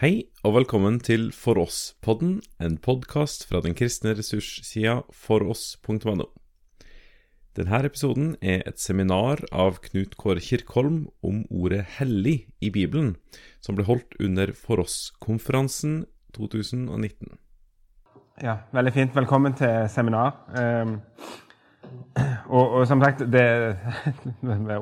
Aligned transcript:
Hei 0.00 0.30
og 0.48 0.54
velkommen 0.54 0.94
til 1.04 1.26
For 1.36 1.58
oss-podden, 1.60 2.38
en 2.56 2.78
podkast 2.80 3.42
fra 3.44 3.60
den 3.60 3.74
kristne 3.76 4.14
ressurssida 4.16 4.94
foross.no. 5.12 6.24
Denne 7.58 7.80
episoden 7.84 8.30
er 8.40 8.64
et 8.64 8.80
seminar 8.80 9.42
av 9.52 9.82
Knut 9.84 10.16
Kåre 10.16 10.40
Kirkholm 10.40 11.10
om 11.20 11.42
ordet 11.50 11.82
'hellig' 11.98 12.48
i 12.64 12.70
Bibelen, 12.72 13.18
som 13.60 13.76
ble 13.76 13.84
holdt 13.84 14.16
under 14.18 14.54
For 14.56 14.80
oss-konferansen 14.80 16.06
2019. 16.32 17.36
Ja, 18.40 18.56
veldig 18.72 18.96
fint. 18.96 19.12
Velkommen 19.12 19.52
til 19.52 19.84
seminar. 19.92 20.32
Og, 22.50 22.72
og, 22.80 22.86
som 22.86 23.02
sagt, 23.02 23.22
det 23.30 23.76
med 24.42 24.74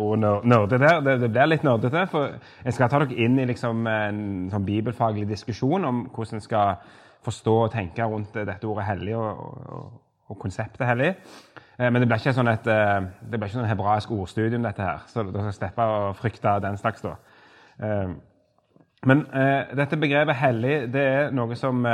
her, 0.80 1.01
det, 1.05 1.16
det, 1.21 1.30
blir 1.30 1.51
litt 1.51 1.64
nerdete. 1.66 2.07
For 2.09 2.33
jeg 2.64 2.77
skal 2.77 2.89
ta 2.89 3.02
dere 3.02 3.19
inn 3.25 3.37
i 3.39 3.46
liksom 3.51 3.87
en 3.91 4.23
sånn 4.52 4.64
bibelfaglig 4.64 5.27
diskusjon 5.29 5.84
om 5.84 6.07
hvordan 6.15 6.41
en 6.41 6.45
skal 6.45 6.79
forstå 7.27 7.56
og 7.66 7.73
tenke 7.75 8.06
rundt 8.09 8.37
dette 8.39 8.69
ordet 8.69 8.87
hellig 8.89 9.16
og, 9.19 9.42
og, 9.75 9.91
og 10.30 10.39
konseptet 10.41 10.87
hellig. 10.89 11.11
Eh, 11.78 11.91
men 11.91 12.01
det 12.01 12.09
blir 12.09 12.23
ikke 12.23 12.37
sånn 12.37 12.52
et 12.52 12.65
det 12.65 13.34
blir 13.34 13.48
ikke 13.48 13.59
sånn 13.59 13.70
hebraisk 13.70 14.14
ordstudium, 14.16 14.64
dette 14.64 14.84
her. 14.84 15.05
Så 15.11 15.27
dere 15.27 15.48
skal 15.48 15.59
slippe 15.59 15.89
å 15.89 16.14
frykte 16.19 16.55
den 16.64 16.78
slags, 16.80 17.05
da. 17.05 17.16
Eh, 17.84 18.14
men 19.09 19.27
eh, 19.37 19.75
dette 19.78 20.00
begrepet 20.00 20.41
hellig, 20.41 20.78
det 20.95 21.05
er 21.05 21.37
noe 21.37 21.59
som 21.59 21.84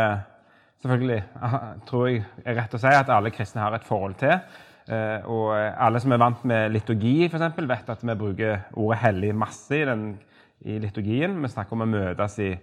selvfølgelig 0.84 1.19
tror 1.89 2.06
jeg 2.12 2.23
er 2.45 2.56
rett 2.61 2.77
å 2.77 2.81
si 2.81 2.93
at 2.93 3.11
alle 3.12 3.33
kristne 3.34 3.65
har 3.65 3.77
et 3.77 3.84
forhold 3.89 4.17
til. 4.23 4.39
Eh, 4.84 5.24
og 5.33 5.55
alle 5.56 6.01
som 6.01 6.12
er 6.12 6.20
vant 6.20 6.43
med 6.45 6.73
liturgi, 6.74 7.29
for 7.29 7.38
eksempel, 7.38 7.69
vet 7.69 7.88
at 7.88 8.02
vi 8.05 8.15
bruker 8.15 8.59
ordet 8.73 8.98
'hellig' 8.98 9.34
masse 9.34 9.77
i, 9.80 9.84
den, 9.84 10.19
i, 10.61 10.79
liturgien. 10.79 11.42
Vi 11.42 11.48
snakker 11.48 11.73
om 11.73 11.80
å 11.80 11.87
møtes 11.87 12.38
i 12.38 12.56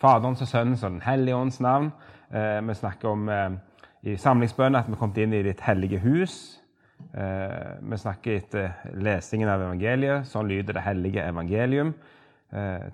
Faderens 0.00 0.42
og 0.42 0.48
Sønnens 0.48 0.82
og 0.82 0.90
Den 0.90 1.02
hellige 1.02 1.36
ånds 1.36 1.60
navn. 1.60 1.92
Eh, 2.34 2.68
vi 2.68 2.74
snakker 2.74 3.08
om 3.08 3.28
eh, 3.28 3.50
i 4.02 4.16
samlingsbønnen 4.16 4.80
at 4.80 4.88
vi 4.88 4.92
er 4.92 4.98
kommet 4.98 5.18
inn 5.18 5.32
i 5.32 5.42
ditt 5.42 5.60
hellige 5.60 5.98
hus. 5.98 6.58
Vi 7.82 7.96
snakker 7.96 8.36
etter 8.36 8.70
lesingen 8.94 9.48
av 9.48 9.60
evangeliet. 9.60 10.26
Sånn 10.26 10.46
lyder 10.48 10.72
det 10.72 10.82
hellige 10.82 11.24
evangelium. 11.26 11.94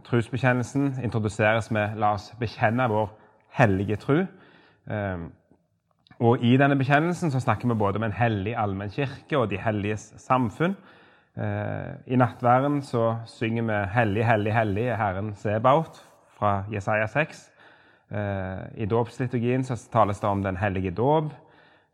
Trosbekjennelsen 0.05 0.95
introduseres 1.05 1.71
med 1.71 1.97
'la 1.97 2.13
oss 2.15 2.33
bekjenne 2.41 2.89
vår 2.89 3.11
hellige 3.53 3.97
tru'. 3.97 4.27
Og 6.19 6.43
I 6.43 6.57
denne 6.59 6.75
bekjennelsen 6.75 7.31
så 7.31 7.39
snakker 7.39 7.71
vi 7.71 7.79
både 7.79 8.01
om 8.01 8.05
en 8.09 8.15
hellig 8.17 8.57
allmennkirke 8.59 9.39
og 9.39 9.51
de 9.53 9.61
helliges 9.63 10.11
samfunn. 10.19 10.75
Eh, 11.39 11.93
I 12.11 12.19
nattværen 12.19 12.81
så 12.83 13.17
synger 13.27 13.63
vi 13.63 13.87
'Hellig, 13.95 14.25
hellig, 14.27 14.55
hellig 14.55 14.87
er 14.89 14.97
Herren 14.97 15.33
Sebaot' 15.35 16.03
fra 16.39 16.65
Jesaja 16.73 17.07
6. 17.07 17.51
Eh, 18.11 18.83
I 18.83 18.87
dåpsliturgien 18.87 19.65
så 19.65 19.91
tales 19.93 20.21
det 20.21 20.29
om 20.29 20.43
den 20.43 20.57
hellige 20.57 20.91
dåp. 20.91 21.33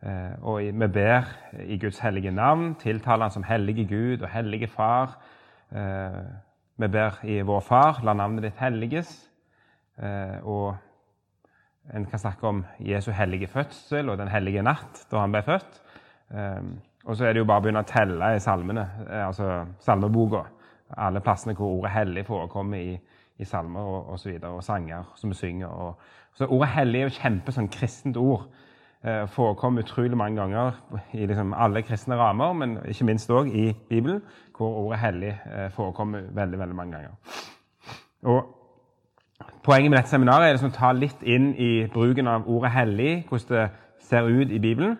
Eh, 0.03 0.33
og 0.43 0.61
vi 0.61 0.87
ber 0.87 1.23
i 1.67 1.79
Guds 1.79 1.99
hellige 1.99 2.31
navn, 2.31 2.75
tiltaler 2.75 3.23
Han 3.23 3.31
som 3.31 3.43
hellige 3.43 3.85
Gud 3.85 4.23
og 4.23 4.29
hellige 4.29 4.67
Far. 4.67 5.19
Vi 6.79 6.89
ber 6.89 7.25
i 7.25 7.41
Vår 7.41 7.61
Far, 7.61 8.01
la 8.03 8.13
navnet 8.13 8.43
ditt 8.43 8.57
helliges. 8.57 9.31
Og 10.43 10.77
en 11.93 12.07
kan 12.09 12.19
snakke 12.19 12.49
om 12.49 12.65
Jesu 12.81 13.11
hellige 13.13 13.47
fødsel 13.47 14.09
og 14.09 14.19
den 14.19 14.31
hellige 14.33 14.63
natt 14.65 15.05
da 15.11 15.21
han 15.21 15.35
ble 15.35 15.43
født. 15.45 15.81
Um, 16.31 16.79
og 17.05 17.17
så 17.17 17.27
er 17.27 17.35
det 17.35 17.43
jo 17.43 17.49
bare 17.49 17.61
å 17.61 17.65
begynne 17.67 17.83
å 17.85 17.89
telle 17.89 18.31
i 18.33 18.41
salmene, 18.41 18.85
eh, 19.05 19.27
altså 19.27 19.67
salmeboka. 19.85 20.45
Alle 20.97 21.21
plassene 21.21 21.55
hvor 21.55 21.79
ordet 21.79 21.93
'hellig' 21.93 22.25
forekommer 22.25 22.79
i, 22.79 22.99
i 23.39 23.45
salmer 23.45 23.81
og, 23.81 24.09
og, 24.09 24.19
så 24.19 24.31
videre, 24.31 24.51
og 24.51 24.65
sanger 24.65 25.05
som 25.17 25.31
vi 25.31 25.37
synger. 25.37 25.69
Og, 25.69 26.01
så 26.35 26.47
Ordet 26.47 26.69
'hellig' 26.69 27.01
er 27.01 27.09
jo 27.11 27.19
kjempe 27.21 27.53
sånn 27.53 27.69
kristent 27.69 28.17
ord. 28.17 28.49
Eh, 29.05 29.27
forekommer 29.29 29.85
utrolig 29.85 30.17
mange 30.17 30.41
ganger 30.41 30.73
i 31.13 31.27
liksom 31.27 31.53
alle 31.53 31.83
kristne 31.83 32.17
rammer, 32.17 32.53
men 32.53 32.79
ikke 32.89 33.05
minst 33.05 33.31
òg 33.31 33.53
i 33.53 33.73
Bibelen, 33.89 34.23
hvor 34.57 34.87
ordet 34.87 35.01
'hellig' 35.01 35.37
eh, 35.53 35.71
forekommer 35.71 36.23
veldig 36.33 36.59
veldig 36.59 36.77
mange 36.77 36.93
ganger. 36.93 37.11
Og 38.23 38.64
Poenget 39.65 39.91
med 39.91 39.97
dette 39.99 40.11
seminaret 40.13 40.45
er 40.45 40.53
liksom 40.53 40.69
å 40.75 40.77
ta 40.77 40.91
litt 40.93 41.23
inn 41.25 41.55
i 41.57 41.87
bruken 41.89 42.27
av 42.29 42.49
ordet 42.49 42.71
'hellig', 42.71 43.25
hvordan 43.29 43.49
det 43.49 43.71
ser 44.01 44.23
ut 44.23 44.51
i 44.51 44.59
Bibelen. 44.59 44.99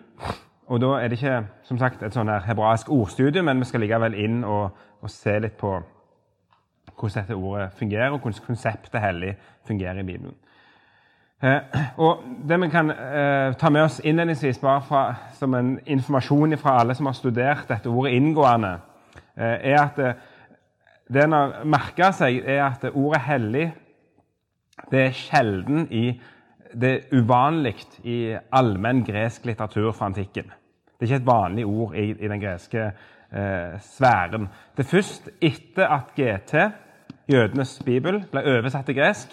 Og 0.67 0.81
Da 0.81 0.87
er 0.87 1.07
det 1.07 1.11
ikke 1.11 1.45
som 1.63 1.77
sagt, 1.77 2.03
et 2.03 2.13
sånn 2.13 2.41
hebraisk 2.45 2.89
ordstudium, 2.89 3.45
men 3.45 3.59
vi 3.59 3.65
skal 3.65 3.79
likevel 3.79 4.13
inn 4.13 4.43
og, 4.43 4.69
og, 5.01 5.09
se 5.09 5.39
litt 5.39 5.57
på 5.57 5.83
hvordan 6.99 7.21
dette 7.21 7.35
ordet 7.35 7.69
fungerer, 7.77 8.09
og 8.09 8.19
hvordan 8.19 8.45
konseptet 8.47 9.01
'hellig' 9.01 9.35
fungerer 9.67 9.99
i 9.99 10.03
Bibelen. 10.03 10.33
Eh, 11.43 11.59
og 11.97 12.23
Det 12.47 12.61
vi 12.61 12.69
kan 12.69 12.89
eh, 12.89 13.53
ta 13.53 13.69
med 13.69 13.81
oss 13.81 14.01
innledningsvis, 14.03 14.59
bare 14.59 14.81
fra, 14.81 15.15
som 15.33 15.53
en 15.53 15.79
informasjon 15.85 16.57
fra 16.57 16.79
alle 16.79 16.95
som 16.95 17.05
har 17.05 17.13
studert 17.13 17.69
dette 17.69 17.89
ordet 17.89 18.11
inngående, 18.11 18.79
eh, 19.37 19.71
er 19.71 19.81
at 19.81 19.95
det, 19.95 20.15
det 21.13 21.23
en 21.23 21.31
har 21.31 21.63
merka 21.65 22.11
seg, 22.11 22.41
er 22.45 22.63
at 22.63 22.91
ordet 22.95 23.21
'hellig' 23.21 23.84
Det 24.91 25.01
er 25.01 25.17
sjelden 25.17 25.87
i 25.91 26.21
Det 26.75 26.89
er 26.91 27.21
uvanlig 27.21 27.77
i 28.03 28.35
allmenn 28.51 29.05
gresk 29.07 29.45
litteratur 29.47 29.93
fra 29.95 30.09
antikken. 30.09 30.49
Det 30.99 31.05
er 31.05 31.07
ikke 31.07 31.21
et 31.21 31.27
vanlig 31.27 31.65
ord 31.65 31.93
i, 31.95 32.09
i 32.11 32.27
den 32.27 32.41
greske 32.41 32.81
eh, 33.31 33.77
sfæren. 33.79 34.49
Det 34.75 34.83
er 34.83 34.89
først 34.89 35.29
etter 35.41 35.87
at 35.87 36.11
GT, 36.17 36.53
jødenes 37.31 37.77
bibel, 37.85 38.25
ble 38.31 38.43
oversatt 38.57 38.85
til 38.89 38.97
gresk, 38.97 39.31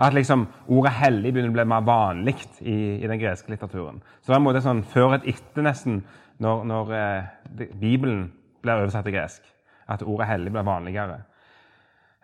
at 0.00 0.14
liksom 0.14 0.48
ordet 0.66 0.92
'hellig' 0.92 1.32
begynner 1.32 1.52
å 1.52 1.58
bli 1.58 1.64
mer 1.64 1.86
vanlig 1.86 2.36
i, 2.60 2.76
i, 3.04 3.06
den 3.06 3.20
greske 3.20 3.50
litteraturen. 3.52 4.02
Så 4.20 4.32
det 4.32 4.34
er 4.34 4.40
en 4.40 4.48
måte 4.48 4.62
sånn 4.64 4.82
før 4.82 5.14
et 5.14 5.26
etter, 5.34 5.62
nesten, 5.62 6.02
når, 6.38 6.64
når 6.64 6.94
eh, 6.96 7.68
Bibelen 7.80 8.32
ble 8.62 8.78
oversatt 8.80 9.04
til 9.04 9.14
gresk, 9.14 9.42
at 9.86 10.02
ordet 10.02 10.26
'hellig' 10.26 10.52
ble 10.52 10.64
vanligere. 10.64 11.22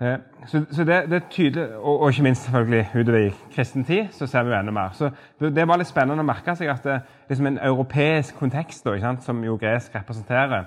Eh, 0.01 0.19
så, 0.47 0.65
så 0.71 0.85
det, 0.85 1.11
det, 1.11 1.17
er 1.17 1.29
tydelig, 1.31 1.77
og, 1.77 2.01
og, 2.01 2.09
ikke 2.11 2.23
minst 2.23 2.43
selvfølgelig 2.45 2.89
utover 3.01 3.19
i 3.19 3.35
kristen 3.55 3.85
tid, 3.85 4.09
så 4.13 4.27
ser 4.27 4.43
vi 4.43 4.51
jo 4.53 4.59
enda 4.59 4.73
mer. 4.73 4.91
Så 4.93 5.11
Det 5.39 5.69
var 5.69 5.81
litt 5.81 5.89
spennende 5.89 6.21
å 6.21 6.27
merke 6.29 6.53
seg 6.57 6.69
at 6.69 6.85
det, 6.85 6.99
liksom 7.31 7.47
en 7.49 7.61
europeisk 7.65 8.37
kontekst, 8.37 8.85
da, 8.85 9.15
som 9.25 9.45
jo 9.45 9.57
gresk 9.61 9.95
representerer 9.95 10.67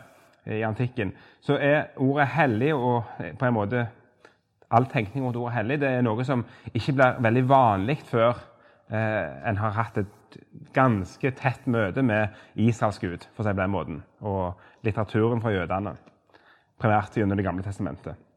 i 0.49 0.63
antikken, 0.65 1.11
så 1.41 1.57
er 1.61 1.91
ordet 1.97 2.27
'hellig' 2.27 2.73
og 2.73 3.03
på 3.39 3.45
en 3.45 3.53
måte 3.53 3.87
all 4.71 4.85
tenkning 4.85 5.25
rundt 5.25 5.37
ordet 5.37 5.55
'hellig' 5.55 5.79
det 5.79 5.89
er 5.89 6.01
noe 6.01 6.23
som 6.23 6.45
ikke 6.73 6.93
blir 6.93 7.21
veldig 7.21 7.49
vanlig 7.49 7.97
før 8.05 8.33
eh, 8.91 9.49
en 9.49 9.57
har 9.57 9.71
hatt 9.71 9.97
et 9.97 10.37
ganske 10.73 11.31
tett 11.31 11.67
møte 11.67 12.01
med 12.01 12.27
Israels 12.55 12.99
gud, 12.99 13.27
for 13.33 13.43
å 13.43 13.45
si 13.45 13.49
det 13.49 13.55
på 13.55 13.61
den 13.61 13.71
måten, 13.71 14.03
og 14.21 14.57
litteraturen 14.83 15.41
fra 15.41 15.51
jødene, 15.51 15.95
primært 16.79 17.17
gjennom 17.17 17.37
Det 17.37 17.45
gamle 17.45 17.63
testamentet. 17.63 18.28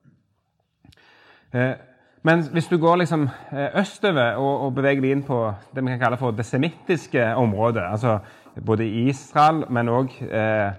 Eh, 1.54 1.72
men 2.22 2.42
hvis 2.52 2.66
du 2.66 2.78
går 2.78 2.96
liksom 2.96 3.26
eh, 3.52 3.80
østover 3.80 4.38
og, 4.40 4.66
og, 4.66 4.74
beveger 4.74 5.02
deg 5.04 5.12
inn 5.12 5.24
på 5.26 5.40
det 5.74 5.82
vi 5.84 5.92
kan 5.92 6.00
kalle 6.00 6.20
for 6.20 6.32
det 6.36 6.46
semittiske 6.48 7.26
området, 7.36 7.82
altså 7.90 8.18
både 8.66 8.86
Israel, 9.08 9.64
men 9.68 9.90
òg 9.92 10.14
eh, 10.24 10.70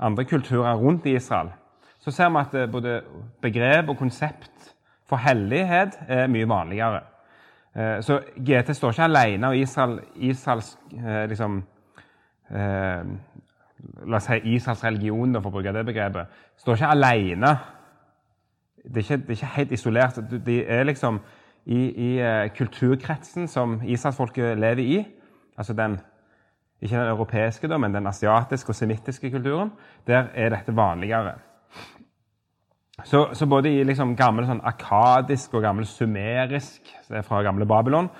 andre 0.00 0.24
kulturer 0.24 0.76
rundt 0.76 1.06
Israel, 1.06 1.48
så 2.00 2.10
ser 2.10 2.28
vi 2.32 2.40
at 2.40 2.70
både 2.72 3.00
begrep 3.40 3.88
og 3.88 3.96
konsept 3.96 4.74
for 5.08 5.20
hellighet 5.20 5.98
er 6.08 6.30
mye 6.32 6.48
vanligere. 6.48 7.00
Så 8.02 8.16
GT 8.34 8.72
står 8.74 8.94
ikke 8.94 9.04
alene, 9.04 9.48
og 9.48 9.56
Israel, 9.58 10.00
Israels 10.16 10.78
liksom 11.28 11.60
La 12.50 14.16
oss 14.16 14.26
si 14.26 14.54
Israels 14.54 14.84
religion, 14.84 15.36
for 15.36 15.50
å 15.50 15.52
bruke 15.54 15.74
det 15.76 15.84
begrepet, 15.86 16.32
står 16.58 16.80
ikke 16.80 16.94
alene 16.94 17.52
det 18.84 18.96
er, 18.96 18.98
ikke, 18.98 19.16
det 19.16 19.28
er 19.28 19.30
ikke, 19.30 19.46
helt 19.56 19.72
isolert. 19.72 20.20
De 20.46 20.64
er 20.64 20.84
liksom 20.84 21.20
i, 21.66 21.80
i 21.90 22.10
uh, 22.22 22.48
kulturkretsen 22.56 23.48
som 23.48 23.80
israelsfolket 23.84 24.58
lever 24.58 24.82
i. 24.82 25.04
Altså 25.58 25.72
den, 25.72 25.98
ikke 26.80 26.96
den 26.96 27.08
europeiske, 27.08 27.68
da, 27.68 27.76
men 27.78 27.94
den 27.94 28.06
asiatiske 28.06 28.68
og 28.68 28.74
semittiske 28.74 29.30
kulturen. 29.30 29.72
Der 30.06 30.24
er 30.34 30.48
dette 30.48 30.76
vanligere. 30.76 31.34
Så, 33.04 33.28
så 33.32 33.46
både 33.46 33.72
i 33.72 33.84
liksom 33.84 34.16
gammel 34.16 34.44
sånn 34.48 34.60
akadisk 34.64 35.54
og 35.56 35.64
gammel 35.64 35.86
sumerisk 35.88 36.88
fra 37.24 37.40
gamle 37.42 37.66
Babylon 37.66 38.10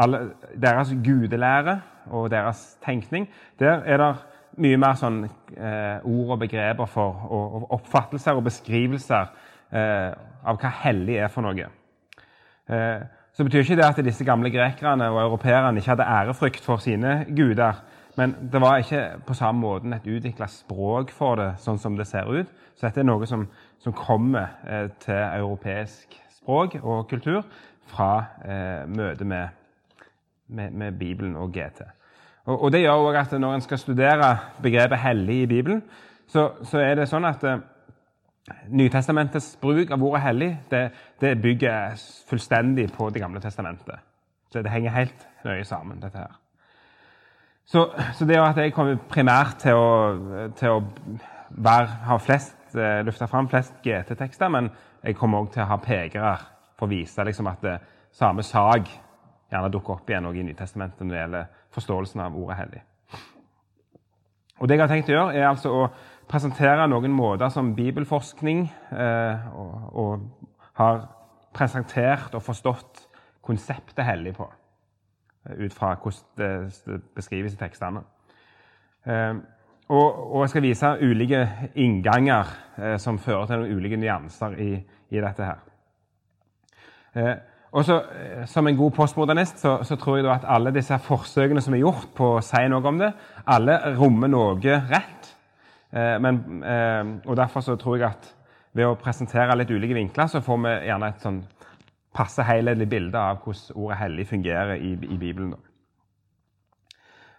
alle, 0.00 0.30
Deres 0.62 0.94
gudelære 1.04 1.80
og 2.10 2.30
deres 2.30 2.78
tenkning, 2.84 3.28
der 3.58 3.82
er 3.84 4.00
det 4.00 4.14
mye 4.60 4.78
mer 4.80 4.96
sånn 4.96 5.18
eh, 5.26 6.00
ord 6.08 6.32
og 6.34 6.40
begreper 6.40 6.88
for 6.88 7.26
og, 7.28 7.58
og 7.58 7.66
oppfattelser 7.76 8.38
og 8.38 8.46
beskrivelser 8.48 9.28
Eh, 9.28 9.49
av 9.72 10.58
hva 10.60 10.70
hellig 10.82 11.18
er 11.20 11.30
for 11.32 11.46
noe. 11.46 11.68
Eh, 12.70 13.00
så 13.32 13.44
betyr 13.44 13.64
ikke 13.64 13.78
det 13.78 13.86
at 13.86 14.04
disse 14.04 14.24
gamle 14.24 14.50
grekerne 14.50 15.08
og 15.10 15.20
europeerne 15.22 15.78
ikke 15.78 15.94
hadde 15.94 16.08
ærefrykt 16.18 16.64
for 16.64 16.82
sine 16.82 17.24
guder. 17.36 17.82
Men 18.16 18.34
det 18.52 18.60
var 18.60 18.78
ikke 18.78 19.04
på 19.26 19.34
samme 19.34 19.60
måten 19.60 19.92
et 19.92 20.06
utvikla 20.06 20.46
språk 20.50 21.12
for 21.14 21.38
det, 21.40 21.52
sånn 21.62 21.78
som 21.78 21.96
det 21.96 22.08
ser 22.10 22.28
ut. 22.28 22.50
Så 22.76 22.88
dette 22.88 23.00
er 23.00 23.08
noe 23.08 23.26
som, 23.26 23.46
som 23.78 23.94
kommer 23.96 24.58
eh, 24.66 24.90
til 25.02 25.16
europeisk 25.16 26.18
språk 26.40 26.76
og 26.82 27.08
kultur 27.08 27.42
fra 27.90 28.10
eh, 28.44 28.84
møtet 28.90 29.26
med, 29.26 29.56
med, 30.48 30.72
med, 30.72 30.98
Bibelen 30.98 31.36
og 31.36 31.54
GT. 31.54 31.84
Og, 32.44 32.62
og 32.62 32.72
Det 32.72 32.82
gjør 32.82 33.06
også 33.06 33.20
at 33.20 33.40
når 33.40 33.54
en 33.54 33.66
skal 33.66 33.78
studere 33.78 34.30
begrepet 34.62 34.98
'hellig' 34.98 35.42
i 35.42 35.46
Bibelen, 35.46 35.82
så, 36.26 36.50
så 36.62 36.78
er 36.78 36.94
det 36.94 37.08
sånn 37.08 37.24
at 37.24 37.44
eh, 37.44 37.62
Nytestamentets 38.68 39.58
bruk 39.60 39.90
av 39.90 40.02
ordet 40.02 40.22
'hellig' 40.22 40.56
det, 40.70 40.90
det 41.20 41.42
bygger 41.42 41.94
fullstendig 42.28 42.92
på 42.92 43.10
Det 43.10 43.20
gamle 43.20 43.40
testamentet. 43.40 44.00
Så 44.50 44.62
det 44.62 44.70
henger 44.70 44.90
helt 44.90 45.28
nøye 45.44 45.64
sammen, 45.64 46.00
dette 46.00 46.18
her. 46.18 46.38
Så, 47.64 47.92
så 48.12 48.24
det 48.24 48.36
at 48.36 48.56
jeg 48.56 48.72
kommer 48.72 48.96
primært 48.96 49.58
til 49.58 49.74
å, 49.74 50.50
til 50.56 50.68
å 50.68 50.80
være, 51.50 51.86
ha 51.86 52.16
flest, 52.16 52.56
lufta 52.74 53.02
løfte 53.02 53.26
fram 53.26 53.48
flest 53.48 53.74
GT-tekster, 53.82 54.48
men 54.48 54.70
jeg 55.04 55.16
kommer 55.16 55.38
òg 55.38 55.52
til 55.52 55.62
å 55.62 55.66
ha 55.66 55.76
pekere 55.76 56.36
for 56.78 56.86
å 56.86 56.90
vise 56.90 57.24
liksom, 57.24 57.46
at 57.46 57.62
det, 57.62 57.78
samme 58.12 58.42
sak 58.42 58.88
gjerne 59.50 59.70
dukker 59.72 59.98
opp 59.98 60.10
igjen 60.10 60.26
i 60.34 60.42
Nytestamentet 60.42 61.04
når 61.04 61.14
det 61.14 61.20
gjelder 61.20 61.50
forståelsen 61.74 62.22
av 62.24 62.38
ordet 62.38 62.56
hellig. 62.58 62.82
Og 64.60 64.68
Det 64.68 64.76
jeg 64.76 64.82
har 64.82 64.90
tenkt 64.90 65.08
å 65.08 65.12
gjøre, 65.12 65.34
er 65.34 65.48
altså 65.48 65.70
å 65.72 65.84
presentere 66.30 66.86
noen 66.88 67.12
måter 67.12 67.50
som 67.52 67.74
bibelforskning 67.74 68.64
eh, 68.92 69.48
og, 69.54 69.96
og, 69.98 70.28
har 70.80 71.02
presentert 71.52 72.34
og 72.38 72.44
forstått 72.46 73.02
konseptet 73.44 74.04
hellig 74.06 74.32
på. 74.38 74.46
Ut 75.50 75.74
fra 75.74 75.94
hvordan 75.98 76.28
det 76.38 77.00
beskrives 77.16 77.56
i 77.56 77.60
tekstene. 77.60 78.04
Eh, 79.04 79.34
og, 79.90 80.08
og, 80.30 80.40
jeg 80.44 80.52
skal 80.52 80.62
vise 80.62 80.92
ulike 81.02 81.42
innganger 81.82 82.54
eh, 82.78 82.96
som 83.02 83.18
fører 83.18 83.50
til 83.50 83.64
noen 83.64 83.80
ulike 83.80 83.98
nyanser 83.98 84.54
i, 84.62 84.72
i 85.10 85.22
dette 85.22 85.48
her. 85.48 85.64
Eh, 87.18 87.34
og 87.72 87.84
så, 87.84 87.96
eh, 88.14 88.46
Som 88.46 88.66
en 88.66 88.76
god 88.76 88.90
postmodernist 88.90 89.58
så, 89.58 89.78
så 89.82 89.96
tror 89.96 90.16
jeg 90.16 90.30
at 90.30 90.46
alle 90.46 90.72
disse 90.74 90.98
forsøkene 90.98 91.60
som 91.60 91.74
er 91.74 91.82
gjort 91.82 92.08
på 92.16 92.36
å 92.36 92.44
si 92.44 92.62
noe 92.70 92.86
om 92.86 92.98
det, 93.02 93.10
alle 93.46 93.78
rommer 93.98 94.30
noe 94.30 94.78
rett. 94.90 95.19
Eh, 95.92 96.18
men, 96.22 96.62
eh, 96.62 97.28
og 97.28 97.36
Derfor 97.36 97.60
så 97.60 97.76
tror 97.76 97.96
jeg 97.96 98.08
at 98.08 98.34
ved 98.72 98.86
å 98.86 98.94
presentere 98.94 99.56
litt 99.58 99.70
ulike 99.70 99.94
vinkler, 99.94 100.26
så 100.26 100.40
får 100.40 100.60
vi 100.62 100.74
gjerne 100.86 101.08
et 101.08 101.24
sånn 101.24 101.40
passe 102.14 102.42
helhetlig 102.42 102.88
bilde 102.90 103.18
av 103.18 103.42
hvordan 103.42 103.76
ordet 103.76 103.98
'hellig' 103.98 104.26
fungerer 104.26 104.74
i, 104.74 104.92
i 104.92 105.18
Bibelen. 105.18 105.54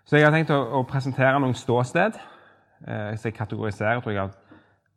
Så 0.06 0.18
jeg 0.18 0.26
har 0.26 0.32
tenkt 0.36 0.52
å, 0.52 0.60
å 0.80 0.84
presentere 0.84 1.40
noen 1.40 1.56
ståsted. 1.56 2.18
Eh, 2.88 3.16
så 3.16 3.30
jeg 3.30 3.38
kategoriserer, 3.38 4.02
tror 4.02 4.14
jeg 4.14 4.30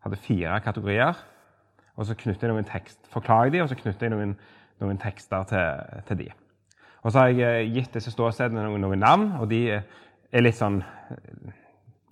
hadde 0.04 0.16
fire 0.16 0.60
kategorier. 0.60 1.14
Og 1.96 2.06
så 2.06 2.14
knytter 2.18 2.48
jeg 2.48 2.54
noen 2.54 2.66
tekst, 2.66 2.98
forklarer 3.12 3.50
de, 3.50 3.62
og 3.62 3.68
så 3.68 3.76
knytter 3.78 4.08
jeg 4.08 4.14
noen, 4.14 4.32
noen 4.82 4.98
tekster 4.98 5.44
til, 5.50 6.00
til, 6.08 6.18
de. 6.18 6.30
Og 7.02 7.12
så 7.12 7.18
har 7.18 7.28
jeg 7.28 7.70
gitt 7.74 7.94
disse 7.94 8.10
ståstedene 8.10 8.64
noen, 8.64 8.80
noen, 8.80 8.98
navn, 8.98 9.28
og 9.38 9.50
de 9.50 9.60
er 9.76 10.42
litt 10.42 10.58
sånn 10.58 10.80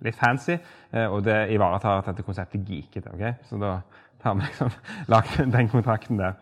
litt 0.05 0.17
fancy. 0.19 0.57
Eh, 0.93 1.07
og 1.07 1.23
det 1.25 1.37
ivaretar 1.53 2.03
dette 2.07 2.25
konseptet 2.25 2.65
geekete. 2.67 3.13
Okay? 3.15 3.37
Så 3.49 3.59
da 3.61 3.77
har 4.23 4.35
vi 4.37 4.47
liksom 4.47 4.73
lagd 5.13 5.39
den 5.55 5.71
kontrakten 5.71 6.21
der. 6.21 6.37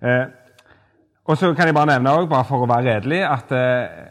Eh, 0.00 0.26
og 1.26 1.38
så 1.38 1.50
kan 1.58 1.66
jeg 1.66 1.74
bare 1.74 1.96
nevne 1.96 2.12
også, 2.14 2.30
bare 2.30 2.46
for 2.46 2.62
å 2.62 2.70
være 2.70 2.96
redelig, 2.96 3.22
at 3.26 3.54
eh, 3.56 4.02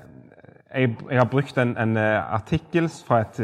jeg, 0.76 0.96
har 1.14 1.28
brukt 1.32 1.58
en, 1.62 1.78
en 1.80 1.98
artikkel 1.98 2.90
fra 3.08 3.24
et 3.24 3.38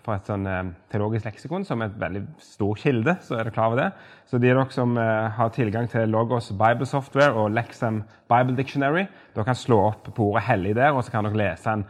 fra 0.00 0.14
et 0.16 0.28
sånn, 0.30 0.46
teologisk 0.88 1.26
leksikon 1.28 1.64
som 1.68 1.82
er 1.82 1.90
et 1.90 1.98
veldig 2.00 2.22
stor 2.40 2.78
kilde. 2.80 3.12
så 3.20 3.34
er 3.36 3.42
dere 3.42 3.52
klar 3.52 3.68
over 3.68 3.80
det. 3.82 3.88
Så 4.30 4.38
de 4.40 4.48
dere 4.48 4.64
som 4.72 4.94
har 4.96 5.50
tilgang 5.52 5.90
til 5.92 6.08
Logos 6.08 6.48
Bible 6.56 6.88
Software 6.88 7.34
og 7.36 7.50
Lexham 7.52 8.00
Bible 8.30 8.56
Dictionary, 8.56 9.04
dere 9.34 9.44
kan 9.44 9.58
slå 9.58 9.82
opp 9.90 10.08
på 10.14 10.30
ordet 10.30 10.46
'hellig' 10.46 10.74
der, 10.78 10.94
og 10.94 11.04
så 11.04 11.12
kan 11.12 11.28
dere 11.28 11.42
lese 11.42 11.74
en 11.74 11.84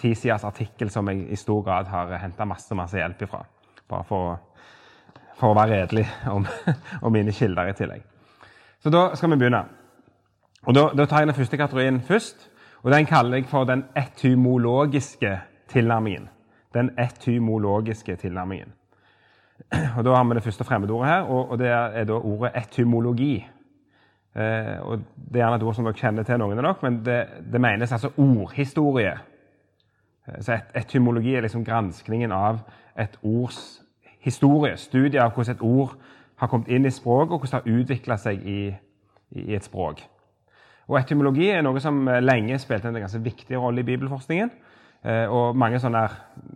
tisiders 0.00 0.44
artikkel 0.48 0.90
som 0.90 1.08
jeg 1.10 1.26
i 1.30 1.38
stor 1.38 1.62
grad 1.66 1.90
har 1.92 2.16
henta 2.22 2.46
masse, 2.48 2.74
masse 2.74 2.98
hjelp 2.98 3.22
ifra. 3.26 3.42
Bare 3.90 4.06
for, 4.08 4.38
for 5.38 5.52
å 5.52 5.58
være 5.58 5.82
redelig 5.82 6.06
om, 6.32 6.46
om, 7.04 7.12
mine 7.12 7.34
kilder 7.36 7.70
i 7.70 7.76
tillegg. 7.78 8.02
Så 8.80 8.90
da 8.90 9.10
skal 9.14 9.34
vi 9.34 9.40
begynne. 9.44 9.64
Og 10.66 10.74
Da, 10.76 10.90
da 10.96 11.06
tar 11.06 11.22
jeg 11.22 11.30
den 11.30 11.38
første 11.38 11.56
kategorien 11.56 12.00
først. 12.00 12.50
og 12.82 12.92
Den 12.92 13.06
kaller 13.06 13.36
jeg 13.38 13.48
for 13.48 13.64
den 13.64 13.84
etymologiske 13.96 15.38
tilnærmingen 15.68 16.28
den 16.74 16.90
etymologiske 16.98 18.16
tilnærmingen. 18.16 18.72
Og 19.96 20.04
Da 20.04 20.14
har 20.14 20.24
vi 20.24 20.34
det 20.34 20.42
første 20.42 20.64
fremmedordet 20.64 21.10
her, 21.10 21.20
og, 21.20 21.58
det 21.58 21.68
er 21.68 22.04
da 22.04 22.12
ordet 22.12 22.52
etymologi. 22.54 23.48
Eh, 24.36 24.80
og 24.82 24.98
Det 25.32 25.40
er 25.40 25.44
gjerne 25.44 25.56
et 25.56 25.62
ord 25.62 25.74
som 25.74 25.84
dere 25.84 25.94
kjenner 25.94 26.22
til, 26.22 26.38
noen 26.38 26.58
av 26.58 26.64
dere, 26.64 26.74
men 26.82 27.04
det, 27.04 27.18
det 27.52 27.60
menes 27.60 27.92
altså 27.92 28.12
ordhistorie. 28.16 29.18
Eh, 30.30 30.40
så 30.42 30.52
et, 30.52 30.70
etymologi 30.74 31.34
er 31.34 31.44
liksom 31.46 31.64
granskningen 31.64 32.32
av 32.32 32.62
et 32.98 33.18
ords 33.22 33.82
historie. 34.20 34.76
Studier 34.76 35.24
av 35.24 35.34
hvordan 35.34 35.56
et 35.56 35.62
ord 35.62 35.96
har 36.40 36.48
kommet 36.48 36.68
inn 36.68 36.86
i 36.86 36.94
språket, 36.94 37.32
og 37.32 37.44
hvordan 37.44 37.62
det 37.64 37.72
har 37.72 37.82
utvikla 37.82 38.16
seg 38.16 38.48
i, 38.48 38.60
i, 39.36 39.54
et 39.54 39.64
språk. 39.64 40.02
Og 40.88 40.98
Etymologi 40.98 41.50
er 41.52 41.62
noe 41.62 41.80
som 41.80 42.08
lenge 42.20 42.58
spilte 42.58 42.88
en 42.88 42.98
ganske 42.98 43.22
viktig 43.22 43.58
rolle 43.58 43.84
i 43.84 43.86
bibelforskningen. 43.86 44.50
Eh, 45.04 45.26
og 45.32 45.56
mange 45.56 45.78
sånne, 45.80 46.02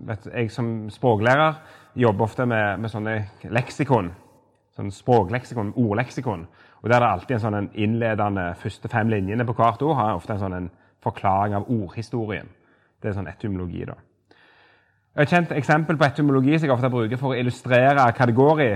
vet, 0.09 0.27
Jeg 0.35 0.51
som 0.51 0.91
språklærer 0.91 1.55
jobber 1.95 2.25
ofte 2.25 2.47
med, 2.47 2.81
med 2.81 2.91
sånne 2.91 3.15
leksikon. 3.49 4.11
Sånn 4.75 4.91
språkleksikon, 4.91 5.73
ordleksikon. 5.79 6.47
Og 6.83 6.91
Der 6.91 6.97
er 6.97 7.01
det 7.01 7.13
alltid 7.13 7.37
en 7.37 7.41
sånn 7.41 7.71
innledende 7.75 8.55
første 8.61 8.89
fem 8.89 9.09
linjene 9.09 9.47
på 9.47 9.55
hvert 9.57 9.83
ord 9.83 9.97
har 9.97 10.19
ofte 10.19 10.35
en 10.35 10.43
sånn 10.43 10.57
en 10.59 10.71
forklaring 11.05 11.55
av 11.55 11.71
ordhistorien. 11.71 12.49
Det 13.05 13.11
er 13.11 13.17
sånn 13.19 13.29
etymologi. 13.29 13.83
da. 13.85 13.99
Et 15.21 15.29
kjent 15.29 15.51
eksempel 15.53 15.99
på 16.01 16.07
etymologi 16.07 16.57
som 16.57 16.71
jeg 16.71 16.73
ofte 16.73 16.89
bruker 16.91 17.21
for 17.21 17.35
å 17.35 17.37
illustrere 17.37 18.01
hva 18.01 18.27
det 18.27 18.35
går 18.35 18.63
i, 18.65 18.69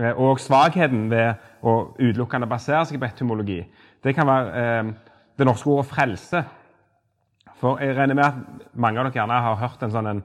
eh, 0.00 0.16
og 0.16 0.40
svakheten 0.40 1.10
ved 1.10 1.34
å 1.62 1.74
utelukkende 1.98 2.48
basere 2.48 2.86
seg 2.88 2.98
på 2.98 3.06
etymologi, 3.06 3.58
det 4.02 4.14
kan 4.16 4.26
være 4.26 4.62
eh, 4.62 4.92
det 5.36 5.46
norske 5.46 5.68
ordet 5.68 5.90
'frelse'. 5.90 6.44
For 7.60 7.78
jeg 7.84 7.96
regner 7.96 8.14
med 8.14 8.24
at 8.24 8.34
mange 8.74 8.98
av 8.98 9.04
dere 9.04 9.20
gjerne 9.20 9.42
har 9.42 9.56
hørt 9.56 9.82
en 9.82 9.90
sånn 9.90 10.10
en, 10.10 10.22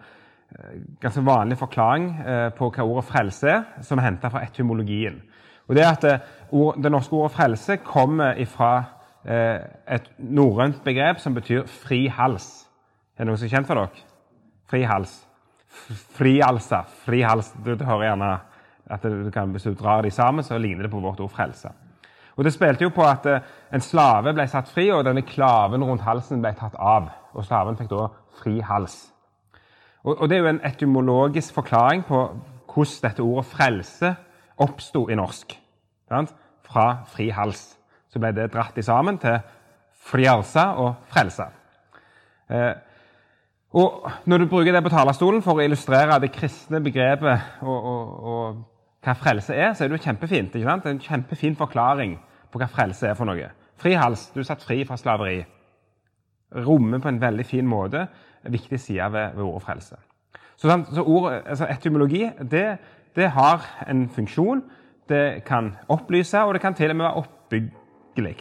eh, 0.55 0.79
ganske 1.01 1.25
vanlig 1.25 1.57
forklaring 1.57 2.09
eh, 2.25 2.49
på 2.55 2.71
hva 2.71 2.87
ordet 2.87 3.05
frelse 3.11 3.49
er, 3.49 3.63
som 3.81 3.99
er 3.99 4.03
henta 4.03 4.29
fra 4.29 4.45
etymologien. 4.47 5.21
Og 5.67 5.75
Det 5.75 5.83
er 5.83 5.91
at 5.91 6.01
det, 6.01 6.13
eh, 6.13 6.55
ord, 6.55 6.81
det 6.81 6.91
norske 6.91 7.13
ordet 7.13 7.35
frelse 7.35 7.77
kommer 7.83 8.45
fra 8.45 8.83
eh, 9.25 9.59
et 9.87 10.09
norrønt 10.17 10.83
begrep 10.83 11.19
som 11.19 11.33
betyr 11.33 11.67
fri 11.67 12.07
hals. 12.07 12.60
Er 13.21 13.27
det 13.27 13.35
noe 13.35 13.37
som 13.37 13.45
er 13.45 13.51
kjent 13.53 13.67
for 13.69 13.77
dere? 13.77 14.05
Frihals. 14.65 15.11
Frihalsa. 16.17 16.79
Frihals. 17.03 17.51
Du, 17.61 17.75
du 17.77 17.83
hører 17.85 18.07
gjerne 18.07 18.29
at 18.89 19.05
du 19.05 19.29
kan, 19.29 19.51
Hvis 19.53 19.67
du 19.69 19.75
drar 19.77 20.01
de 20.01 20.09
sammen, 20.09 20.43
så 20.43 20.57
ligner 20.57 20.87
det 20.87 20.91
på 20.91 20.99
vårt 20.99 21.21
ord 21.21 21.29
frelse. 21.29 21.69
Og 22.35 22.43
Det 22.43 22.53
spilte 22.55 22.87
jo 22.87 22.89
på 22.89 23.05
at 23.05 23.29
en 23.29 23.85
slave 23.85 24.33
ble 24.33 24.47
satt 24.49 24.73
fri, 24.73 24.87
og 24.89 25.05
denne 25.05 25.21
klaven 25.21 25.85
rundt 25.85 26.01
halsen 26.01 26.41
ble 26.41 26.55
tatt 26.57 26.73
av 26.81 27.11
og 27.37 27.45
slaven 27.45 27.77
fikk 27.77 27.93
da 27.93 28.09
fri 28.41 28.57
hals. 28.65 28.97
Og, 30.01 30.15
og 30.17 30.27
Det 30.29 30.39
er 30.39 30.41
jo 30.41 30.51
en 30.55 30.65
etymologisk 30.65 31.53
forklaring 31.53 32.01
på 32.09 32.25
hvordan 32.73 33.01
dette 33.05 33.21
ordet 33.21 33.45
'frelse' 33.53 34.15
oppsto 34.57 35.09
i 35.09 35.15
norsk. 35.15 35.59
Sant? 36.09 36.33
Fra 36.65 37.03
fri 37.05 37.29
hals. 37.29 37.77
Så 38.09 38.19
ble 38.19 38.33
det 38.33 38.53
dratt 38.53 38.77
i 38.77 38.81
sammen 38.81 39.17
til 39.17 39.37
frialsa 40.09 40.71
og 40.73 40.95
frelse. 41.05 41.45
Eh, 42.49 42.73
og 43.71 44.11
Når 44.25 44.37
du 44.37 44.49
bruker 44.51 44.73
det 44.75 44.83
på 44.83 44.91
talerstolen 44.91 45.41
for 45.41 45.55
å 45.55 45.63
illustrere 45.63 46.19
det 46.19 46.33
kristne 46.35 46.81
begrepet 46.83 47.63
og, 47.63 47.85
og, 47.91 48.09
og 48.31 48.59
hva 49.01 49.15
frelse 49.17 49.55
er, 49.55 49.71
så 49.73 49.85
er 49.85 49.89
det 49.89 49.97
jo 49.97 50.05
kjempefint. 50.05 50.55
ikke 50.55 50.67
sant? 50.67 50.85
En 50.85 50.99
kjempefin 51.01 51.55
forklaring 51.57 52.17
på 52.51 52.59
hva 52.59 52.67
frelse 52.69 53.07
er 53.07 53.15
for 53.17 53.29
noe. 53.29 53.47
Fri 53.81 53.95
hals. 53.97 54.27
Du 54.35 54.41
er 54.41 54.49
satt 54.49 54.65
fri 54.65 54.83
fra 54.85 54.97
slaveri 54.99 55.39
rommer 56.65 56.99
på 56.99 57.09
en 57.09 57.21
veldig 57.21 57.45
fin 57.47 57.67
måte 57.67 58.05
en 58.43 58.53
viktig 58.53 58.79
side 58.79 59.07
ved, 59.13 59.37
ved 59.37 59.45
ordet 59.45 59.63
frelse. 59.65 59.97
Så, 60.57 60.69
så 60.93 61.03
ord, 61.03 61.31
altså 61.31 61.65
Etymologi 61.71 62.25
det, 62.51 62.77
det, 63.15 63.29
har 63.33 63.65
en 63.87 64.09
funksjon. 64.09 64.61
Det 65.09 65.43
kan 65.47 65.73
opplyse, 65.89 66.43
og 66.43 66.53
det 66.53 66.61
kan 66.61 66.75
til 66.77 66.91
og 66.91 66.99
med 66.99 67.07
være 67.07 67.23
oppbyggelig 67.23 68.35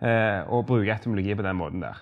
eh, 0.00 0.40
å 0.48 0.62
bruke 0.66 0.94
etymologi 0.94 1.34
på 1.34 1.44
den 1.44 1.58
måten 1.58 1.84
der. 1.84 2.00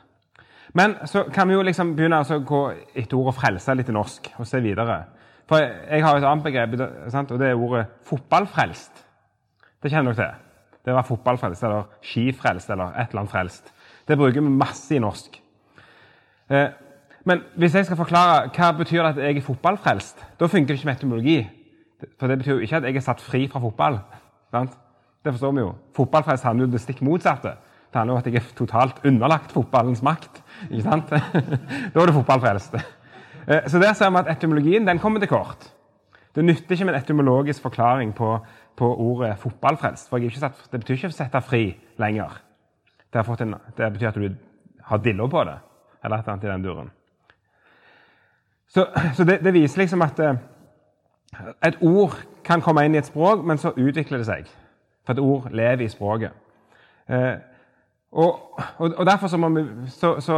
Men 0.75 0.95
så 1.07 1.25
kan 1.33 1.49
vi 1.49 1.55
jo 1.55 1.63
liksom 1.67 1.95
begynne 1.97 2.21
å 2.23 2.39
gå 2.47 2.61
etter 2.95 3.17
ordet 3.17 3.35
'frelse' 3.39 3.75
litt 3.77 3.89
i 3.89 3.93
norsk 3.93 4.31
og 4.39 4.47
se 4.47 4.61
videre. 4.61 5.05
For 5.49 5.59
Jeg 5.59 6.03
har 6.03 6.17
et 6.17 6.25
annet 6.25 6.45
begrep, 6.45 6.73
og 6.73 7.39
det 7.39 7.49
er 7.49 7.55
ordet 7.55 7.87
'fotballfrelst'. 8.05 9.05
Det 9.83 9.91
kjenner 9.91 10.13
dere 10.13 10.27
til. 10.27 10.47
Det 10.85 10.95
var 10.95 11.03
fotballfrelst 11.03 11.65
eller 11.65 11.89
skifrelst 12.03 12.71
eller 12.71 12.95
et 12.97 13.11
eller 13.11 13.23
annet 13.23 13.33
frelst. 13.33 13.73
Det 14.09 14.17
bruker 14.19 14.41
vi 14.41 14.49
masse 14.49 14.95
i 14.97 14.99
norsk. 14.99 15.43
Eh, 16.51 16.69
men 17.25 17.43
hvis 17.57 17.75
jeg 17.75 17.87
skal 17.87 17.97
forklare 17.97 18.49
hva 18.49 18.71
betyr 18.79 19.05
at 19.05 19.17
jeg 19.21 19.37
er 19.37 19.45
fotballfrelst, 19.45 20.25
da 20.41 20.49
funker 20.49 20.73
det 20.73 20.79
ikke 20.79 20.89
med 20.89 20.97
etymologi. 20.97 21.51
For 22.19 22.29
det 22.29 22.39
betyr 22.39 22.53
jo 22.53 22.65
ikke 22.65 22.77
at 22.77 22.89
jeg 22.89 22.97
er 22.97 23.05
satt 23.05 23.21
fri 23.21 23.47
fra 23.49 23.61
fotball. 23.61 23.99
Sant? 24.51 24.79
Det 25.25 25.35
forstår 25.35 25.53
vi 25.53 25.61
jo. 25.61 25.75
Fotballfrelst 25.97 26.45
handler 26.45 26.65
jo 26.65 26.71
om 26.71 26.73
det 26.73 26.81
stikk 26.81 27.03
motsatte. 27.05 27.53
Det 27.91 27.99
handler 27.99 28.15
om 28.15 28.19
at 28.19 28.27
jeg 28.27 28.39
er 28.39 28.55
totalt 28.57 29.01
underlagt 29.05 29.53
fotballens 29.53 30.03
makt. 30.03 30.43
ikke 30.71 30.83
sant? 30.83 31.11
da 31.95 32.01
er 32.01 32.07
du 32.07 32.13
fotballfrelst. 32.13 32.75
Eh, 33.49 33.67
så 33.67 33.79
der 33.83 33.93
ser 33.93 34.11
vi 34.11 34.23
at 34.23 34.31
etymologien 34.37 34.87
den 34.87 34.99
kommer 34.99 35.21
til 35.21 35.29
kort. 35.29 35.73
Det 36.35 36.45
nytter 36.45 36.73
ikke 36.73 36.85
med 36.85 36.95
en 36.95 37.01
etymologisk 37.01 37.63
forklaring 37.63 38.15
på, 38.15 38.39
på 38.77 38.97
ordet 38.97 39.37
'fotballfrelst'. 39.39 40.09
for 40.09 40.39
satt, 40.39 40.69
Det 40.73 40.81
betyr 40.81 40.95
ikke 40.95 41.07
å 41.07 41.11
sette 41.11 41.41
fri 41.41 41.77
lenger. 41.99 42.41
Det, 43.13 43.41
en, 43.41 43.55
det 43.77 43.93
betyr 43.93 44.09
at 44.09 44.15
du 44.15 44.31
har 44.83 44.99
dilla 44.99 45.27
på 45.27 45.45
det, 45.45 45.59
eller 46.05 46.17
et 46.17 46.21
eller 46.21 46.33
annet 46.33 46.45
i 46.45 46.49
den 46.49 46.63
duren. 46.63 46.91
Så, 48.69 48.87
så 49.15 49.25
det, 49.25 49.45
det, 49.45 49.53
viser 49.55 49.79
liksom 49.79 50.03
at 50.03 50.19
eh, 50.19 50.35
et 51.67 51.77
ord 51.81 52.15
kan 52.45 52.61
komme 52.61 52.85
inn 52.85 52.95
i 52.95 52.99
et 52.99 53.07
språk, 53.07 53.45
men 53.45 53.59
så 53.59 53.73
utvikler 53.77 54.19
det 54.19 54.27
seg. 54.27 54.47
For 55.07 55.13
et 55.13 55.19
ord 55.19 55.51
lever 55.51 55.85
i 55.85 55.89
språket. 55.89 56.31
Eh, 57.09 57.35
og, 58.13 58.59
og, 58.79 58.95
og, 58.97 59.07
derfor 59.07 59.27
så, 59.27 59.37
vi, 59.37 59.65
så, 59.87 60.21
så, 60.21 60.37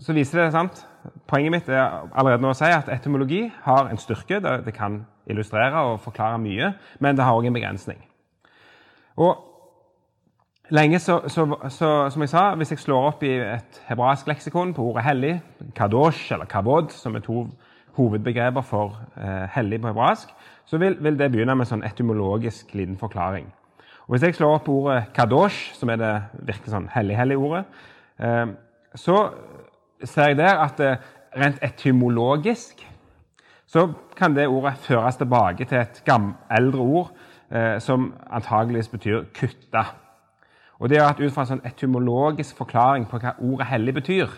så, 0.00 0.12
viser 0.12 0.44
det 0.44 0.52
sant? 0.52 0.86
Poenget 1.28 1.52
mitt 1.52 1.68
er 1.68 2.08
allerede 2.16 2.40
nå 2.40 2.54
å 2.54 2.56
si 2.56 2.70
at 2.72 2.88
etymologi 2.88 3.42
har 3.66 3.90
en 3.92 4.00
styrke. 4.00 4.40
Det, 4.40 4.54
det 4.64 4.72
kan 4.76 5.02
illustrere 5.28 5.82
og 5.90 6.00
forklare 6.00 6.38
mye, 6.40 6.72
men 7.04 7.16
det 7.16 7.26
har 7.26 7.36
òg 7.36 7.50
en 7.50 7.56
begrensning. 7.56 8.00
Og 9.20 9.44
lenge 10.72 10.98
så, 10.98 11.20
Som 11.28 12.24
jeg 12.24 12.28
sa, 12.32 12.54
hvis 12.54 12.70
jeg 12.70 12.78
slår 12.78 13.10
opp 13.10 13.22
i 13.22 13.34
et 13.36 13.82
hebraisk 13.88 14.26
leksikon 14.26 14.72
på 14.74 14.88
ordet 14.88 15.04
hellig, 15.04 15.34
kadosh 15.76 16.32
eller 16.32 16.48
kavod, 16.48 16.88
som 16.88 17.14
er 17.14 17.20
to 17.20 17.46
hovedbegreper 17.94 18.64
for 18.64 18.96
eh, 19.20 19.44
hellig 19.54 19.80
på 19.80 19.92
hebraisk, 19.92 20.32
så 20.66 20.78
vil, 20.78 20.96
vil, 21.00 21.18
det 21.18 21.30
begynne 21.30 21.54
med 21.54 21.66
en 21.66 21.72
sånn 21.74 21.86
etymologisk 21.86 22.72
liten 22.74 22.96
forklaring. 22.98 23.52
Og 24.04 24.10
Hvis 24.10 24.22
jeg 24.22 24.34
slår 24.34 24.54
opp 24.54 24.68
ordet 24.68 25.04
kadosh, 25.16 25.74
som 25.74 25.88
er 25.88 25.96
det 25.96 26.12
virkelig 26.44 26.72
sånn 26.74 26.90
hellig-hellig 26.92 27.38
ordet, 27.40 27.64
eh, 28.20 28.46
så 28.94 29.30
ser 30.04 30.28
jeg 30.28 30.36
der 30.36 30.60
at 30.60 30.80
eh, 30.80 30.96
rent 31.36 31.62
etymologisk 31.64 32.84
så 33.66 33.86
kan 34.16 34.36
det 34.36 34.48
ordet 34.48 34.76
føres 34.84 35.16
tilbake 35.16 35.64
til 35.64 35.78
et 35.78 36.02
eldre 36.50 36.80
ord 36.80 37.10
eh, 37.50 37.80
som 37.80 38.12
antageligvis 38.30 38.88
betyr 38.88 39.24
'kutta'. 39.24 39.84
Og 40.78 40.88
det 40.88 40.98
er 40.98 41.08
at 41.08 41.20
Ut 41.20 41.32
fra 41.32 41.42
en 41.42 41.46
sånn 41.46 41.66
etymologisk 41.66 42.56
forklaring 42.56 43.08
på 43.08 43.18
hva 43.18 43.34
ordet 43.40 43.66
'hellig' 43.66 43.94
betyr, 43.94 44.28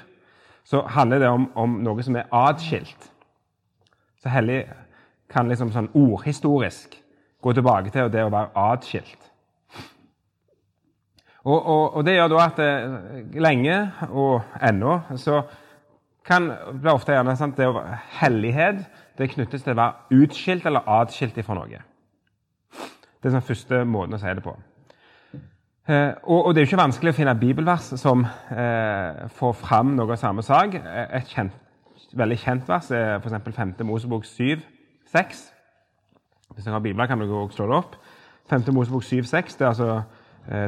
så 0.64 0.82
handler 0.86 1.18
det 1.18 1.28
om, 1.28 1.50
om 1.54 1.70
noe 1.70 2.02
som 2.02 2.16
er 2.16 2.24
atskilt. 2.32 3.10
Så 4.22 4.28
hellig 4.28 4.64
kan 5.28 5.48
liksom 5.48 5.72
sånn 5.72 5.90
ordhistorisk 5.94 7.02
gå 7.42 7.52
tilbake 7.52 7.90
til 7.90 8.10
det 8.10 8.24
å 8.24 8.30
være 8.30 8.50
atskilt. 8.54 9.35
Og, 11.46 11.66
og, 11.66 11.96
og, 11.96 12.04
Det 12.06 12.14
gjør 12.14 12.28
da 12.28 12.38
at 12.42 12.56
det, 12.58 12.70
eh, 12.84 13.40
lenge, 13.42 13.92
og 14.10 14.42
ennå, 14.62 15.00
så 15.16 15.42
kan 16.26 16.48
det 16.82 16.90
ofte 16.90 17.14
gjerne 17.14 17.36
sant, 17.38 17.56
det 17.56 17.68
å 17.70 17.84
hellighet 18.18 18.80
det 19.16 19.30
knyttes 19.30 19.62
til 19.62 19.76
å 19.76 19.78
være 19.78 20.22
utskilt 20.24 20.66
eller 20.66 20.88
atskilt 20.90 21.38
fra 21.46 21.54
noe. 21.54 21.82
Det 23.22 23.30
er 23.30 23.36
den 23.36 23.46
første 23.46 23.84
måten 23.86 24.18
å 24.18 24.20
si 24.20 24.34
det 24.34 24.42
på. 24.42 24.56
Eh, 25.86 26.12
og, 26.24 26.46
og, 26.46 26.54
Det 26.54 26.60
er 26.60 26.66
jo 26.66 26.72
ikke 26.72 26.82
vanskelig 26.82 27.14
å 27.14 27.18
finne 27.20 27.38
bibelvers 27.38 27.92
som 28.02 28.26
eh, 28.26 29.22
får 29.38 29.56
fram 29.62 29.94
noe 29.94 30.10
av 30.10 30.18
samme 30.18 30.42
sak. 30.42 30.74
Et 30.82 31.30
kjent, 31.30 31.54
veldig 32.12 32.42
kjent 32.42 32.68
vers 32.68 32.90
er 32.90 33.20
f.eks. 33.20 33.38
5. 33.54 33.78
Mosebok 33.86 34.26
7, 34.26 34.66
6. 35.14 35.46
Hvis 36.56 36.66
dere 36.66 36.80
har 36.80 36.82
bibler, 36.82 37.06
kan 37.06 37.22
dere 37.22 37.38
også 37.46 37.60
slå 37.60 37.70
det 37.70 37.82
opp. 37.84 37.98
5. 38.50 38.72
Mosebok 38.74 39.06
7, 39.06 39.22
6, 39.22 39.60
det 39.60 39.62
er 39.62 39.74
altså 39.74 39.92
Eh, 39.94 40.15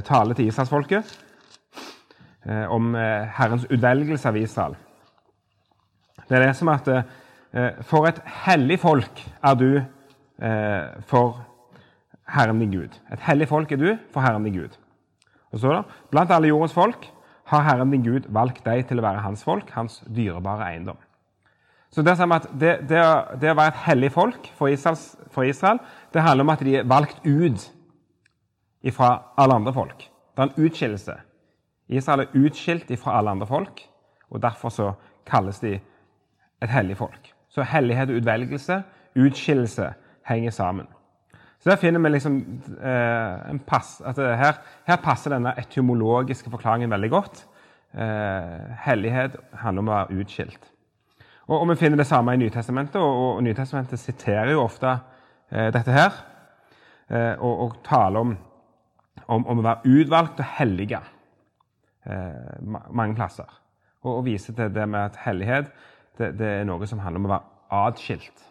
tale 0.05 0.35
til 0.35 0.49
Israelsfolket 0.51 1.13
eh, 2.47 2.67
om 2.73 2.95
eh, 2.99 3.29
Herrens 3.39 3.67
utvelgelse 3.71 4.29
av 4.29 4.37
Israel. 4.41 4.77
Det 6.29 6.37
er 6.37 6.47
det 6.47 6.57
som 6.59 6.69
at 6.75 6.89
For 7.89 8.05
et 8.05 8.19
hellig 8.45 8.77
folk 8.77 9.23
er 9.41 9.55
du 9.57 9.71
for 11.09 11.39
Herren 12.29 12.59
din 12.61 12.75
Gud. 12.75 12.99
Et 13.09 13.23
hellig 13.25 13.49
folk 13.49 13.73
er 13.73 13.81
du 13.81 13.89
for 14.13 14.21
Herren 14.21 14.45
din 14.45 14.59
Gud. 14.59 14.77
Og 15.53 15.63
så 15.63 15.73
da, 15.73 15.83
Blant 16.13 16.31
alle 16.31 16.51
jordens 16.51 16.77
folk 16.77 17.09
har 17.49 17.65
Herren 17.65 17.91
din 17.91 18.05
Gud 18.05 18.29
valgt 18.29 18.67
deg 18.67 18.85
til 18.91 19.01
å 19.01 19.07
være 19.07 19.25
hans 19.25 19.45
folk, 19.47 19.71
hans 19.73 20.03
dyrebare 20.05 20.69
eiendom. 20.69 20.99
Så 21.91 22.03
Det, 22.03 22.19
det, 22.61 22.73
det, 22.89 23.01
det 23.41 23.51
å 23.51 23.57
være 23.57 23.73
et 23.73 23.85
hellig 23.87 24.13
folk 24.13 24.51
for, 24.59 24.69
Israels, 24.69 25.17
for 25.31 25.43
Israel 25.49 25.79
det 26.13 26.23
handler 26.23 26.45
om 26.45 26.53
at 26.53 26.61
de 26.61 26.77
er 26.77 26.85
valgt 26.85 27.25
ut 27.25 27.71
fra 28.95 29.35
alle 29.39 29.55
andre 29.55 29.73
folk. 29.73 30.05
Det 30.37 30.43
er 30.43 30.51
en 30.51 30.67
utskillelse. 30.67 31.15
Israel 31.89 32.21
er 32.21 32.37
utskilt 32.37 32.91
ifra 32.91 33.17
alle 33.19 33.31
andre 33.31 33.47
folk, 33.47 33.83
og 34.31 34.43
derfor 34.43 34.69
så 34.69 34.93
kalles 35.27 35.61
de 35.61 35.79
et 36.63 36.71
hellig 36.71 36.97
folk. 36.97 37.33
Så 37.49 37.65
hellighet 37.65 38.11
og 38.11 38.21
utvelgelse, 38.21 38.83
utskillelse, 39.17 39.93
henger 40.29 40.51
sammen. 40.51 40.87
Så 41.59 41.71
der 41.71 41.77
finner 41.77 42.01
vi 42.01 42.09
liksom 42.09 42.37
eh, 42.83 43.51
en 43.51 43.59
pass, 43.67 44.01
at 44.05 44.17
her, 44.17 44.61
her, 44.87 44.97
passer 45.03 45.33
denne 45.35 45.55
etymologiske 45.59 46.51
forklaringen 46.51 46.91
veldig 46.91 47.11
godt. 47.11 47.47
Eh, 47.95 48.75
hellighet 48.85 49.37
handler 49.65 49.83
om 49.83 49.89
å 49.89 49.97
være 49.97 50.21
utskilt. 50.23 50.69
Og, 51.49 51.61
og 51.61 51.69
Vi 51.73 51.79
finner 51.81 51.99
det 51.99 52.07
samme 52.07 52.35
i 52.37 52.41
Nytestamentet, 52.45 53.01
og, 53.01 53.39
og 53.39 53.43
Nytestamentet 53.43 53.99
siterer 53.99 54.53
jo 54.53 54.63
ofte 54.63 54.93
eh, 55.51 55.73
dette 55.75 55.97
her. 55.97 56.21
Eh, 57.09 57.35
og, 57.41 57.65
og 57.65 57.81
taler 57.89 58.21
om 58.21 58.37
om, 59.27 59.47
om 59.47 59.61
å 59.61 59.67
være 59.67 59.95
utvalgt 59.99 60.41
og 60.43 60.51
hellige 60.59 61.01
eh, 62.07 62.61
mange 62.91 63.15
plasser. 63.15 63.49
Og, 64.03 64.17
og 64.17 64.25
viser 64.27 64.55
til 64.55 64.75
det 64.75 64.89
med 64.89 65.01
at 65.01 65.19
hellighet 65.25 65.73
det, 66.19 66.39
det, 66.39 66.47
er 66.61 66.65
noe 66.67 66.87
som 66.87 67.03
handler 67.03 67.23
om 67.23 67.29
å 67.29 67.35
være 67.35 67.83
atskilt. 67.87 68.47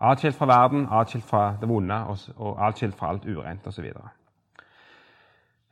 Atskilt 0.00 0.38
fra 0.38 0.48
verden, 0.48 0.86
atskilt 0.90 1.26
fra 1.28 1.42
det 1.60 1.68
vonde 1.68 1.98
og, 2.08 2.24
og 2.38 2.62
atskilt 2.68 2.96
fra 2.98 3.12
alt 3.12 3.26
urent 3.28 3.66
osv. 3.68 3.90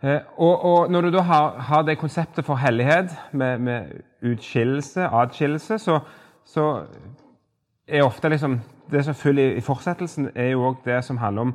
Eh, 0.02 0.20
og, 0.36 0.64
og 0.64 0.90
når 0.90 1.08
du 1.08 1.10
da 1.16 1.24
har, 1.26 1.48
har, 1.70 1.82
det 1.82 1.98
konseptet 1.98 2.44
for 2.46 2.60
hellighet 2.60 3.14
med, 3.32 3.58
med 3.58 4.02
utskillelse, 4.22 5.08
atskillelse, 5.08 5.78
så, 5.78 6.00
så 6.46 6.66
er 7.88 8.02
ofte 8.02 8.28
liksom 8.28 8.60
Det 8.88 9.04
som 9.04 9.14
følger 9.14 9.56
i 9.56 9.60
fortsettelsen, 9.60 10.30
er 10.34 10.46
jo 10.48 10.62
òg 10.64 10.76
det 10.84 11.02
som 11.04 11.18
handler 11.20 11.42
om 11.42 11.50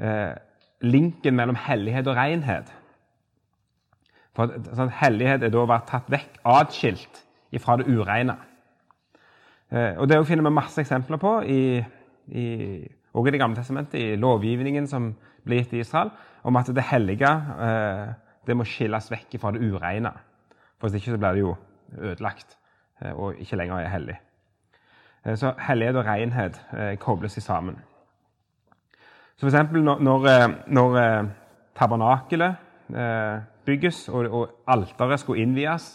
eh, 0.00 0.34
linken 0.84 1.36
mellom 1.36 1.58
hellighet 1.58 2.08
og 2.10 2.18
renhet. 2.18 2.72
For 4.34 4.50
sånn, 4.74 4.90
Hellighet 4.98 5.44
er 5.46 5.52
da 5.54 5.62
å 5.62 5.70
være 5.70 5.86
tatt 5.88 6.10
vekk, 6.10 6.40
atskilt 6.50 7.22
fra 7.62 7.76
det 7.78 7.86
ureine. 7.86 8.34
Eh, 9.70 9.94
og 9.94 10.08
Det 10.10 10.18
finner 10.26 10.46
vi 10.46 10.54
masse 10.56 10.80
eksempler 10.82 11.20
på 11.22 11.36
i, 11.46 11.78
i, 12.34 12.46
også 13.12 13.30
i 13.30 13.34
Det 13.34 13.40
gamle 13.40 13.60
testamentet, 13.60 14.00
i 14.00 14.18
lovgivningen 14.18 14.88
som 14.90 15.12
ble 15.46 15.60
gitt 15.60 15.76
i 15.76 15.84
Israel, 15.84 16.10
om 16.42 16.56
at 16.58 16.72
det 16.74 16.88
hellige 16.90 17.30
eh, 17.30 18.10
det 18.44 18.56
må 18.58 18.66
skilles 18.68 19.06
vekk 19.12 19.38
fra 19.40 19.54
det 19.54 19.62
ureine. 19.62 20.12
For 20.78 20.88
Hvis 20.88 21.00
ikke 21.00 21.14
så 21.14 21.22
blir 21.22 21.38
det 21.38 21.44
jo 21.44 21.56
ødelagt 22.10 22.58
eh, 23.00 23.14
og 23.14 23.38
ikke 23.38 23.60
lenger 23.60 23.78
er 23.84 23.92
hellig. 23.94 24.20
Så 25.40 25.54
hellighet 25.56 25.96
og 25.96 26.04
renhet 26.04 26.58
kobles 27.00 27.38
sammen. 27.40 27.78
Så 29.36 29.48
f.eks. 29.48 29.72
når, 29.72 29.98
når, 29.98 30.26
eh, 30.30 31.02
eh, 31.02 31.24
tabernakelet 31.74 32.94
eh, 32.94 33.40
bygges 33.66 34.08
og, 34.08 34.28
og 34.30 34.50
alteret 34.70 35.20
skulle 35.20 35.42
innvies, 35.42 35.88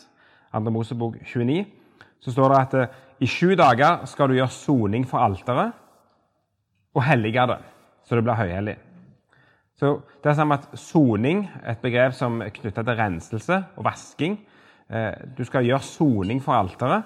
2. 0.52 0.60
Mosebok 0.74 1.16
29, 1.24 1.66
så 2.20 2.32
står 2.34 2.52
det 2.52 2.60
at 2.60 2.98
i 3.22 3.28
sju 3.30 3.54
dager 3.56 4.04
skal 4.10 4.28
du 4.28 4.36
gjøre 4.36 4.52
soning 4.52 5.06
for 5.08 5.22
alteret 5.22 5.76
og 6.98 7.04
hellige 7.06 7.46
det, 7.48 7.60
så 8.04 8.18
det 8.18 8.24
blir 8.26 8.40
høyhellig. 8.40 8.76
Så 9.80 9.94
det 10.24 10.32
er 10.32 10.36
samme 10.36 10.58
at 10.58 10.66
Soning, 10.76 11.46
et 11.64 11.80
begrep 11.80 12.12
som 12.18 12.42
er 12.44 12.50
knytta 12.52 12.84
til 12.84 12.98
renselse 13.00 13.62
og 13.78 13.86
vasking 13.86 14.36
Du 15.38 15.44
skal 15.46 15.64
gjøre 15.64 15.86
soning 15.86 16.42
for 16.42 16.58
alteret. 16.58 17.06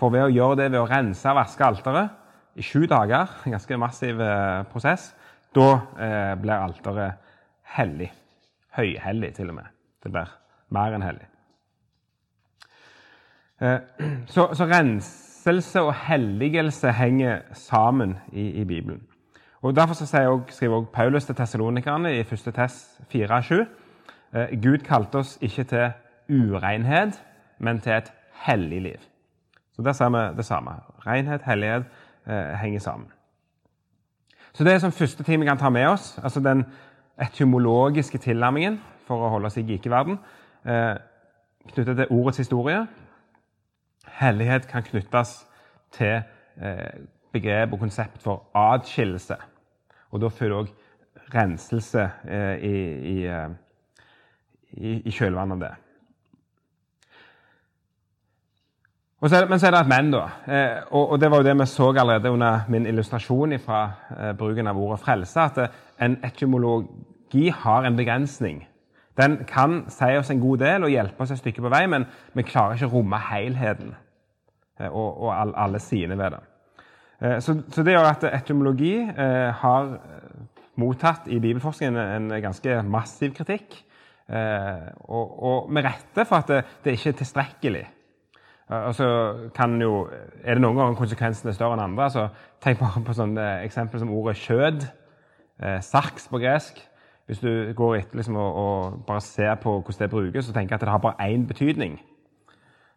For 0.00 0.10
ved 0.10 0.24
å 0.24 0.32
gjøre 0.32 0.56
det 0.62 0.70
ved 0.72 0.80
å 0.80 0.88
rense 0.88 1.28
og 1.28 1.36
vaske 1.36 1.66
alteret 1.66 2.56
i 2.56 2.64
sju 2.64 2.86
dager, 2.88 3.28
en 3.44 3.54
ganske 3.54 3.78
massiv 3.78 4.22
prosess, 4.72 5.12
da 5.58 5.70
eh, 5.98 6.34
blir 6.40 6.54
alteret 6.54 7.34
hellig. 7.76 8.12
Høyhellig, 8.78 9.34
til 9.34 9.50
og 9.50 9.58
med. 9.58 9.74
Det 10.02 10.12
blir 10.14 10.30
mer 10.74 10.94
enn 10.96 11.06
hellig. 11.06 11.26
Eh, 13.60 13.78
så, 14.34 14.48
så, 14.54 14.68
renselse 14.70 15.82
og 15.82 15.94
helligelse 16.06 16.92
henger 16.92 17.40
sammen 17.52 18.16
i, 18.32 18.50
i 18.62 18.64
Bibelen. 18.64 19.02
Og 19.62 19.76
Derfor 19.76 19.94
så 19.94 20.06
skriver 20.06 20.74
også 20.74 20.92
Paulus 20.92 21.24
til 21.24 21.34
tessalonikerne 21.34 22.14
i 22.14 22.20
1. 22.20 22.28
Tess 22.54 23.00
4,7 23.14 23.64
eh, 24.32 24.62
Gud 24.62 24.78
kalte 24.86 25.18
oss 25.18 25.38
ikke 25.42 25.64
til 25.64 25.90
urenhet, 26.28 27.22
men 27.58 27.80
til 27.80 27.92
et 27.92 28.12
hellig 28.46 28.82
liv. 28.82 28.98
Så 29.72 29.82
Der 29.82 29.92
ser 29.92 30.10
vi 30.10 30.36
det 30.36 30.44
samme. 30.44 30.70
Renhet, 31.06 31.42
hellighet 31.42 31.84
eh, 32.26 32.54
henger 32.62 32.80
sammen. 32.80 33.06
Så 34.58 34.64
det 34.66 34.72
er 34.74 34.80
sånn 34.82 34.90
første 34.90 35.22
ting 35.22 35.38
vi 35.38 35.46
kan 35.46 35.58
ta 35.58 35.68
med 35.70 35.86
oss. 35.86 36.16
altså 36.18 36.40
Den 36.42 36.64
etymologiske 37.22 38.18
tilnærmingen 38.18 38.80
for 39.06 39.22
å 39.22 39.28
holde 39.30 39.46
oss 39.46 39.56
i 39.60 39.62
geekeverden, 39.62 40.18
eh, 40.66 40.96
knyttet 41.70 42.00
til 42.00 42.10
ordets 42.10 42.40
historie. 42.42 42.80
Hellighet 44.18 44.66
kan 44.66 44.82
knyttes 44.82 45.46
til 45.94 46.24
eh, 46.58 46.98
begrep 47.32 47.72
og 47.72 47.84
konsept 47.84 48.18
for 48.22 48.50
atskillelse. 48.54 49.36
Og 50.10 50.20
da 50.20 50.28
følger 50.28 50.64
òg 50.64 50.74
renselse 51.36 52.10
eh, 52.26 52.58
i, 52.58 52.74
i, 53.12 53.16
eh, 53.30 53.54
i, 54.72 54.96
i 55.06 55.14
kjølvannet 55.14 55.54
av 55.54 55.62
det. 55.68 55.74
Så 59.18 59.28
det, 59.32 59.48
men 59.50 59.58
så 59.58 59.66
er 59.66 59.74
det 59.74 59.80
et 59.82 59.90
men, 59.90 60.12
da. 60.14 60.26
Eh, 60.46 60.82
og, 60.94 61.12
og, 61.12 61.16
det 61.18 61.28
var 61.30 61.40
jo 61.40 61.46
det 61.48 61.56
vi 61.58 61.64
så 61.66 61.88
allerede 61.90 62.30
under 62.30 62.68
min 62.70 62.84
illustrasjon 62.86 63.56
fra 63.58 63.80
eh, 64.14 64.34
bruken 64.38 64.70
av 64.70 64.78
ordet 64.78 65.00
frelse, 65.02 65.40
at 65.42 65.58
eh, 65.58 65.80
en 66.06 66.14
etymologi 66.22 67.48
har 67.50 67.86
en 67.86 67.96
begrensning. 67.98 68.60
Den 69.18 69.40
kan 69.48 69.80
si 69.90 70.12
oss 70.20 70.30
en 70.30 70.40
god 70.40 70.62
del 70.62 70.86
og 70.86 70.94
hjelpe 70.94 71.26
oss 71.26 71.34
et 71.34 71.42
stykke 71.42 71.66
på 71.66 71.74
vei, 71.74 71.82
men 71.90 72.06
vi 72.38 72.46
klarer 72.46 72.78
ikke 72.78 72.92
å 72.92 72.94
romme 72.94 73.18
helheten 73.32 73.90
eh, 74.78 74.86
og, 74.86 75.10
og 75.10 75.34
all, 75.34 75.56
alle 75.66 75.82
sidene 75.82 76.20
ved 76.22 76.38
det. 76.38 76.42
Eh, 77.18 77.36
så, 77.42 77.58
så, 77.74 77.82
det 77.82 77.98
gjør 77.98 78.12
at 78.12 78.30
etymologi 78.30 78.94
har 79.64 79.92
mottatt 80.78 81.26
i 81.26 81.42
bibelforskningen 81.42 81.98
en, 81.98 82.32
en 82.38 82.42
ganske 82.42 82.82
massiv 82.86 83.34
kritikk. 83.34 83.82
og, 84.28 85.42
og 85.42 85.70
med 85.72 85.86
rette 85.88 86.24
for 86.28 86.36
at 86.36 86.50
det, 86.52 86.64
det 86.84 86.92
ikke 86.94 87.10
er 87.10 87.22
tilstrekkelig. 87.24 87.86
Så 88.68 89.34
kan 89.54 89.80
jo, 89.80 90.08
Er 90.44 90.54
det 90.54 90.62
noen 90.62 90.76
ganger 90.76 90.96
konsekvensene 90.98 91.50
er 91.50 91.56
større 91.56 91.78
enn 91.78 91.84
andre? 91.86 92.10
så 92.10 92.28
Tenk 92.60 92.78
bare 92.78 93.00
på 93.04 93.14
sånne 93.16 93.62
eksempler 93.64 94.02
som 94.02 94.10
ordet 94.12 94.36
kjød. 94.36 94.84
Eh, 95.62 95.80
saks 95.80 96.28
på 96.28 96.38
gresk. 96.38 96.82
Hvis 97.26 97.40
du 97.40 97.72
går 97.76 97.96
etter 97.96 98.16
liksom, 98.16 98.36
og, 98.36 98.54
og, 98.54 99.04
bare 99.06 99.20
ser 99.20 99.54
på 99.54 99.80
hvordan 99.80 100.00
det 100.00 100.10
brukes, 100.10 100.44
så 100.44 100.52
tenker 100.52 100.74
jeg 100.74 100.80
at 100.80 100.80
det 100.80 100.88
har 100.88 100.98
bare 100.98 101.28
én 101.28 101.46
betydning. 101.46 101.98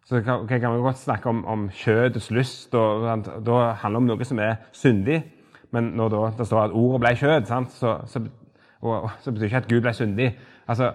Så 0.06 0.22
kan, 0.22 0.42
okay, 0.42 0.60
kan 0.60 0.74
vi 0.74 0.82
godt 0.82 0.98
snakke 0.98 1.30
om, 1.30 1.46
om 1.46 1.70
kjødets 1.70 2.32
lyst. 2.32 2.76
og, 2.76 3.02
og 3.04 3.46
Da 3.46 3.72
handler 3.72 4.00
det 4.00 4.04
om 4.04 4.08
noe 4.18 4.26
som 4.26 4.40
er 4.40 4.56
syndig. 4.72 5.24
Men 5.72 5.84
når 5.84 6.10
da, 6.10 6.22
det 6.38 6.48
står 6.48 6.64
at 6.64 6.72
ordet 6.72 7.02
ble 7.02 7.16
kjød, 7.16 7.46
så, 7.70 7.98
så, 8.06 8.22
og, 8.82 9.10
så 9.20 9.32
betyr 9.32 9.46
ikke 9.46 9.58
at 9.58 9.70
Gud 9.70 9.82
ble 9.82 9.94
syndig. 9.94 10.32
Altså, 10.68 10.92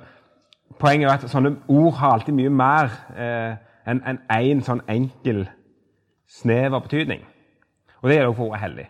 poenget 0.80 1.08
er 1.10 1.14
at 1.14 1.30
sånne 1.30 1.56
ord 1.68 1.94
har 2.00 2.16
alltid 2.16 2.34
mye 2.34 2.50
mer 2.50 2.90
eh, 3.16 3.56
enn 3.86 4.02
en, 4.06 4.20
en 4.32 4.62
sånn 4.66 4.82
enkel, 4.90 5.46
snever 6.26 6.82
betydning. 6.82 7.22
Og 8.02 8.10
det 8.10 8.18
er 8.18 8.26
også 8.26 8.38
for 8.40 8.50
ordet 8.50 8.62
hellig. 8.64 8.86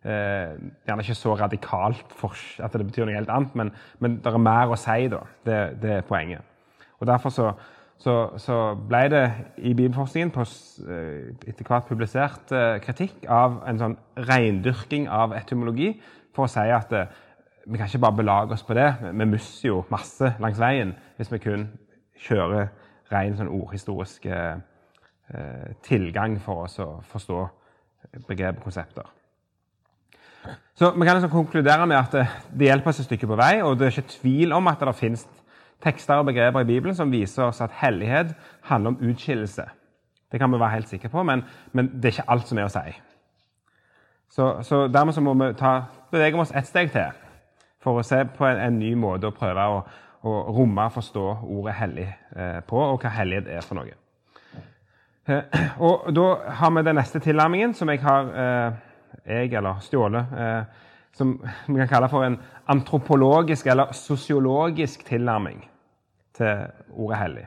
Eh, 0.00 0.54
gjerne 0.88 1.04
ikke 1.04 1.18
så 1.18 1.34
radikalt 1.36 2.14
for 2.16 2.36
at 2.64 2.72
det 2.72 2.86
betyr 2.88 3.04
noe 3.04 3.18
helt 3.18 3.32
annet, 3.32 3.56
men, 3.58 3.72
men 4.00 4.16
det 4.24 4.32
er 4.32 4.40
mer 4.40 4.72
å 4.72 4.78
si, 4.80 5.10
da. 5.12 5.20
Det, 5.44 5.58
det 5.82 5.92
er 5.98 6.08
poenget. 6.08 6.46
Og 7.00 7.06
Derfor 7.08 7.32
så, 7.32 7.50
så, 8.00 8.14
så 8.40 8.56
ble 8.88 9.02
det 9.12 9.24
i 9.58 9.74
bibelforskningen 9.76 10.32
på, 10.32 10.46
eh, 10.88 11.32
etter 11.48 11.68
hvert 11.68 11.88
publisert 11.88 12.52
eh, 12.56 12.78
kritikk 12.84 13.28
av 13.28 13.60
en 13.68 13.80
sånn 13.80 13.98
reindyrking 14.30 15.08
av 15.12 15.36
etymologi 15.36 15.92
for 16.36 16.46
å 16.46 16.52
si 16.52 16.64
at 16.72 16.92
eh, 16.96 17.12
vi 17.68 17.76
kan 17.76 17.88
ikke 17.88 18.00
bare 18.02 18.16
belage 18.16 18.56
oss 18.56 18.64
på 18.64 18.74
det. 18.76 18.88
Vi 19.04 19.28
mister 19.28 19.68
jo 19.68 19.82
masse 19.92 20.32
langs 20.40 20.60
veien 20.60 20.94
hvis 21.18 21.32
vi 21.32 21.42
kun 21.44 21.68
kjører 22.24 22.70
ren 23.10 23.36
sånn 23.38 23.50
ordhistorisk 23.50 24.26
eh, 24.26 24.58
tilgang 25.86 26.38
for 26.42 26.66
oss 26.66 26.78
å 26.82 26.92
forstå 27.06 27.40
begrep 28.26 28.58
og 28.58 28.70
konsepter. 28.70 29.06
Så 30.74 30.90
Vi 30.90 31.06
kan 31.06 31.16
liksom 31.16 31.30
konkludere 31.30 31.86
med 31.86 31.98
at 31.98 32.12
det, 32.12 32.26
det 32.58 32.70
hjelper 32.70 32.90
oss 32.90 33.00
et 33.00 33.10
stykke 33.10 33.28
på 33.28 33.36
vei, 33.36 33.60
og 33.62 33.76
det 33.78 33.86
er 33.86 33.98
ikke 33.98 34.16
tvil 34.20 34.52
om 34.56 34.70
at 34.70 34.80
det 34.80 34.96
finnes 34.96 35.26
tekster 35.84 36.20
og 36.20 36.26
begreper 36.26 36.64
i 36.64 36.68
Bibelen 36.68 36.96
som 36.96 37.12
viser 37.12 37.44
oss 37.44 37.60
at 37.60 37.76
hellighet 37.82 38.34
handler 38.68 38.94
om 38.94 39.10
utskillelse. 39.10 39.64
Det 40.32 40.40
kan 40.40 40.52
vi 40.52 40.60
være 40.60 40.70
helt 40.70 40.88
sikre 40.88 41.08
på, 41.08 41.22
men, 41.22 41.44
men 41.72 41.90
det 41.94 42.04
er 42.04 42.18
ikke 42.18 42.30
alt 42.30 42.48
som 42.48 42.58
er 42.58 42.68
å 42.68 42.72
si. 42.72 42.92
Så, 44.30 44.62
så 44.62 44.86
dermed 44.86 45.14
så 45.14 45.20
må 45.20 45.34
vi 45.34 45.52
ta, 45.58 45.80
bevege 46.10 46.38
oss 46.38 46.54
ett 46.54 46.68
steg 46.68 46.92
til 46.94 47.10
for 47.82 47.98
å 47.98 48.04
se 48.06 48.22
på 48.36 48.46
en, 48.46 48.60
en 48.60 48.78
ny 48.78 48.92
måte 48.94 49.28
å 49.28 49.34
prøve 49.34 49.66
å, 49.66 49.80
å 50.20 50.32
romme 50.52 50.84
og 50.84 50.92
forstå 50.92 51.24
ordet 51.48 51.74
hellig 51.78 52.06
eh, 52.36 52.60
på, 52.68 52.76
og 52.76 53.00
hva 53.00 53.12
hellighet 53.14 53.48
er 53.48 53.64
for 53.64 53.80
noe. 53.80 53.96
Eh, 55.28 55.64
og 55.86 56.10
Da 56.16 56.26
har 56.60 56.74
vi 56.76 56.84
den 56.84 57.00
neste 57.00 57.22
tilnærmingen, 57.24 57.74
som 57.74 57.88
jeg 57.88 58.02
har 58.04 58.32
eh, 58.44 58.72
jeg, 59.24 59.52
eller 59.52 59.80
stjålet, 59.84 60.26
som 61.12 61.32
vi 61.68 61.74
kan 61.76 61.88
kalle 61.90 62.08
for 62.08 62.24
en 62.24 62.38
antropologisk 62.70 63.66
eller 63.66 63.92
sosiologisk 63.92 65.04
tilnærming 65.04 65.64
til 66.38 66.62
ordet 66.90 67.18
hellig. 67.18 67.46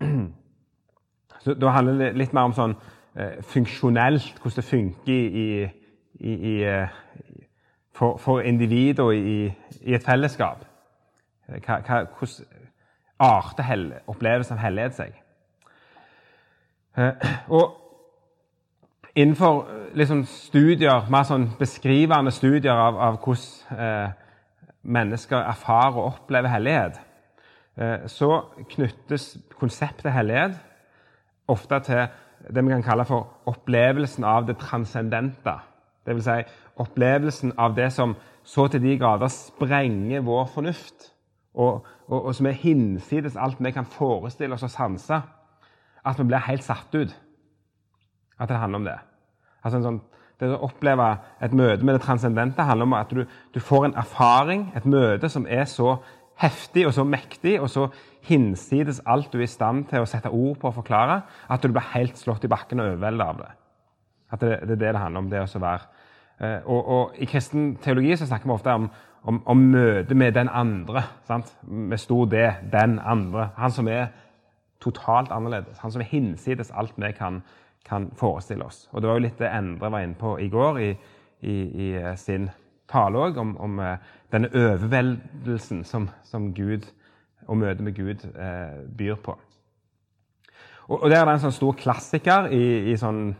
Så 1.44 1.54
Da 1.54 1.72
handler 1.74 1.98
det 1.98 2.18
litt 2.18 2.32
mer 2.34 2.50
om 2.50 2.54
sånn 2.54 2.76
funksjonelt, 3.48 4.38
hvordan 4.42 4.56
det 4.56 4.64
funker 4.64 5.12
i, 5.12 5.68
i, 6.20 6.32
i, 6.52 6.54
for, 7.96 8.18
for 8.20 8.44
og 8.44 9.14
i, 9.16 9.52
i 9.80 9.94
et 9.94 10.04
fellesskap. 10.04 10.64
Eh, 11.48 11.60
hva, 11.62 11.80
hva, 11.86 12.02
hvordan 12.18 12.62
arter 13.22 14.02
opplevelsen 14.10 14.56
av 14.56 14.62
hellighet 14.64 14.98
seg? 14.98 15.16
Eh, 16.96 17.26
og 17.56 17.82
innenfor 19.16 19.64
liksom, 19.96 20.24
studier, 20.28 21.08
mer 21.12 21.26
sånn 21.28 21.50
beskrivende 21.58 22.32
studier 22.34 22.76
av, 22.76 23.00
av 23.00 23.18
hvordan 23.24 23.80
eh, 23.86 24.22
mennesker 24.86 25.40
erfarer 25.40 25.96
og 25.98 26.12
opplever 26.12 26.52
hellighet, 26.52 27.00
eh, 27.80 28.06
så 28.10 28.30
knyttes 28.74 29.34
konseptet 29.58 30.12
hellighet 30.14 30.60
ofte 31.50 31.80
til 31.86 32.06
det 32.52 32.62
vi 32.62 32.70
kan 32.70 32.84
kalle 32.84 33.06
for 33.08 33.48
opplevelsen 33.50 34.26
av 34.26 34.46
det 34.46 34.58
transcendente. 34.60 35.56
Dvs. 36.06 36.26
Si 36.28 36.82
opplevelsen 36.82 37.54
av 37.58 37.74
det 37.74 37.88
som 37.94 38.14
så 38.46 38.68
til 38.70 38.84
de 38.84 38.98
grader 39.00 39.30
sprenger 39.32 40.22
vår 40.22 40.44
fornuft 40.52 41.08
og, 41.56 41.86
og, 42.06 42.18
og 42.18 42.34
som 42.36 42.46
er 42.46 42.58
hinsides 42.60 43.36
alt 43.40 43.60
vi 43.64 43.72
kan 43.72 43.88
forestille 43.88 44.54
oss 44.54 44.66
og 44.66 44.72
sanse, 44.72 45.20
at 46.06 46.18
vi 46.20 46.28
blir 46.28 46.44
helt 46.46 46.64
satt 46.64 46.94
ut. 46.94 47.14
At 48.38 48.48
det 48.48 48.60
handler 48.60 48.82
om 48.82 48.88
det. 48.90 48.98
Altså 49.64 49.80
sånn, 49.82 50.02
det 50.40 50.50
å 50.52 50.60
oppleve 50.68 51.08
et 51.42 51.54
møte 51.56 51.86
med 51.86 51.96
det 51.96 52.04
transcendente 52.04 52.66
handler 52.68 52.88
om 52.88 52.96
at 52.98 53.14
du, 53.16 53.24
du, 53.54 53.60
får 53.60 53.88
en 53.88 53.96
erfaring, 53.96 54.68
et 54.76 54.84
møte 54.84 55.30
som 55.32 55.48
er 55.48 55.64
så 55.70 55.96
heftig 56.42 56.84
og 56.84 56.92
så 56.92 57.06
mektig 57.08 57.56
og 57.56 57.70
så 57.72 57.86
hinsides 58.28 59.00
alt 59.08 59.32
du 59.32 59.38
er 59.38 59.46
i 59.46 59.50
stand 59.50 59.86
til 59.88 60.04
å 60.04 60.08
sette 60.10 60.28
ord 60.28 60.58
på 60.60 60.68
og 60.68 60.76
forklare, 60.82 61.22
at 61.48 61.64
du 61.64 61.72
blir 61.72 61.94
helt 61.94 62.20
slått 62.20 62.44
i 62.44 62.52
bakken 62.52 62.82
og 62.82 62.92
overveldet 62.92 63.26
av 63.26 63.40
det. 63.40 63.52
At 64.34 64.42
det, 64.42 64.50
det, 64.50 64.76
er 64.76 64.82
det 64.82 64.92
det 64.92 65.00
handler 65.00 65.24
om, 65.24 65.30
det 65.32 65.40
å 65.40 65.62
være. 65.62 65.88
Eh, 66.36 66.58
og, 66.68 66.80
og, 66.84 67.14
I 67.16 67.28
kristen 67.30 67.76
teologi 67.80 68.16
så 68.18 68.28
snakker 68.28 68.50
vi 68.50 68.56
ofte 68.58 68.74
om 68.76 68.90
om, 69.26 69.42
om 69.46 69.56
møtet 69.58 70.16
med 70.16 70.32
den 70.32 70.48
andre. 70.48 71.02
Sant? 71.26 71.50
Med 71.62 71.98
stor 71.98 72.24
D. 72.30 72.42
Den 72.72 72.98
andre. 72.98 73.48
Han 73.56 73.70
som 73.74 73.88
er 73.88 74.06
totalt 74.80 75.32
annerledes. 75.32 75.78
Han 75.82 75.92
som 75.92 76.00
er 76.00 76.10
hinsides 76.10 76.70
alt 76.70 76.94
vi 76.96 77.12
kan, 77.12 77.42
kan, 77.88 78.10
forestille 78.16 78.64
oss. 78.64 78.88
Og 78.92 79.02
Det 79.02 79.08
var 79.08 79.18
jo 79.18 79.24
litt 79.24 79.38
det 79.38 79.50
Endre 79.50 79.90
var 79.90 80.04
inne 80.04 80.14
på 80.18 80.36
i 80.38 80.48
går 80.48 80.78
i, 80.78 80.90
i, 81.40 81.56
i 81.86 81.88
eh, 81.96 82.14
sin 82.16 82.50
tale 82.88 83.18
òg, 83.18 83.38
om, 83.38 83.56
om, 83.56 83.80
eh, 83.82 83.98
denne 84.32 84.50
overveldelsen 84.54 85.84
som, 85.84 86.08
som 86.24 86.52
Gud 86.54 86.86
og 87.46 87.58
møtet 87.58 87.82
med 87.82 87.94
Gud 87.94 88.22
eh, 88.30 88.78
byr 88.98 89.18
på. 89.22 89.34
Og, 90.86 91.02
og 91.02 91.10
Der 91.10 91.20
er 91.20 91.24
det 91.24 91.34
en 91.34 91.44
sånn 91.48 91.58
stor 91.58 91.74
klassiker 91.78 92.46
i, 92.54 92.92
i 92.92 92.96
sånn 92.96 93.34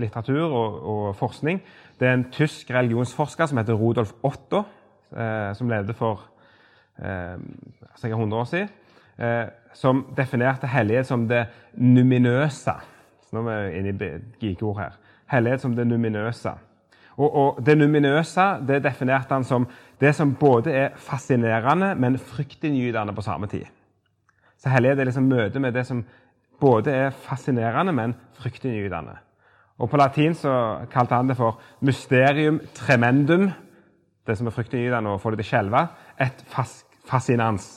litteratur 0.00 0.42
og, 0.48 0.76
og, 0.82 1.16
forskning. 1.18 1.60
Det 2.00 2.08
er 2.08 2.16
en 2.16 2.30
tysk 2.32 2.70
religionsforsker 2.74 3.46
som 3.46 3.60
heter 3.60 3.78
Rudolf 3.78 4.14
Otto 4.26 4.64
som 5.56 5.68
levde 5.68 5.94
for 5.94 6.20
eh, 7.02 7.36
sikkert 7.96 8.18
100 8.18 8.38
år 8.38 8.44
siden, 8.44 8.68
eh, 9.18 9.46
som 9.72 10.06
definerte 10.16 10.66
hellighet 10.66 11.06
som 11.06 11.28
det 11.28 11.46
numinøse. 11.74 12.74
Så 13.26 13.36
nå 13.36 13.46
er 13.48 13.68
vi 13.68 13.78
inne 13.78 13.94
i 13.94 14.10
geekeord 14.40 14.80
her. 14.80 14.98
Hellighet 15.30 15.60
som 15.60 15.76
det 15.76 15.86
numinøse. 15.86 16.52
Og, 17.16 17.36
og, 17.36 17.66
Det 17.66 17.78
numinøse 17.78 18.66
det 18.68 18.82
definerte 18.84 19.34
han 19.34 19.44
som 19.44 19.66
det 20.00 20.14
som 20.14 20.34
både 20.34 20.72
er 20.72 20.88
fascinerende, 20.96 21.94
men 21.94 22.18
fryktinngytende 22.18 23.14
på 23.14 23.22
samme 23.22 23.46
tid. 23.46 23.66
Så 24.58 24.68
hellighet 24.68 24.98
er 25.00 25.04
liksom 25.04 25.28
møtet 25.28 25.60
med 25.60 25.72
det 25.72 25.86
som 25.86 26.04
både 26.60 26.92
er 26.92 27.10
fascinerende, 27.10 27.92
men 27.92 28.14
fryktinngytende. 28.34 29.16
Og 29.78 29.90
På 29.90 29.96
latin 29.96 30.34
så 30.34 30.78
kalte 30.92 31.14
han 31.14 31.28
det 31.28 31.36
for 31.36 31.60
mysterium 31.80 32.60
tremendum, 32.74 33.50
det 34.26 34.36
som 34.38 34.48
er 34.48 34.54
fryktinngytende, 34.54 35.14
og 35.14 35.20
få 35.22 35.32
det 35.32 35.40
til 35.40 35.48
å 35.48 35.50
skjelve. 35.50 35.84
Et 36.20 36.42
fascinans. 37.08 37.68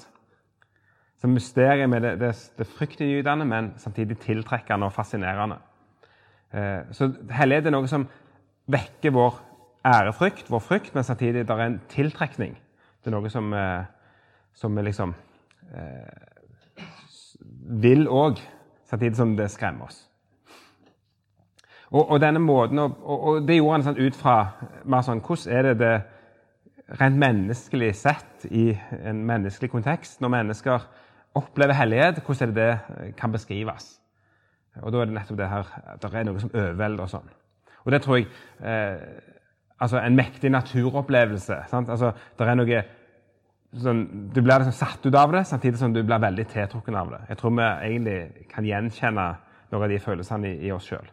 Så 1.21 1.29
mysteriet 1.31 1.89
med 1.89 2.03
det, 2.03 2.17
det, 2.19 2.33
det 2.57 2.67
fryktinngytende, 2.67 3.47
men 3.47 3.71
samtidig 3.79 4.19
tiltrekkende 4.25 4.89
og 4.89 4.95
fascinerende. 4.95 5.61
Eh, 6.53 6.91
så 6.91 7.09
hellighet 7.31 7.69
er 7.69 7.75
noe 7.75 7.89
som 7.89 8.05
vekker 8.71 9.13
vår 9.15 9.39
ærefrykt, 9.87 10.51
vår 10.51 10.63
frykt, 10.63 10.93
men 10.95 11.03
samtidig 11.03 11.45
det 11.47 11.55
er 11.55 11.65
en 11.65 11.81
tiltrekning. 11.91 12.57
Det 13.03 13.11
er 13.11 13.15
noe 13.15 13.29
som, 13.31 13.53
eh, 13.53 13.85
som 14.53 14.75
vi 14.75 14.83
liksom 14.85 15.15
eh, 15.73 16.23
vil 17.83 18.07
òg, 18.07 18.39
samtidig 18.85 19.15
som 19.17 19.35
det 19.37 19.51
skremmer 19.51 19.89
oss. 19.89 20.03
Og, 21.93 22.09
og 22.09 22.21
denne 22.21 22.39
måten, 22.39 22.79
og, 22.79 22.99
og, 23.05 23.47
det 23.47 23.57
gjorde 23.59 23.73
han 23.77 23.87
sånn 23.87 23.99
ut 24.01 24.15
fra 24.17 24.37
mer 24.89 25.03
sånn, 25.05 25.21
hvordan 25.21 25.53
er 25.53 25.67
det 25.67 25.73
det 25.81 25.95
rent 26.99 27.17
menneskelig 27.19 27.93
sett 27.95 28.47
i 28.51 28.71
en 29.03 29.23
menneskelig 29.27 29.71
kontekst, 29.71 30.21
når 30.21 30.33
mennesker 30.37 30.87
opplever 31.37 31.73
hellighet, 31.77 32.21
hvordan 32.25 32.49
er 32.49 32.55
det 32.55 32.65
det 32.97 33.13
kan 33.17 33.31
beskrives? 33.31 33.99
Og 34.81 34.91
da 34.93 35.01
er 35.01 35.09
det 35.09 35.15
nettopp 35.17 35.37
det 35.37 35.49
her 35.49 35.69
at 35.93 36.01
det 36.01 36.11
er 36.17 36.27
noe 36.27 36.41
som 36.41 36.51
overvelder 36.53 37.05
og 37.05 37.11
sånn. 37.11 37.31
Og 37.83 37.93
det 37.93 38.01
tror 38.03 38.19
jeg 38.19 38.27
eh, 38.63 39.31
Altså 39.83 39.97
en 39.99 40.15
mektig 40.15 40.47
naturopplevelse. 40.53 41.55
Sant? 41.67 41.89
Altså, 41.91 42.13
det 42.39 42.45
er 42.47 42.55
noe 42.55 42.77
sånn, 43.83 44.03
Du 44.31 44.39
blir 44.39 44.61
liksom 44.61 44.75
satt 44.77 45.03
ut 45.03 45.17
av 45.17 45.33
det, 45.33 45.41
samtidig 45.49 45.81
som 45.81 45.91
du 45.91 45.99
blir 46.05 46.21
veldig 46.23 46.45
tiltrukken 46.53 46.95
av 46.95 47.09
det. 47.11 47.19
Jeg 47.33 47.39
tror 47.41 47.51
vi 47.57 47.65
egentlig 47.65 48.47
kan 48.53 48.63
gjenkjenne 48.63 49.25
noen 49.73 49.83
av 49.83 49.91
de 49.91 49.99
følelsene 49.99 50.53
i, 50.53 50.69
i 50.69 50.71
oss 50.71 50.87
sjøl. 50.87 51.09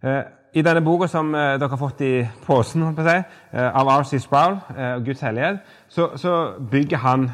Eh, 0.00 0.22
I 0.56 0.62
denne 0.64 0.80
boka 0.80 1.06
som 1.10 1.34
eh, 1.36 1.58
dere 1.60 1.68
har 1.68 1.78
fått 1.78 2.00
i 2.02 2.14
posen 2.46 2.86
eh, 2.88 3.24
av 3.52 3.90
R.C. 4.00 4.18
Sproul, 4.18 4.56
Guds 5.04 5.20
hellighet, 5.20 5.60
så, 5.88 6.10
så, 6.16 6.56
bygger 6.70 7.02
han 7.04 7.28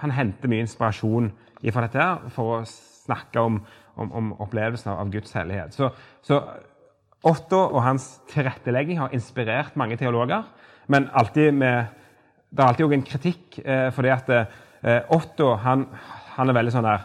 Han 0.00 0.10
henter 0.10 0.48
mye 0.48 0.64
inspirasjon 0.64 1.30
fra 1.72 1.84
dette 1.84 2.00
her 2.00 2.32
for 2.32 2.56
å 2.56 2.64
snakke 2.64 3.40
om, 3.40 3.60
om, 3.96 4.12
om 4.12 4.32
opplevelsen 4.40 4.92
av 4.94 5.12
Guds 5.12 5.34
hellighet. 5.36 5.74
Så, 5.74 5.90
så 6.22 6.40
Otto 7.28 7.60
og 7.66 7.82
hans 7.82 8.08
tilrettelegging 8.30 9.00
har 9.02 9.12
inspirert 9.12 9.76
mange 9.76 9.98
teologer, 9.98 10.46
men 10.86 11.10
med, 11.52 11.86
det 12.48 12.62
er 12.62 12.66
alltid 12.66 12.86
òg 12.86 12.94
en 12.94 13.06
kritikk, 13.06 13.60
eh, 13.64 13.90
fordi 13.92 14.14
at 14.14 14.34
Otto 15.10 15.56
han, 15.58 15.88
han, 16.36 16.48
er 16.48 16.54
veldig 16.54 16.72
sånn 16.72 16.86
der 16.86 17.00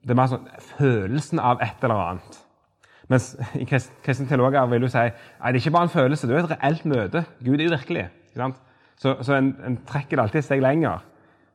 Det 0.00 0.14
er 0.14 0.16
mer 0.16 0.30
sånn 0.32 0.46
følelsen 0.78 1.38
av 1.38 1.60
et 1.60 1.84
eller 1.84 2.00
annet. 2.08 2.38
Mens 3.10 3.32
i 3.58 3.66
kristne 3.66 4.28
teologer 4.30 4.66
vil 4.70 4.84
du 4.84 4.90
si 4.90 5.00
nei, 5.00 5.10
det 5.10 5.58
er 5.58 5.62
ikke 5.64 5.74
bare 5.74 5.88
en 5.88 5.94
følelse, 5.94 6.28
det 6.28 6.36
er 6.36 6.44
et 6.44 6.52
reelt 6.52 6.84
møte. 6.86 7.24
Gud 7.42 7.56
er 7.56 7.66
jo 7.66 7.72
virkelig. 7.74 8.04
Så, 9.00 9.16
så 9.26 9.34
en, 9.34 9.54
en, 9.66 9.78
trekker 9.86 10.16
det 10.16 10.24
alltid 10.24 10.42
et 10.42 10.46
steg 10.46 10.62
lenger 10.62 11.02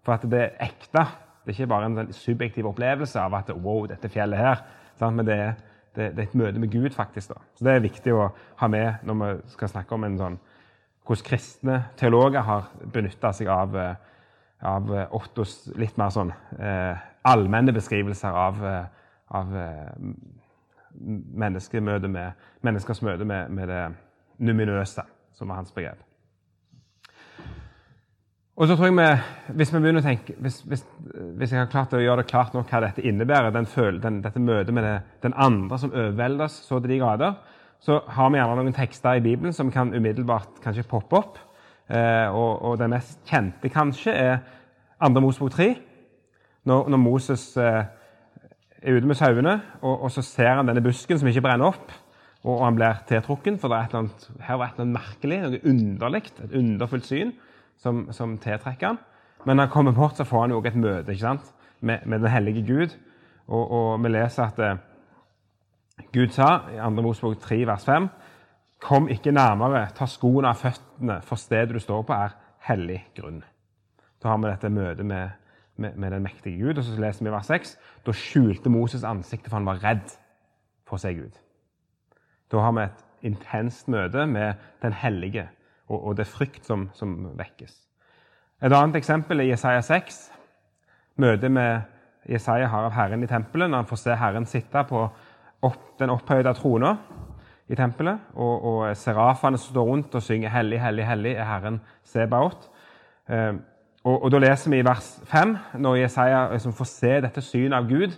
for 0.06 0.18
at 0.18 0.26
det 0.30 0.42
er 0.42 0.66
ekte. 0.68 1.06
Det 1.46 1.54
er 1.54 1.60
ikke 1.60 1.70
bare 1.72 1.88
en 1.88 2.00
sånn 2.00 2.12
subjektiv 2.18 2.68
opplevelse 2.68 3.22
av 3.22 3.38
at 3.38 3.54
wow, 3.54 3.86
dette 3.88 4.12
fjellet 4.12 4.42
her. 4.42 4.66
Sant? 5.00 5.16
Men 5.16 5.30
det 5.30 5.38
er, 5.46 5.54
det, 5.96 6.10
det 6.18 6.26
er, 6.26 6.28
et 6.28 6.38
møte 6.42 6.60
med 6.60 6.74
Gud, 6.74 6.90
faktisk. 6.96 7.32
da. 7.32 7.48
Så 7.56 7.68
Det 7.68 7.76
er 7.76 7.86
viktig 7.86 8.16
å 8.18 8.28
ha 8.60 8.72
med 8.72 9.08
når 9.08 9.22
vi 9.22 9.32
skal 9.56 9.72
snakke 9.72 9.96
om 9.96 10.08
en 10.08 10.20
sånn, 10.20 10.38
hvordan 11.06 11.28
kristne 11.30 11.82
teologer 12.02 12.44
har 12.44 12.72
benytta 12.92 13.32
seg 13.38 13.52
av, 13.54 13.78
eh, 13.78 14.24
av, 14.66 14.90
Ottos 15.16 15.70
litt 15.78 15.96
mer 16.02 16.12
sånn 16.12 16.34
eh, 16.58 17.06
allmenne 17.30 17.72
beskrivelser 17.76 18.42
av, 18.44 18.64
eh, 18.66 19.12
av 19.38 19.54
menneskemøte 21.02 22.08
med, 22.08 22.44
menneskers 22.66 23.02
møte 23.06 23.26
med, 23.26 23.50
med, 23.50 23.68
det 23.68 23.86
numinøse, 24.38 25.04
som 25.34 25.50
var 25.50 25.62
hans 25.62 25.72
begrep. 25.72 26.02
Og 28.56 28.68
så 28.68 28.76
tror 28.76 28.88
jeg 28.88 28.96
vi, 28.96 29.08
Hvis 29.58 29.74
vi 29.74 29.80
begynner 29.80 30.00
å 30.00 30.06
tenke, 30.06 30.36
hvis, 30.40 30.62
hvis, 30.64 30.86
hvis, 31.38 31.52
jeg 31.52 31.60
har 31.60 31.72
klart 31.72 31.94
å 31.94 32.00
gjøre 32.00 32.24
det 32.24 32.30
klart 32.32 32.54
nok 32.56 32.72
hva 32.72 32.86
dette 32.86 33.04
innebærer, 33.04 33.52
den 33.52 33.68
føl, 33.68 34.00
den, 34.02 34.22
dette 34.24 34.40
møtet 34.40 34.74
med 34.74 34.88
det, 34.88 34.96
den 35.24 35.36
andre 35.36 35.80
som 35.80 35.92
overveldes 35.92 36.62
så 36.68 36.80
til 36.80 36.96
de 36.96 37.02
grader, 37.02 37.36
så 37.84 38.00
har 38.08 38.32
vi 38.32 38.40
gjerne 38.40 38.56
noen 38.62 38.76
tekster 38.76 39.20
i 39.20 39.24
Bibelen 39.24 39.54
som 39.54 39.72
kan 39.72 39.92
umiddelbart 39.94 40.62
kanskje 40.64 40.88
poppe 40.90 41.20
opp. 41.20 41.42
Eh, 41.90 42.28
og, 42.34 42.64
og, 42.66 42.78
den 42.80 42.96
mest 42.96 43.20
kjente 43.30 43.70
kanskje 43.70 44.14
er 44.18 44.40
2. 45.04 45.22
Mosebok 45.22 45.52
3, 45.54 45.68
når, 46.66 46.88
når 46.90 46.98
Moses 46.98 47.44
eh, 47.62 47.84
er 48.86 48.98
ute 48.98 49.10
med 49.10 49.18
sauene, 49.18 49.56
og, 49.82 49.94
og, 49.96 50.12
så 50.14 50.22
ser 50.26 50.60
han 50.60 50.70
denne 50.70 50.84
busken 50.86 51.20
som 51.20 51.30
ikke 51.30 51.44
brenner 51.46 51.74
opp. 51.74 51.92
Og, 52.46 52.54
og 52.60 52.64
han 52.68 52.78
blir 52.78 53.02
tiltrukken, 53.10 53.58
for 53.62 53.74
annet, 53.74 54.30
her 54.46 54.60
var 54.62 54.70
et 54.70 54.78
eller 54.78 54.86
annet 54.86 54.98
merkelig, 55.00 55.40
noe 55.42 55.62
underlig, 55.72 56.22
et 56.44 56.58
underfullt 56.60 57.08
syn 57.08 57.34
som, 57.82 58.06
som 58.14 58.38
tiltrekker 58.42 58.94
han. 58.94 59.02
Men 59.46 59.58
når 59.58 59.68
han 59.68 59.74
kommer 59.74 59.96
bort, 59.98 60.18
så 60.18 60.26
får 60.26 60.46
han 60.46 60.54
jo 60.54 60.60
også 60.62 60.72
et 60.72 60.82
møte 60.82 61.14
ikke 61.14 61.26
sant? 61.26 61.52
Med, 61.86 62.06
med 62.06 62.22
den 62.22 62.34
hellige 62.34 62.66
Gud. 62.66 62.94
Og, 63.48 63.72
og 63.72 63.90
vi 64.04 64.10
leser 64.14 64.46
at 64.46 64.62
eh, 64.64 64.78
Gud 66.14 66.34
sa 66.34 66.50
i 66.74 66.80
2. 66.80 66.90
Mosebok 67.02 67.40
3, 67.42 67.60
vers 67.68 67.86
5.: 67.86 68.08
Kom 68.82 69.10
ikke 69.10 69.34
nærmere, 69.34 69.88
ta 69.96 70.08
skoene 70.10 70.50
av 70.50 70.62
føttene, 70.62 71.20
for 71.26 71.40
stedet 71.40 71.76
du 71.76 71.80
står 71.82 72.06
på, 72.06 72.14
er 72.14 72.38
hellig 72.70 73.02
grunn. 73.18 73.44
Da 74.22 74.34
har 74.34 74.42
vi 74.42 74.50
dette 74.50 74.74
møtet 74.74 75.06
med 75.06 75.30
med, 75.76 75.96
med, 75.96 76.12
den 76.12 76.24
mektige 76.24 76.58
Gud. 76.62 76.78
Og 76.78 76.84
så 76.84 77.00
leser 77.00 77.26
vi 77.26 77.32
vers 77.34 77.50
6. 77.52 77.78
Da 78.06 78.14
skjulte 78.16 78.70
Moses 78.70 79.04
ansiktet, 79.04 79.50
for 79.50 79.60
han 79.60 79.68
var 79.68 79.82
redd 79.84 80.14
for 80.88 80.98
å 80.98 81.02
se 81.02 81.14
Gud. 81.18 81.34
Da 82.52 82.62
har 82.62 82.76
vi 82.78 82.86
et 82.86 83.04
intenst 83.26 83.90
møte 83.92 84.26
med 84.30 84.62
den 84.84 84.94
hellige, 84.94 85.48
og, 85.88 85.98
og 86.00 86.18
det 86.18 86.28
frykt 86.30 86.66
som, 86.68 86.90
som, 86.94 87.16
vekkes. 87.38 87.74
Et 88.64 88.74
annet 88.74 89.00
eksempel 89.00 89.42
er 89.42 89.52
Jesaja 89.52 89.82
6. 89.84 90.20
Møtet 91.22 91.52
med 91.52 91.82
Jesaja 92.30 92.70
har 92.70 92.88
av 92.88 92.96
Herren 92.96 93.24
i 93.24 93.30
tempelet, 93.30 93.70
når 93.70 93.84
han 93.84 93.90
får 93.90 94.02
se 94.02 94.18
Herren 94.18 94.48
sitte 94.50 94.84
på 94.90 95.04
opp, 95.66 95.84
den 96.00 96.14
opphøyde 96.14 96.54
trona 96.58 96.96
i 97.70 97.78
tempelet, 97.78 98.22
og, 98.34 98.66
og 98.70 98.98
serafene 98.98 99.58
som 99.58 99.74
står 99.74 99.88
rundt 99.90 100.16
og 100.16 100.24
synger 100.24 100.50
'Hellig, 100.54 100.82
hellig, 100.82 101.06
hellig 101.06 101.34
er 101.34 101.50
Herren 101.50 101.82
Sebaot'. 102.06 102.70
Eh, 103.30 103.54
og, 104.06 104.24
og, 104.24 104.32
Da 104.32 104.40
leser 104.40 104.70
vi 104.70 104.80
i 104.80 104.86
vers 104.86 105.08
5, 105.26 105.58
når 105.82 105.96
Jesaja 105.96 106.48
liksom 106.52 106.74
får 106.78 106.86
se 106.86 107.14
dette 107.26 107.42
synet 107.42 107.74
av 107.74 107.90
Gud, 107.90 108.14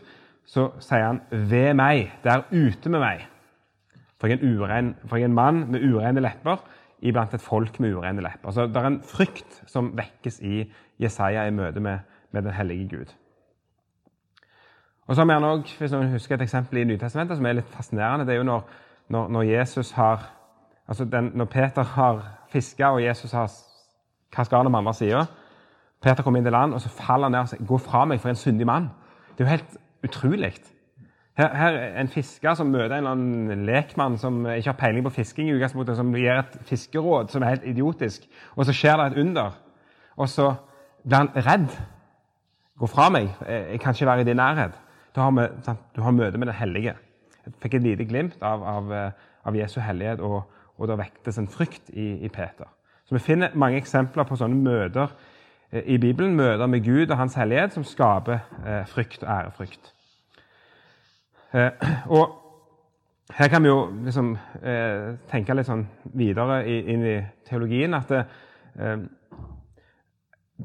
så 0.46 0.70
sier 0.80 1.06
han 1.06 1.22
'ved 1.32 1.74
meg', 1.74 2.12
det 2.24 2.32
er 2.32 2.44
ute 2.52 2.90
med 2.90 3.00
meg. 3.00 3.28
For 4.20 4.28
jeg 4.28 4.40
er 4.40 4.44
en, 4.44 4.60
uren, 4.60 4.96
for 5.06 5.18
jeg 5.18 5.24
er 5.24 5.30
en 5.30 5.34
mann 5.34 5.72
med 5.72 5.84
urene 5.84 6.20
lepper 6.20 6.58
iblant 7.02 7.34
et 7.34 7.42
folk 7.42 7.80
med 7.80 7.94
urene 7.94 8.22
lepper. 8.22 8.52
Så 8.52 8.68
Det 8.68 8.76
er 8.76 8.88
en 8.88 9.02
frykt 9.02 9.64
som 9.68 9.98
vekkes 9.98 10.40
i 10.42 10.74
Jesaja 11.00 11.48
i 11.48 11.52
møte 11.52 11.80
med, 11.80 12.00
med 12.32 12.42
den 12.42 12.52
hellige 12.52 12.98
Gud. 12.98 13.14
Og 15.08 15.16
så 15.16 15.22
har 15.22 15.40
vi 15.40 15.46
også, 15.46 15.78
Hvis 15.80 15.92
noen 15.92 16.12
husker 16.12 16.36
et 16.36 16.42
eksempel 16.42 16.78
i 16.78 16.84
Nytestamentet 16.84 17.38
som 17.38 17.46
er 17.46 17.54
litt 17.54 17.70
fascinerende, 17.70 18.26
det 18.26 18.34
er 18.34 18.38
jo 18.38 18.44
når, 18.44 18.70
når, 19.10 19.28
når 19.28 19.42
Jesus 19.42 19.92
har 19.92 20.34
altså 20.88 21.06
den, 21.06 21.32
Når 21.36 21.46
Peter 21.46 21.84
har 21.84 22.26
fiska, 22.50 22.88
og 22.88 23.04
Jesus 23.04 23.32
har 23.32 23.52
hva 24.36 24.44
skal 24.44 24.58
han 24.58 24.66
om 24.66 24.76
andre 24.76 24.94
sida, 24.94 25.26
Peter 26.02 26.24
kommer 26.24 26.40
inn 26.40 26.46
til 26.46 26.54
land, 26.54 26.74
og 26.74 26.82
så 26.82 26.90
faller 26.94 27.26
han 27.28 27.32
ned 27.32 27.40
og 27.40 27.50
sier 27.50 27.66
'Gå 27.66 27.78
fra 27.78 28.06
meg, 28.06 28.20
for 28.20 28.30
en 28.30 28.36
syndig 28.36 28.68
mann'. 28.68 28.90
Det 29.38 29.46
er 29.46 29.46
jo 29.46 29.50
helt 29.50 29.78
utrolig. 30.04 30.54
Her, 31.38 31.56
her 31.56 31.72
er 31.72 32.02
en 32.02 32.08
fisker 32.08 32.54
som 32.54 32.68
møter 32.68 32.96
en 32.96 32.98
eller 32.98 33.12
annen 33.12 33.66
lekmann 33.66 34.18
som 34.18 34.46
ikke 34.46 34.72
har 34.72 34.80
peiling 34.80 35.04
på 35.04 35.10
fisking, 35.10 35.50
i 35.50 35.68
som 35.68 36.14
gir 36.14 36.40
et 36.40 36.58
fiskeråd 36.66 37.30
som 37.30 37.44
er 37.44 37.50
helt 37.50 37.64
idiotisk, 37.64 38.28
og 38.56 38.66
så 38.66 38.74
skjer 38.74 38.98
det 38.98 39.06
et 39.06 39.22
under. 39.22 39.52
Og 40.18 40.30
så 40.30 40.56
blir 41.06 41.18
han 41.18 41.30
redd. 41.36 41.70
'Gå 42.80 42.88
fra 42.88 43.10
meg, 43.10 43.30
jeg 43.48 43.80
kan 43.80 43.94
ikke 43.94 44.06
være 44.06 44.22
i 44.22 44.24
din 44.24 44.40
nærhet'. 44.40 44.78
Da 45.16 45.22
har 45.22 45.32
vi, 45.32 45.48
du 45.96 46.02
har 46.02 46.12
møte 46.12 46.38
med 46.38 46.48
den 46.48 46.56
hellige. 46.56 46.94
Jeg 47.46 47.54
fikk 47.62 47.74
et 47.74 47.84
lite 47.84 48.06
glimt 48.06 48.38
av, 48.42 48.64
av, 48.64 49.12
av 49.46 49.56
Jesu 49.56 49.80
hellighet, 49.82 50.20
og, 50.20 50.44
og 50.78 50.88
det 50.88 50.98
vektes 50.98 51.38
en 51.38 51.48
frykt 51.48 51.90
i, 51.90 52.26
i 52.26 52.28
Peter. 52.28 52.70
Så 53.06 53.16
Vi 53.16 53.20
finner 53.20 53.56
mange 53.56 53.78
eksempler 53.78 54.28
på 54.28 54.36
sånne 54.36 54.56
møter 54.56 55.14
i 55.72 55.98
Bibelen 55.98 56.36
møter 56.36 56.66
med 56.66 56.84
Gud 56.86 57.12
og 57.12 57.18
Hans 57.18 57.36
hellighet 57.36 57.74
som 57.74 57.84
skaper 57.84 58.40
eh, 58.66 58.84
frykt 58.88 59.24
og 59.24 59.30
ærefrykt. 59.30 59.94
Eh, 61.54 61.72
og 62.06 62.44
her 63.36 63.48
kan 63.52 63.64
vi 63.64 63.68
jo 63.68 63.82
liksom 64.06 64.38
tenke 65.28 65.54
litt 65.54 65.68
sånn 65.68 65.84
videre 66.16 66.62
inn 66.64 67.02
i 67.04 67.18
teologien 67.50 67.92
at 67.98 68.08
det, 68.14 68.22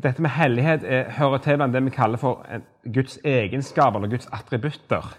dette 0.04 0.22
med 0.22 0.30
hellighet 0.30 0.86
er, 0.86 1.10
hører 1.18 1.42
til 1.42 1.58
blant 1.58 1.74
det 1.74 1.82
vi 1.82 1.94
kaller 1.96 2.22
for 2.22 2.46
Guds 2.94 3.18
egenskaper 3.24 3.98
eller 3.98 4.14
Guds 4.14 4.30
attributter 4.30 5.10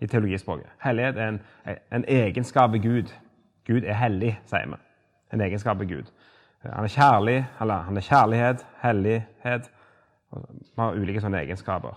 i 0.00 0.06
teologispråket. 0.06 0.68
Hellighet 0.84 1.16
er 1.16 1.32
en, 1.32 1.40
en 1.92 2.04
egenskap 2.08 2.72
ved 2.72 2.84
Gud. 2.84 3.16
Gud 3.66 3.88
er 3.88 3.96
hellig, 3.96 4.36
sier 4.44 4.68
vi. 4.68 4.78
En 5.32 5.40
egenskap 5.40 5.80
ved 5.80 5.88
Gud. 5.88 6.12
Han 6.64 6.84
er 6.84 6.92
kjærlig, 6.92 7.38
eller 7.60 7.74
han 7.86 7.96
er 7.96 8.04
kjærlighet, 8.04 8.66
hellighet. 8.82 9.70
Vi 10.30 10.78
har 10.78 10.96
ulike 10.96 11.20
sånne 11.22 11.40
egenskaper. 11.40 11.96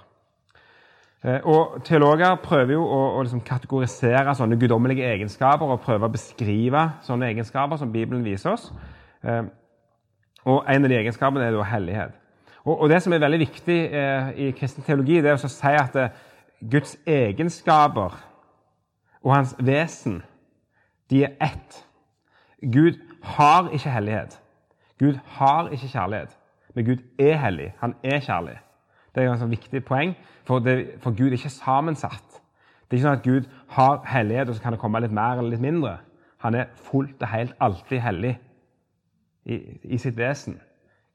Eh, 1.24 1.40
og 1.48 1.84
Teologer 1.84 2.36
prøver 2.44 2.76
jo 2.78 2.84
å, 2.84 3.00
å 3.18 3.22
liksom 3.24 3.44
kategorisere 3.48 4.36
sånne 4.36 4.58
guddommelige 4.60 5.08
egenskaper 5.08 5.72
og 5.72 5.84
prøve 5.84 6.08
å 6.08 6.14
beskrive 6.14 6.86
sånne 7.04 7.30
egenskaper 7.32 7.80
som 7.80 7.92
Bibelen 7.92 8.24
viser 8.24 8.56
oss. 8.56 8.70
Eh, 9.24 9.44
og 10.44 10.64
En 10.68 10.84
av 10.84 10.92
de 10.92 11.00
egenskapene 11.00 11.48
er 11.48 11.56
da 11.56 11.64
hellighet. 11.68 12.20
Og, 12.64 12.76
og 12.76 12.90
Det 12.90 13.02
som 13.04 13.14
er 13.14 13.24
veldig 13.24 13.40
viktig 13.40 13.80
eh, 13.92 14.30
i 14.48 14.52
kristen 14.56 14.84
teologi, 14.84 15.22
det 15.22 15.32
er 15.32 15.40
å 15.40 15.52
si 15.52 15.74
at 15.80 15.98
Guds 16.72 16.96
egenskaper 17.08 18.16
og 19.24 19.36
hans 19.36 19.56
vesen 19.60 20.22
de 21.12 21.26
er 21.28 21.36
ett. 21.44 21.84
Gud 22.64 23.00
har 23.36 23.68
ikke 23.76 23.92
hellighet. 23.92 24.40
Gud 25.00 25.20
har 25.26 25.70
ikke 25.70 25.88
kjærlighet, 25.88 26.38
Men 26.76 26.86
Gud 26.86 26.98
er 27.20 27.38
hellig. 27.38 27.74
Han 27.80 27.96
er 28.04 28.20
kjærlig. 28.20 28.58
Det 29.16 29.24
er 29.24 29.34
et 29.34 29.50
viktig 29.50 29.86
poeng, 29.86 30.16
for, 30.44 30.60
det, 30.60 30.92
for 31.00 31.12
Gud 31.12 31.28
er 31.28 31.32
ikke 31.32 31.50
sammensatt. 31.50 32.42
Det 32.90 32.98
er 32.98 32.98
ikke 32.98 33.08
sånn 33.08 33.20
at 33.20 33.24
Gud 33.24 33.50
har 33.70 34.02
hellighet, 34.06 34.50
og 34.50 34.56
så 34.56 34.62
kan 34.62 34.74
det 34.74 34.80
komme 34.82 35.00
litt 35.04 35.14
mer 35.14 35.38
eller 35.38 35.54
litt 35.54 35.62
mindre. 35.62 35.98
Han 36.42 36.56
er 36.56 36.72
fullt 36.76 37.22
og 37.22 37.30
helt 37.30 37.54
alltid 37.62 38.02
hellig 38.02 38.34
i, 39.46 39.60
i 39.84 39.98
sitt 39.98 40.18
vesen. 40.18 40.58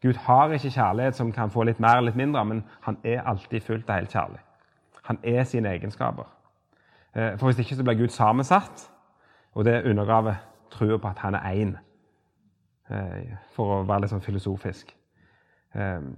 Gud 0.02 0.14
har 0.14 0.54
ikke 0.54 0.70
kjærlighet 0.70 1.18
som 1.18 1.32
kan 1.32 1.50
få 1.50 1.66
litt 1.66 1.80
mer 1.80 1.98
eller 1.98 2.12
litt 2.12 2.20
mindre, 2.20 2.44
men 2.44 2.62
han 2.86 3.00
er 3.04 3.26
alltid 3.26 3.66
fullt 3.66 3.90
og 3.90 3.94
helt 3.94 4.14
kjærlig. 4.14 4.40
Han 5.10 5.18
er 5.24 5.44
sine 5.44 5.74
egenskaper. 5.74 6.30
Eh, 7.14 7.38
for 7.38 7.46
Hvis 7.46 7.58
ikke 7.58 7.74
så 7.74 7.84
blir 7.84 7.98
Gud 7.98 8.14
sammensatt, 8.14 8.90
og 9.54 9.64
det 9.64 9.82
undergraver 9.90 10.34
trua 10.70 10.96
på 10.96 11.08
at 11.08 11.18
han 11.18 11.34
er 11.34 11.40
én, 11.52 11.76
for 13.54 13.74
å 13.74 13.82
være 13.84 14.04
litt 14.04 14.12
sånn 14.14 14.24
filosofisk. 14.24 14.94
Eh, 15.74 16.08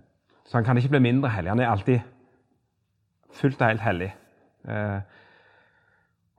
så 0.46 0.58
han 0.58 0.66
kan 0.66 0.78
ikke 0.78 0.92
bli 0.96 1.02
mindre 1.08 1.30
hellig. 1.34 1.50
Han 1.50 1.62
er 1.62 1.70
alltid 1.70 2.00
fullt 3.40 3.60
og 3.60 3.68
helt 3.68 3.84
hellig. 3.84 4.10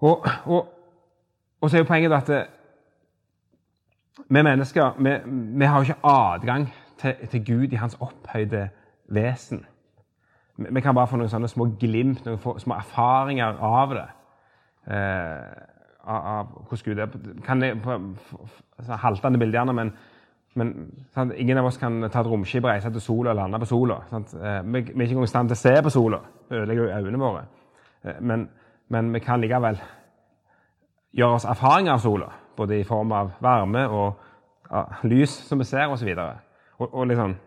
Og, 0.02 0.26
og, 0.46 0.68
og 1.62 1.70
så 1.70 1.78
er 1.78 1.82
jo 1.82 1.88
poenget 1.88 2.14
at 2.14 2.32
vi 4.28 4.42
mennesker 4.42 4.98
vi, 5.00 5.14
vi 5.60 5.66
har 5.66 5.78
jo 5.78 5.82
ikke 5.82 6.08
adgang 6.08 6.68
til, 6.98 7.28
til, 7.32 7.46
Gud 7.46 7.72
i 7.72 7.76
hans 7.76 7.98
opphøyde 8.00 8.70
vesen. 9.08 9.66
Vi, 10.58 10.82
kan 10.82 10.96
bare 10.96 11.08
få 11.08 11.18
noen 11.18 11.32
sånne 11.32 11.50
små 11.50 11.70
glimt, 11.80 12.26
noen 12.26 12.60
små 12.60 12.76
erfaringer 12.76 13.62
av 13.66 13.96
det. 13.96 14.08
Eh, 14.94 15.62
av, 16.04 16.26
av, 16.34 16.52
hvordan 16.68 16.84
Gud 16.86 17.00
er. 17.00 17.16
Kan 17.46 17.64
jeg, 17.64 17.80
på, 17.82 17.98
altså, 18.78 19.00
haltende 19.04 19.40
bilde 19.40 19.58
gjerne, 19.58 19.74
men, 19.74 19.94
men 20.54 20.74
sant? 21.16 21.34
ingen 21.38 21.58
av 21.58 21.66
oss 21.70 21.78
kan 21.80 22.02
ta 22.10 22.22
et 22.22 22.28
romskip 22.28 22.66
reise 22.68 22.92
til 22.92 23.04
sola 23.04 23.32
og 23.32 23.40
lande 23.40 23.60
på 23.60 23.70
sola. 23.70 24.02
Sant? 24.10 24.34
vi, 24.36 24.82
vi, 24.82 24.98
er 24.98 25.06
ikke 25.06 25.16
engang 25.16 25.30
i 25.30 25.32
stand 25.32 25.52
til 25.52 25.60
å 25.60 25.62
se 25.62 25.76
på 25.86 25.94
sola. 25.94 26.20
Det 26.50 26.60
ødelegger 26.60 26.84
jo 26.84 26.98
øynene 26.98 27.22
våre. 27.22 27.46
Eh, 28.04 28.20
men, 28.20 28.50
men, 28.92 29.14
vi 29.14 29.24
kan 29.24 29.42
likevel 29.42 29.80
gjøre 31.16 31.38
oss 31.40 31.48
erfaringer 31.48 31.96
av 31.96 32.04
sola 32.04 32.28
både 32.58 32.82
i 32.82 32.84
form 32.88 33.14
av 33.16 33.32
varme 33.42 33.86
og 33.88 34.20
ja, 34.68 34.84
lys 35.08 35.32
som 35.48 35.60
vi 35.60 35.68
ser, 35.68 35.88
osv. 35.92 36.12
Og, 36.12 36.84
og, 36.84 36.94
og 36.94 37.08
liksom, 37.08 37.38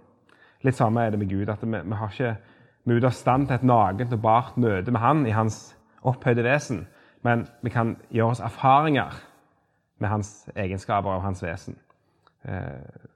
litt 0.64 0.76
samme 0.76 1.04
er 1.04 1.12
det 1.12 1.20
med 1.20 1.30
Gud. 1.30 1.52
at 1.52 1.62
Vi, 1.62 1.70
vi 1.76 2.00
har 2.00 2.12
ikke 2.12 2.34
vi 2.84 2.98
er 3.00 3.10
stand 3.16 3.46
til 3.48 3.54
et 3.56 3.62
nakent 3.64 4.12
og 4.12 4.20
bart 4.20 4.56
møte 4.60 4.92
med 4.92 5.00
Han 5.00 5.26
i 5.26 5.32
Hans 5.32 5.74
opphøyde 6.02 6.44
vesen. 6.44 6.86
Men 7.24 7.46
vi 7.62 7.70
kan 7.70 7.96
gjøre 8.12 8.34
oss 8.34 8.40
erfaringer 8.44 9.14
med 9.98 10.08
Hans 10.08 10.48
egenskaper 10.56 11.10
og 11.10 11.22
Hans 11.22 11.42
vesen. 11.42 11.78
Eh, 12.44 13.10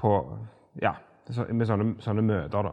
på, 0.00 0.38
ja, 0.82 0.92
med 1.48 1.68
sånne, 1.68 1.94
sånne 2.04 2.24
møter, 2.24 2.68
da. 2.68 2.72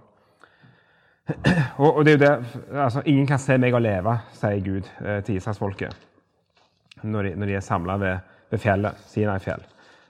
Og, 1.80 1.88
og, 1.88 2.02
det 2.04 2.12
er 2.12 2.18
jo 2.18 2.24
det, 2.26 2.32
altså, 2.76 3.02
Ingen 3.08 3.28
kan 3.28 3.40
se 3.40 3.56
meg 3.58 3.74
og 3.74 3.82
leve, 3.82 4.18
sier 4.36 4.60
Gud 4.66 4.90
eh, 5.00 5.22
til 5.24 5.38
Israelsfolket 5.40 6.10
når 7.04 7.36
når 7.36 7.46
de 7.46 7.56
er 7.56 7.60
samla 7.60 7.98
ved, 8.00 8.18
ved, 8.50 8.60
fjellet, 8.60 9.00
Sinai-fjell. 9.08 9.64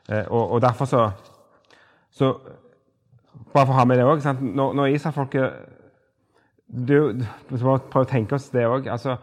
Eh, 0.09 0.25
og, 0.27 0.51
og, 0.51 0.61
derfor 0.61 0.85
så, 0.85 1.11
så 2.11 2.33
Bare 3.53 3.65
for 3.65 3.73
å 3.73 3.77
ha 3.79 3.85
med 3.85 3.97
det 3.97 4.05
òg 4.05 4.21
Når, 4.41 4.73
når 4.73 4.87
må 7.61 7.77
Prøv 7.91 8.03
å 8.03 8.09
tenke 8.09 8.35
oss 8.35 8.49
det 8.49 8.65
òg. 8.67 8.87
Altså, 8.87 9.17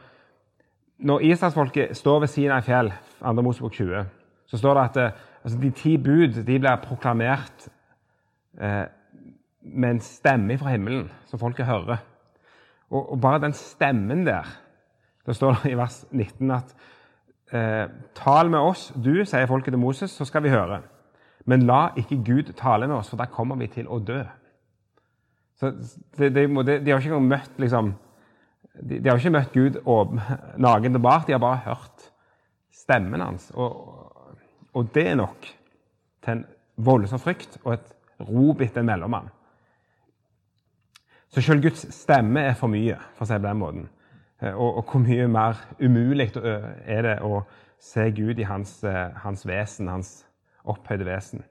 når 0.99 1.23
Israelsfolket 1.31 1.97
står 1.97 2.21
ved 2.21 2.29
Sinai-fjell, 2.29 2.93
2. 3.21 3.43
Mosebok 3.43 3.73
20, 3.73 4.05
så 4.47 4.59
står 4.59 4.75
det 4.75 4.83
at 4.83 4.97
eh, 4.97 5.11
altså, 5.45 5.59
de 5.61 5.71
ti 5.71 5.97
bud 5.99 6.43
de 6.47 6.59
blir 6.59 6.83
proklamert 6.85 7.69
eh, 8.61 8.87
med 9.63 9.91
en 9.91 10.01
stemme 10.01 10.57
fra 10.59 10.73
himmelen, 10.75 11.11
som 11.27 11.39
folket 11.39 11.69
hører. 11.69 12.01
Og, 12.91 13.13
og, 13.13 13.21
bare 13.21 13.43
den 13.45 13.53
stemmen 13.55 14.27
der 14.27 14.49
Det 15.27 15.37
står 15.37 15.67
i 15.69 15.77
vers 15.77 16.07
19 16.11 16.51
at 16.51 16.75
eh, 17.53 17.87
Tal 18.15 18.51
med 18.51 18.59
oss, 18.59 18.93
du, 18.97 19.25
sier 19.25 19.47
folket 19.47 19.73
til 19.73 19.79
Moses, 19.79 20.11
så 20.11 20.25
skal 20.25 20.43
vi 20.43 20.51
høre. 20.51 20.81
Men 21.47 21.67
la 21.69 21.91
ikke 21.97 22.23
Gud 22.25 22.53
tale 22.57 22.89
med 22.89 22.97
oss, 22.97 23.11
for 23.11 23.21
da 23.21 23.29
kommer 23.31 23.57
vi 23.61 23.69
til 23.71 23.89
å 23.89 24.01
dø. 24.01 24.23
Så 25.61 25.71
de, 26.17 26.31
de, 26.31 26.47
de, 26.49 26.79
de 26.81 26.91
har 26.91 27.05
ikke 27.05 27.21
møtt 27.21 27.59
liksom, 27.61 27.93
de, 28.81 29.01
har 29.05 29.19
ikke 29.19 29.35
møtt 29.35 29.53
Gud 29.53 29.79
naken 30.67 30.97
og 30.97 31.05
bart, 31.05 31.27
de 31.29 31.37
har 31.37 31.43
bare 31.43 31.63
hørt 31.67 32.11
stemmen 32.73 33.21
hans. 33.21 33.51
Og, 33.55 33.90
og 34.75 34.95
det 34.95 35.09
er 35.09 35.19
nok 35.19 35.47
til 36.25 36.33
en 36.33 36.45
voldsom 36.77 37.21
frykt 37.21 37.59
og 37.65 37.75
et 37.75 37.93
rop 38.21 38.61
etter 38.61 38.83
en 38.83 38.91
mellommann. 38.91 39.31
Så 41.31 41.41
selv 41.41 41.63
Guds 41.63 41.87
stemme 41.95 42.43
er 42.43 42.55
for 42.59 42.71
mye, 42.71 42.97
for 43.15 43.25
å 43.25 43.29
si 43.29 43.37
det 43.37 43.43
på 43.43 43.49
den 43.49 43.61
måten. 43.61 43.89
Eh, 44.43 44.55
og, 44.55 44.81
og, 44.81 44.91
hvor 44.91 45.03
mye 45.05 45.29
mer 45.31 45.61
umulig 45.81 46.31
er 46.37 47.07
det 47.07 47.17
å 47.23 47.45
se 47.81 48.09
Gud 48.17 48.41
i 48.41 48.49
hans, 48.49 48.81
eh, 48.85 49.15
hans 49.23 49.47
vesen, 49.47 49.89
hans 49.89 50.11
opphøyde 50.65 51.07
vesen. 51.07 51.45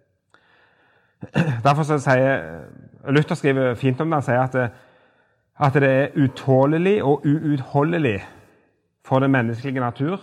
Derfor 1.65 1.87
så 1.87 1.99
sier 2.03 2.43
Luther 3.11 3.39
skriver 3.39 3.79
fint 3.79 4.01
om 4.01 4.11
det. 4.11 4.19
Han 4.19 4.27
sier 4.27 4.43
at 4.43 4.57
det, 4.57 4.67
at 5.59 5.79
det 5.79 5.89
er 5.91 6.19
utålelig 6.19 6.99
og 7.03 7.25
uutholdelig 7.25 8.19
for 9.03 9.23
den 9.23 9.31
menneskelige 9.31 9.83
natur 9.83 10.19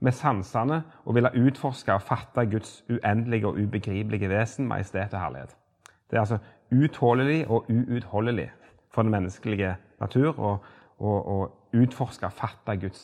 med 0.00 0.14
sansene 0.14 0.82
og 1.04 1.14
ville 1.14 1.32
utforske 1.46 1.94
og 1.94 2.02
fatte 2.02 2.46
Guds 2.50 2.84
uendelige 2.90 3.46
og 3.46 3.58
ubegripelige 3.58 4.28
vesen, 4.30 4.68
majestet 4.68 5.14
og 5.14 5.20
herlighet. 5.20 5.56
Det 6.10 6.16
er 6.16 6.20
altså 6.20 6.38
utålelig 6.70 7.48
og 7.50 7.66
uutholdelig 7.68 8.50
for 8.94 9.02
den 9.02 9.12
menneskelige 9.12 9.76
natur 10.00 10.38
å 10.38 11.38
utforske 11.72 12.26
og 12.26 12.32
fatte 12.32 12.76
Guds, 12.80 13.02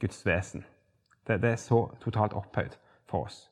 Guds 0.00 0.26
vesen. 0.26 0.64
Det, 1.26 1.42
det, 1.42 1.50
er 1.50 1.56
så 1.56 1.84
totalt 2.02 2.32
opphøyd 2.32 2.76
for 3.10 3.26
oss. 3.26 3.50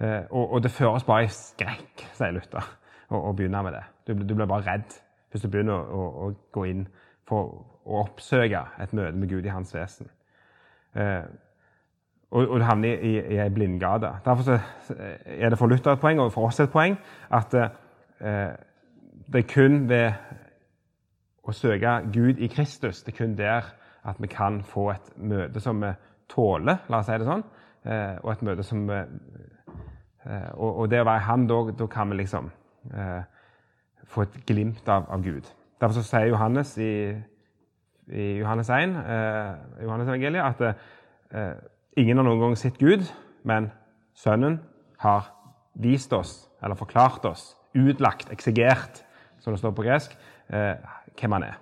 Eh, 0.00 0.24
og, 0.30 0.52
og, 0.52 0.62
det 0.62 0.72
føres 0.72 1.04
bare 1.04 1.26
i 1.26 1.32
skrekk, 1.32 2.06
sier 2.16 2.32
Luther, 2.32 2.64
å, 3.12 3.32
begynne 3.36 3.62
med 3.66 3.76
det. 3.76 3.84
Du, 4.06 4.14
du, 4.14 4.34
blir 4.34 4.48
bare 4.48 4.64
redd 4.64 4.96
hvis 5.30 5.44
du 5.44 5.50
begynner 5.52 5.76
å, 5.76 6.00
å, 6.00 6.06
å, 6.24 6.30
gå 6.54 6.64
inn 6.70 6.86
for 7.28 7.52
å 7.84 8.00
oppsøke 8.04 8.64
et 8.80 8.94
møte 8.96 9.18
med 9.18 9.30
Gud 9.30 9.46
i 9.46 9.52
hans 9.52 9.74
vesen. 9.74 10.08
Eh, 10.96 11.26
og, 12.30 12.48
og, 12.48 12.58
du 12.60 12.64
havner 12.64 12.88
i, 12.88 13.10
i, 13.10 13.22
i 13.34 13.38
ei 13.42 13.50
blindgate. 13.50 14.12
Derfor 14.24 14.60
er 15.26 15.50
det 15.50 15.58
for 15.58 15.66
Luther 15.66 15.92
et 15.92 16.00
poeng, 16.00 16.20
og 16.20 16.32
for 16.32 16.46
oss 16.46 16.60
et 16.60 16.70
poeng, 16.70 16.98
at 17.30 17.54
eh, 17.54 18.52
det 19.32 19.42
er 19.44 19.48
kun 19.54 19.88
ved 19.88 20.12
å 21.42 21.54
søke 21.54 21.96
Gud 22.12 22.38
i 22.38 22.50
Kristus. 22.52 23.02
Det 23.02 23.14
er 23.14 23.18
kun 23.18 23.34
der 23.38 23.72
at 24.06 24.20
vi 24.22 24.30
kan 24.30 24.62
få 24.64 24.90
et 24.94 25.10
møte 25.16 25.60
som 25.60 25.82
vi 25.82 25.90
tåler, 26.30 26.84
la 26.88 27.00
oss 27.00 27.10
si 27.10 27.18
det 27.18 27.26
sånn, 27.28 27.42
eh, 27.84 28.14
og 28.22 28.32
et 28.32 28.44
møte 28.46 28.66
som 28.66 28.86
eh, 28.94 29.04
og, 30.54 30.70
og, 30.70 30.86
det 30.92 31.00
å 31.02 31.08
være 31.08 31.26
Han, 31.26 31.48
da 31.48 31.86
kan 31.90 32.10
vi 32.12 32.20
liksom 32.20 32.50
eh, 32.94 33.22
få 34.06 34.22
et 34.26 34.38
glimt 34.46 34.88
av, 34.88 35.08
av 35.10 35.24
Gud. 35.24 35.48
Derfor 35.80 35.98
så 35.98 36.06
sier 36.06 36.30
Johannes 36.30 36.76
i, 36.78 36.92
i 38.12 38.30
Johannes 38.38 38.70
1, 38.70 38.96
eh, 39.00 39.84
Johannes 39.84 40.08
evangeliet, 40.12 40.44
at 40.44 41.34
eh, 41.34 41.54
ingen 41.96 42.16
har 42.16 42.26
noen 42.26 42.40
gang 42.40 42.56
sett 42.58 42.78
Gud, 42.78 43.06
men 43.42 43.70
Sønnen 44.14 44.60
har 45.00 45.30
vist 45.74 46.12
oss, 46.12 46.48
eller 46.62 46.78
forklart 46.78 47.24
oss, 47.24 47.54
utlagt, 47.74 48.30
eksegert, 48.32 49.02
som 49.40 49.54
det 49.54 49.60
står 49.62 49.74
på 49.76 49.86
gresk, 49.86 50.16
eh, 50.52 50.76
hvem 51.20 51.32
han 51.32 51.42
er. 51.42 51.58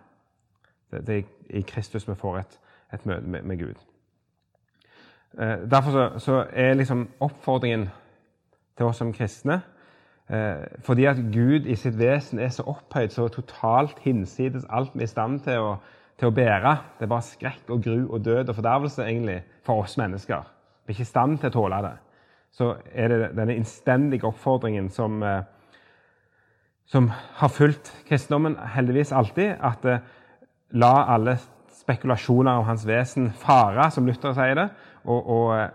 Det, 0.90 1.06
det 1.06 1.18
er 1.18 1.58
i 1.58 1.62
Kristus 1.62 2.08
vi 2.08 2.16
får 2.18 2.38
et, 2.38 2.58
et 2.92 3.06
møte 3.06 3.28
med, 3.28 3.42
med, 3.42 3.58
Gud. 3.58 3.74
Eh, 5.38 5.70
derfor 5.70 5.90
så, 5.90 6.18
så, 6.18 6.46
er 6.52 6.74
liksom 6.74 7.08
oppfordringen 7.20 7.88
til 8.76 8.86
oss 8.86 8.96
som 8.96 9.12
kristne 9.12 9.60
eh, 10.30 10.64
Fordi 10.80 11.04
at 11.04 11.20
Gud 11.32 11.66
i 11.66 11.76
sitt 11.76 11.98
vesen 11.98 12.38
er 12.38 12.48
så 12.48 12.62
opphøyd, 12.62 13.08
så 13.08 13.28
totalt 13.28 13.98
hinsides 13.98 14.66
alt 14.70 14.94
vi 14.94 15.04
er 15.04 15.10
i 15.10 15.12
stand 15.12 15.40
til 15.44 15.60
å, 15.60 15.76
til 16.18 16.30
å 16.30 16.34
bære. 16.34 16.74
Det 16.98 17.08
bare 17.10 17.26
skrekk 17.26 17.70
og 17.74 17.82
gru 17.84 18.08
og 18.08 18.24
død 18.24 18.50
og 18.50 18.56
fordervelse 18.58 19.04
egentlig 19.06 19.42
for 19.66 19.84
oss 19.84 19.96
mennesker. 20.00 20.46
Vi 20.86 20.92
er 20.92 20.96
ikke 20.96 21.06
i 21.06 21.12
stand 21.12 21.38
til 21.38 21.50
å 21.52 21.56
tåle 21.58 21.82
det. 21.84 21.94
Så 22.54 22.72
er 22.92 23.12
det 23.12 23.30
denne 23.36 23.58
innstendige 23.58 24.26
oppfordringen 24.26 24.88
som 24.90 25.22
eh, 25.22 25.42
som 26.88 27.10
har 27.12 27.48
fulgt 27.52 27.90
kristendommen 28.08 28.56
heldigvis 28.72 29.12
alltid, 29.12 29.58
at 29.60 29.84
eh, 29.84 30.04
la 30.80 30.92
alle 31.12 31.36
spekulasjoner 31.82 32.60
om 32.60 32.64
hans 32.64 32.86
vesen 32.88 33.28
fare, 33.36 33.90
som 33.92 34.08
Luther 34.08 34.32
sier 34.36 34.56
det, 34.56 34.68
og, 35.04 35.18
og 35.20 35.50
eh, 35.58 35.66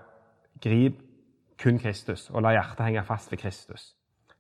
grip 0.64 0.98
kun 1.62 1.78
Kristus, 1.80 2.32
og 2.34 2.42
la 2.42 2.56
hjertet 2.56 2.88
henge 2.88 3.06
fast 3.06 3.30
ved 3.32 3.44
Kristus. 3.44 3.92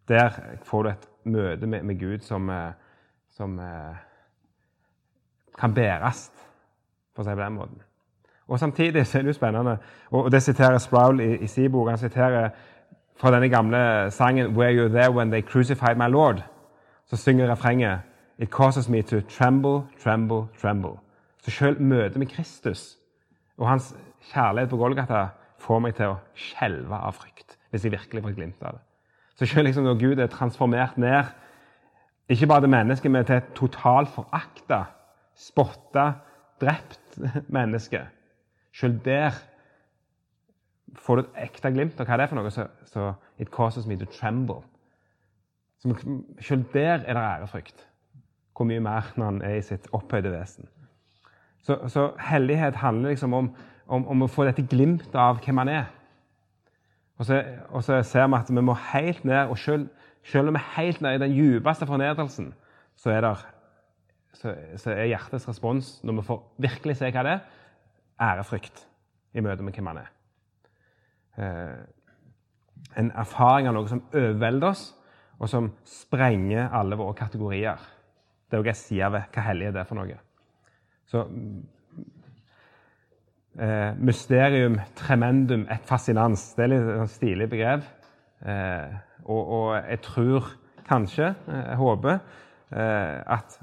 Der 0.09 0.33
får 0.65 0.83
du 0.83 0.89
et 0.89 1.05
møte 1.29 1.69
med, 1.69 1.85
med 1.85 1.99
Gud 2.01 2.25
som, 2.25 2.49
som 3.31 3.53
kan 5.59 5.73
bæres, 5.73 6.31
for 7.15 7.23
å 7.23 7.25
si 7.25 7.29
det 7.29 7.37
på 7.37 7.43
den 7.43 7.57
måten. 7.57 7.81
Og 8.47 8.59
Samtidig 8.59 9.07
så 9.07 9.17
er 9.17 9.21
det 9.21 9.33
jo 9.33 9.33
spennende, 9.33 9.77
og 10.11 10.31
det 10.31 10.43
siterer 10.43 10.77
Sproul 10.77 11.19
i, 11.19 11.35
i 11.35 11.47
sin 11.47 11.71
bok. 11.71 11.89
Han 11.89 11.97
siterer 11.97 12.49
fra 13.15 13.31
denne 13.31 13.49
gamle 13.49 14.11
sangen 14.11 14.55
'Were 14.55 14.73
You 14.73 14.89
There 14.89 15.11
When 15.11 15.31
They 15.31 15.41
Crucified 15.41 15.95
My 15.95 16.09
Lord', 16.13 16.43
så 17.05 17.17
synger 17.17 17.51
refrenget 17.51 17.99
'It 18.39 18.49
causes 18.49 18.89
me 18.89 19.01
to 19.01 19.21
tremble, 19.21 19.87
tremble, 20.03 20.47
tremble'. 20.61 20.99
Så 21.43 21.51
selv 21.51 21.81
møtet 21.81 22.17
med 22.17 22.27
Kristus 22.27 22.97
og 23.57 23.69
hans 23.69 23.95
kjærlighet 24.33 24.69
på 24.69 24.77
Golgata 24.77 25.27
får 25.59 25.79
meg 25.79 25.95
til 25.95 26.05
å 26.05 26.15
skjelve 26.35 26.95
av 26.95 27.13
frykt, 27.13 27.57
hvis 27.71 27.85
jeg 27.85 27.91
virkelig 27.91 28.23
får 28.23 28.35
glimt 28.35 28.63
av 28.63 28.71
det. 28.71 28.81
Så 29.35 29.45
selv 29.45 29.67
liksom 29.67 29.83
når 29.83 29.99
Gud 29.99 30.19
er 30.19 30.27
transformert 30.27 30.97
ned, 30.97 31.23
ikke 32.29 32.47
bare 32.47 32.61
til 32.61 32.69
mennesket, 32.69 33.11
men 33.11 33.25
til 33.25 33.35
et 33.35 33.53
totalt 33.55 34.09
forakta, 34.09 34.83
spotta, 35.36 36.12
drept 36.62 37.17
menneske 37.48 38.08
Selv 38.74 39.00
der 39.06 39.34
får 40.98 41.15
du 41.15 41.22
et 41.24 41.41
ekte 41.48 41.72
glimt 41.74 42.00
av 42.02 42.08
hva 42.08 42.17
det 42.17 42.26
er 42.26 42.32
for 42.32 42.39
noe, 42.39 42.52
så, 42.54 42.67
så 42.89 43.13
it 43.41 43.52
causes 43.54 43.86
me 43.89 43.98
to 43.98 44.06
tremble. 44.10 44.62
Så 45.82 45.93
selv 46.41 46.65
der 46.74 47.04
er 47.04 47.13
det 47.13 47.22
ærefrykt. 47.22 47.88
Hvor 48.56 48.65
mye 48.69 48.80
mer 48.80 49.13
når 49.17 49.26
han 49.26 49.41
er 49.41 49.58
i 49.58 49.65
sitt 49.65 49.88
opphøyde 49.93 50.32
vesen. 50.32 50.69
Så, 51.63 51.78
så 51.88 52.12
hellighet 52.19 52.76
handler 52.76 53.10
liksom 53.10 53.34
om, 53.34 53.56
om, 53.88 54.08
om, 54.08 54.24
å 54.24 54.28
få 54.30 54.46
dette 54.46 54.65
glimtet 54.67 55.15
av 55.15 55.39
hvem 55.43 55.62
han 55.63 55.72
er. 55.72 55.86
Og 57.17 57.26
så, 57.26 57.39
og 57.69 57.84
så, 57.84 58.02
ser 58.04 58.28
vi 58.28 58.39
at 58.39 58.52
vi 58.52 58.62
må 58.62 58.76
helt 58.91 59.26
ned, 59.26 59.48
og 59.48 59.58
selv, 59.58 59.88
selv 60.28 60.50
om 60.50 60.58
vi 60.58 60.62
er 60.62 60.74
helt 60.78 61.02
ned 61.02 61.15
i 61.15 61.24
den 61.24 61.36
djupeste 61.38 61.88
fornedrelsen, 61.88 62.52
så 63.00 63.13
er, 63.13 63.22
der, 63.22 63.46
så, 64.34 64.54
er 64.91 65.12
hjertets 65.12 65.48
respons, 65.48 65.96
når 66.04 66.19
vi 66.19 66.26
får 66.28 66.41
virkelig 66.65 66.98
se 67.00 67.12
hva 67.13 67.24
det 67.26 67.36
er, 67.38 67.43
ærefrykt 68.24 68.86
i 69.34 69.43
møte 69.43 69.65
med 69.65 69.76
hvem 69.78 69.89
han 69.91 70.02
er. 70.04 70.12
Eh, 71.38 71.78
en 73.02 73.12
erfaring 73.17 73.69
av 73.69 73.78
noe 73.78 73.89
som 73.89 74.04
overvelder 74.13 74.69
oss, 74.69 74.84
og 75.41 75.50
som 75.50 75.72
sprenger 75.89 76.69
alle 76.76 76.98
våre 77.00 77.15
kategorier. 77.17 77.80
Det 78.48 78.58
er 78.58 78.62
òg 78.62 78.69
en 78.69 78.78
side 78.78 79.10
ved 79.15 79.34
hva 79.34 79.46
hellig 79.48 79.72
er 79.72 79.88
for 79.89 79.98
noe. 79.98 80.19
Så 81.10 81.24
eh, 83.58 83.98
Mysterium 83.98 84.78
tremendum 84.98 85.65
et 85.74 85.89
fascinans. 85.89 86.52
Det 86.58 86.67
er 86.67 86.74
litt 86.76 86.86
sånn 86.88 87.12
stilig 87.12 87.50
begrep. 87.52 87.89
Eh, 88.46 88.96
og, 89.24 89.41
og, 89.41 89.67
jeg 89.89 90.02
tror 90.06 90.54
kanskje, 90.88 91.34
eh, 91.48 91.65
jeg 91.72 91.80
håper, 91.82 92.17
eh, 92.76 93.19
at 93.38 93.60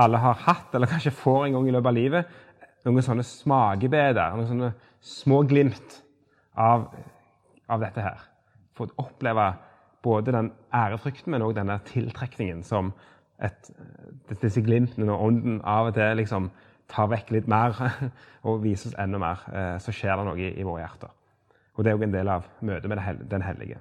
alle 0.00 0.20
har 0.20 0.38
hatt, 0.46 0.74
eller 0.74 0.90
kanskje 0.90 1.14
får 1.14 1.46
en 1.46 1.58
gang 1.58 1.68
i 1.68 1.74
løpet 1.74 1.90
av 1.90 1.96
livet, 1.96 2.36
noen 2.86 3.04
sånne 3.04 3.26
smakebeder, 3.26 4.36
noen 4.36 4.48
sånne 4.48 4.70
små 5.04 5.42
glimt 5.48 6.00
av, 6.56 6.88
av 7.68 7.82
dette 7.84 8.04
her. 8.04 8.22
Fått 8.76 8.94
oppleve 9.00 9.50
både 10.04 10.32
den 10.32 10.50
ærefrykten, 10.72 11.34
men 11.34 11.44
òg 11.44 11.54
denne 11.58 11.76
tiltrekningen 11.90 12.62
som 12.64 12.94
et, 13.40 13.70
disse 14.40 14.62
glimtene 14.64 15.12
og 15.12 15.28
ånden 15.28 15.60
av 15.68 15.90
og 15.90 15.96
til 15.96 16.16
liksom 16.20 16.50
tar 16.90 17.10
vekk 17.12 17.34
litt 17.36 17.50
mer 17.50 17.76
og 18.48 18.62
viser 18.64 18.90
oss 18.90 18.98
enda 19.00 19.20
mer, 19.20 19.44
eh, 19.52 19.76
så 19.82 19.94
skjer 19.94 20.16
det 20.18 20.26
noe 20.28 20.40
i, 20.40 20.50
i 20.60 20.66
våre 20.66 20.82
hjerter. 20.82 21.12
Og 21.76 21.84
Det 21.84 21.92
er 21.92 21.98
òg 21.98 22.06
en 22.08 22.16
del 22.16 22.28
av 22.28 22.48
møtet 22.66 22.90
med 22.90 23.22
Den 23.30 23.44
hellige. 23.44 23.78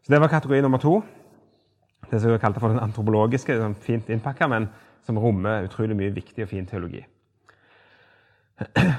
Så 0.00 0.12
Det 0.12 0.20
var 0.20 0.32
kategori 0.32 0.60
nummer 0.64 0.78
to. 0.78 1.00
Det 2.10 2.20
som 2.20 2.32
vi 2.32 2.38
kalte 2.38 2.60
for 2.60 2.72
den 2.72 2.80
antropologiske, 2.80 3.58
sånn 3.60 3.76
fint 3.76 4.08
innpakka, 4.08 4.48
men 4.48 4.68
som 5.06 5.18
rommer 5.18 5.64
utrolig 5.66 5.96
mye 5.96 6.14
viktig 6.14 6.42
og 6.44 6.48
fin 6.50 6.66
teologi. 6.68 7.06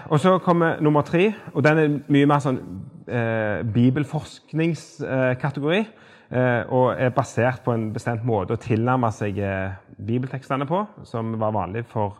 Og 0.09 0.19
så 0.19 0.39
kommer 0.41 0.81
nummer 0.81 1.01
tre, 1.05 1.33
og 1.53 1.63
den 1.63 1.77
er 1.77 1.87
mye 2.09 2.25
mer 2.29 2.39
sånn 2.41 2.59
eh, 3.05 3.61
bibelforskningskategori. 3.73 5.85
Eh, 6.31 6.63
og 6.71 6.95
er 6.95 7.09
basert 7.11 7.59
på 7.65 7.73
en 7.75 7.93
bestemt 7.93 8.23
måte 8.23 8.53
å 8.55 8.61
tilnærme 8.61 9.11
seg 9.11 9.37
eh, 9.43 9.71
bibeltekstene 9.99 10.65
på, 10.69 10.87
som 11.03 11.39
var 11.41 11.51
vanlig 11.51 11.83
for, 11.91 12.13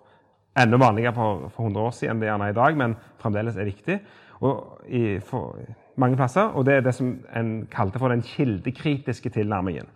enda 0.60 0.78
vanligere 0.82 1.14
for, 1.16 1.48
for 1.56 1.64
100 1.70 1.86
år 1.86 1.92
siden 1.96 2.12
enn 2.12 2.22
det 2.22 2.28
gjerne 2.28 2.46
er 2.50 2.52
i 2.52 2.60
dag, 2.60 2.72
men 2.82 2.96
fremdeles 3.24 3.56
er 3.56 3.72
viktig. 3.72 3.98
Og 4.44 4.84
i, 4.92 5.20
for, 5.24 5.56
mange 6.02 6.20
plasser, 6.20 6.42
og 6.42 6.66
Det 6.66 6.74
er 6.74 6.82
det 6.82 6.96
som 6.96 7.20
en 7.36 7.68
kalte 7.72 8.00
for 8.00 8.10
den 8.10 8.22
kildekritiske 8.22 9.30
tilnærmingen. 9.30 9.88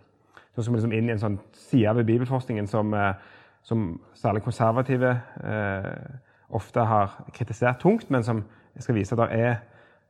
Så 0.54 0.62
skal 0.62 0.72
vi 0.72 0.78
liksom 0.78 0.92
inn 0.96 1.08
i 1.08 1.12
en 1.12 1.20
sånn 1.20 1.38
side 1.52 1.92
ved 1.98 2.06
bibelforskningen 2.08 2.66
som, 2.66 2.94
eh, 2.94 3.14
som 3.66 4.00
særlig 4.14 4.42
konservative 4.42 5.10
eh, 5.44 5.90
ofte 6.54 6.80
har 6.86 7.24
kritisert 7.34 7.80
tungt, 7.82 8.10
men 8.10 8.22
som 8.24 8.44
jeg 8.74 8.82
skal 8.82 8.94
vise 8.94 9.16
at 9.16 9.24
det 9.24 9.40
er 9.40 9.56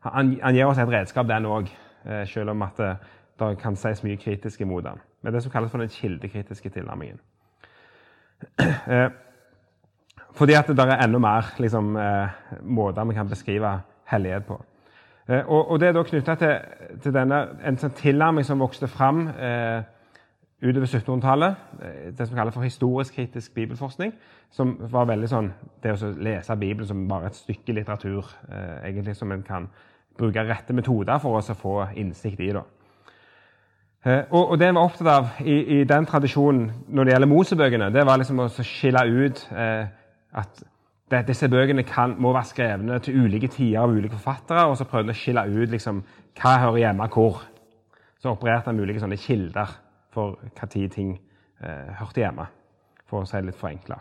Han, 0.07 0.37
gir 0.55 0.69
oss 0.69 0.79
et 0.79 0.89
redskap, 0.89 1.27
den 1.27 1.47
òg, 1.51 1.71
eh, 2.05 2.27
selv 2.29 2.51
om 2.51 2.63
at 2.63 2.77
det, 2.79 2.97
det 3.41 3.59
kan 3.59 3.77
sies 3.77 4.05
mye 4.05 4.17
kritisk 4.17 4.61
imot 4.61 4.85
den. 4.85 5.01
med 5.23 5.33
det 5.33 5.43
som 5.43 5.51
kalles 5.51 5.71
for 5.71 5.79
den 5.79 5.89
kildekritiske 5.89 6.71
tilnærmingen. 6.71 7.19
Eh, 8.87 9.11
fordi 10.37 10.53
at 10.53 10.69
det 10.69 10.79
er 10.79 11.05
enda 11.05 11.19
mer 11.19 11.55
liksom, 11.59 11.97
eh, 11.97 12.29
måter 12.63 13.05
vi 13.05 13.15
kan 13.15 13.29
beskrive 13.29 13.81
hellighet 14.05 14.47
på. 14.47 14.65
Og, 15.29 15.71
og, 15.71 15.81
Det 15.81 15.89
er 15.89 15.93
da 15.93 16.03
knytta 16.03 16.35
til, 16.35 16.57
til, 17.03 17.15
denne, 17.15 17.49
en 17.65 17.77
sånn 17.77 17.91
tilnærming 17.91 18.45
som 18.45 18.61
vokste 18.61 18.87
fram 18.87 19.29
eh, 19.29 19.83
utover 20.63 20.87
1700-tallet. 20.87 21.57
Det 22.19 22.29
som 22.29 22.37
kalles 22.37 22.55
for 22.55 22.63
historisk 22.65 23.15
kritisk 23.15 23.55
bibelforskning. 23.55 24.15
Som 24.51 24.77
var 24.91 25.09
veldig 25.11 25.29
sånn 25.29 25.51
Det 25.83 25.93
å 25.93 26.13
lese 26.23 26.57
Bibelen 26.57 26.89
som 26.89 27.09
bare 27.09 27.31
et 27.31 27.37
stykke 27.37 27.75
litteratur, 27.77 28.25
eh, 28.49 28.89
egentlig 28.89 29.17
som 29.17 29.33
en 29.33 29.43
kan 29.43 29.69
bruke 30.19 30.45
rette 30.49 30.73
metoder 30.73 31.19
for 31.19 31.37
å 31.37 31.55
få 31.55 31.89
innsikt 31.95 32.41
i. 32.41 32.53
da. 32.53 32.63
Eh, 34.05 34.25
og, 34.31 34.59
det 34.59 34.69
en 34.69 34.75
var 34.75 34.85
opptatt 34.85 35.09
av 35.09 35.29
i, 35.41 35.81
i, 35.81 35.85
den 35.85 36.07
tradisjonen 36.07 36.71
når 36.89 37.05
det 37.05 37.13
gjelder 37.13 37.29
Mosebøkene, 37.29 37.93
det 37.93 38.07
var 38.07 38.17
liksom 38.17 38.39
å 38.41 38.49
skille 38.49 39.03
ut 39.05 39.49
eh, 39.53 39.87
at 40.33 40.65
disse 41.27 41.49
bøkene 41.49 41.83
kan, 41.83 42.15
må 42.19 42.33
være 42.33 42.51
skrevne 42.51 42.99
til 42.99 43.25
ulike 43.25 43.49
tider 43.49 43.81
av 43.83 43.91
ulike 43.91 44.15
forfattere. 44.15 44.67
Og 44.67 44.77
så 44.77 44.85
prøvde 44.85 45.11
en 45.11 45.15
å 45.15 45.19
skille 45.19 45.47
ut 45.47 45.71
liksom, 45.71 46.03
hva 46.41 46.59
hører 46.65 46.79
hjemme 46.87 47.09
hvor. 47.13 47.43
Så 48.19 48.33
opererte 48.33 48.71
en 48.71 48.81
ulike 48.81 49.03
sånne 49.03 49.19
kilder 49.21 49.75
for 50.17 50.41
når 50.57 50.91
ting 50.93 51.17
eh, 51.61 51.95
hørte 52.01 52.25
hjemme, 52.25 52.49
for 53.07 53.23
å 53.23 53.29
si 53.29 53.39
det 53.39 53.51
litt 53.51 53.61
forenkla. 53.61 54.01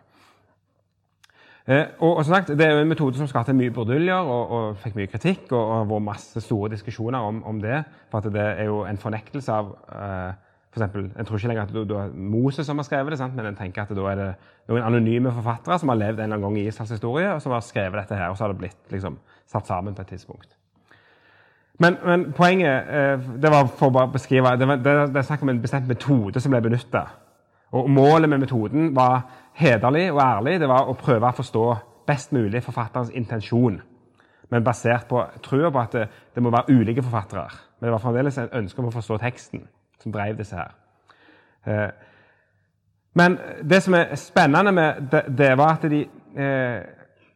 Eh, 1.65 1.85
og, 1.97 2.17
og, 2.19 2.25
sagt, 2.25 2.51
Det 2.53 2.61
er 2.61 2.75
jo 2.75 2.81
en 2.83 2.91
metode 2.91 3.17
som 3.17 3.27
skapte 3.27 3.53
mye 3.57 3.73
burduljer 3.73 4.21
og, 4.29 4.51
og, 4.53 4.65
fikk 4.83 4.97
mye 4.99 5.09
kritikk. 5.09 5.47
Og, 5.49 5.61
og 5.61 5.87
vært 5.89 6.07
masse 6.11 6.41
store 6.45 6.69
diskusjoner 6.75 7.25
om, 7.25 7.41
om, 7.43 7.61
det. 7.61 7.83
For 8.11 8.21
at 8.21 8.33
det 8.33 8.49
er 8.51 8.67
jo 8.69 8.83
en 8.85 9.01
fornektelse 9.01 9.53
av 9.53 9.71
eh, 9.89 10.43
for 10.75 10.83
eksempel, 10.83 11.05
En 11.15 11.25
tror 11.25 11.39
ikke 11.39 11.47
lenger 11.47 11.63
at 11.63 11.73
det 11.73 11.97
er 11.97 12.15
Moses 12.19 12.67
som 12.67 12.77
har 12.77 12.83
skrevet 12.83 13.13
det, 13.13 13.17
sant? 13.21 13.35
men 13.35 13.45
en 13.47 13.55
tenker 13.55 13.85
at 13.85 13.93
da 13.95 14.09
er 14.11 14.19
det 14.19 14.27
noen 14.67 14.83
anonyme 14.83 15.31
forfattere 15.31 15.77
som 15.79 15.93
har 15.93 16.01
levd 16.01 16.19
en 16.19 16.25
eller 16.25 16.35
annen 16.35 16.43
gang 16.49 16.57
i 16.59 16.67
Israels 16.67 16.91
historie, 16.91 17.29
og 17.31 17.39
som 17.41 17.55
har 17.55 17.63
skrevet 17.63 17.95
dette 18.01 18.17
her, 18.19 18.27
og 18.27 18.35
så 18.35 18.43
har 18.43 18.51
det 18.51 18.59
blitt 18.59 18.91
liksom, 18.91 19.15
satt 19.47 19.71
sammen 19.71 19.95
på 19.95 20.03
et 20.03 20.11
tidspunkt. 20.11 20.57
Men, 21.79 21.97
men 22.05 22.31
poenget 22.33 22.87
eh, 22.87 23.25
det 23.41 23.51
var 23.51 23.67
for 23.67 23.91
å 23.91 24.05
beskrive, 24.11 24.53
det, 24.59 24.67
var, 24.67 24.79
det, 24.79 24.93
det 25.11 25.19
er 25.19 25.27
snakk 25.27 25.43
om 25.43 25.51
en 25.51 25.61
bestemt 25.61 25.89
metode 25.89 26.39
som 26.39 26.53
ble 26.53 26.61
benytta. 26.63 27.03
Og 27.75 27.89
målet 27.91 28.29
med 28.31 28.45
metoden 28.45 28.93
var 28.95 29.25
hederlig 29.59 30.07
og 30.13 30.21
ærlig. 30.23 30.59
Det 30.61 30.69
var 30.71 30.87
å 30.87 30.95
prøve 30.99 31.27
å 31.27 31.35
forstå 31.35 31.65
best 32.07 32.31
mulig 32.35 32.63
forfatterens 32.63 33.11
intensjon. 33.11 33.81
Men 34.49 34.63
basert 34.63 35.07
på 35.09 35.23
trua 35.43 35.71
på 35.73 35.81
at 35.81 35.95
det, 35.97 36.07
det, 36.35 36.43
må 36.43 36.53
være 36.53 36.75
ulike 36.75 37.03
forfattere. 37.03 37.47
Men 37.79 37.87
det 37.87 37.93
var 37.95 38.03
fremdeles 38.03 38.37
en 38.37 38.53
ønske 38.61 38.81
om 38.81 38.89
å 38.89 38.93
forstå 38.93 39.17
teksten 39.23 39.65
som 40.01 40.13
drev 40.13 40.37
disse 40.37 40.55
her. 40.55 40.75
Eh, 41.65 41.89
men 43.15 43.39
det 43.63 43.81
som 43.83 43.95
er 43.97 44.15
spennende 44.19 44.71
med 44.75 45.09
det, 45.11 45.23
det 45.37 45.51
var 45.57 45.77
at 45.77 45.89
de, 45.91 46.03
eh, 46.37 46.79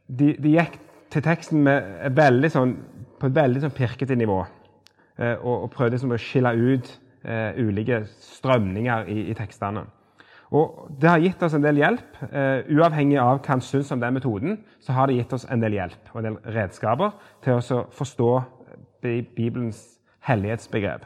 de, 0.07 0.33
de, 0.35 0.53
gikk 0.53 0.79
til 1.09 1.25
teksten 1.25 1.63
med 1.65 2.11
veldig 2.15 2.51
sånn, 2.53 2.75
på 3.19 3.29
et 3.29 3.35
veldig 3.35 3.61
sånn 3.65 3.75
pirkete 3.75 4.17
nivå. 4.17 4.39
Eh, 5.19 5.35
og, 5.35 5.55
og, 5.65 5.69
prøvde 5.75 5.97
liksom 5.97 6.15
å 6.15 6.21
skille 6.21 6.55
ut 6.55 6.97
ulike 7.59 8.05
strømninger 8.23 9.09
i, 9.11 9.25
i 9.27 9.33
tekstene. 9.35 9.81
Og 10.51 10.87
Det 11.01 11.09
har 11.09 11.19
gitt 11.21 11.43
oss 11.43 11.53
en 11.53 11.63
del 11.63 11.77
hjelp. 11.77 12.21
Eh, 12.31 12.69
uavhengig 12.73 13.19
av 13.21 13.41
hva 13.43 13.53
en 13.53 13.61
syns 13.61 13.91
om 13.93 14.01
den 14.01 14.15
metoden, 14.17 14.57
så 14.81 14.95
har 14.97 15.07
det 15.07 15.19
gitt 15.19 15.33
oss 15.33 15.45
en 15.45 15.61
del 15.61 15.77
hjelp 15.77 16.13
og 16.13 16.21
en 16.21 16.29
del 16.29 16.55
redskaper 16.55 17.11
til 17.45 17.59
å 17.59 17.83
forstå 17.93 18.31
Bibelens 19.03 19.83
hellighetsbegrep. 20.25 21.05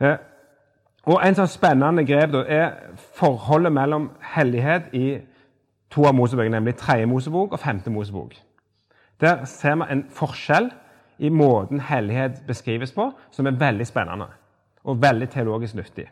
Eh, 0.00 0.18
og 1.08 1.24
En 1.24 1.34
sånn 1.34 1.48
spennende 1.48 2.04
grep 2.04 2.32
da, 2.34 2.44
er 2.44 2.96
forholdet 3.16 3.72
mellom 3.72 4.10
hellighet 4.34 4.92
i 4.92 5.20
to 5.90 6.04
av 6.04 6.14
Mosebøkene, 6.14 6.58
nemlig 6.58 6.76
tredje 6.76 7.08
Mosebok 7.08 7.56
og 7.56 7.60
femte 7.60 7.90
Mosebok. 7.90 8.36
Der 9.20 9.44
ser 9.44 9.76
vi 9.76 9.88
en 9.92 10.04
forskjell 10.10 10.70
i 11.18 11.28
måten 11.28 11.80
hellighet 11.80 12.42
beskrives 12.46 12.92
på, 12.92 13.10
som 13.30 13.46
er 13.46 13.58
veldig 13.60 13.86
spennende 13.86 14.30
og 14.84 15.02
veldig 15.02 15.28
teologisk 15.28 15.74
nyttig. 15.74 16.06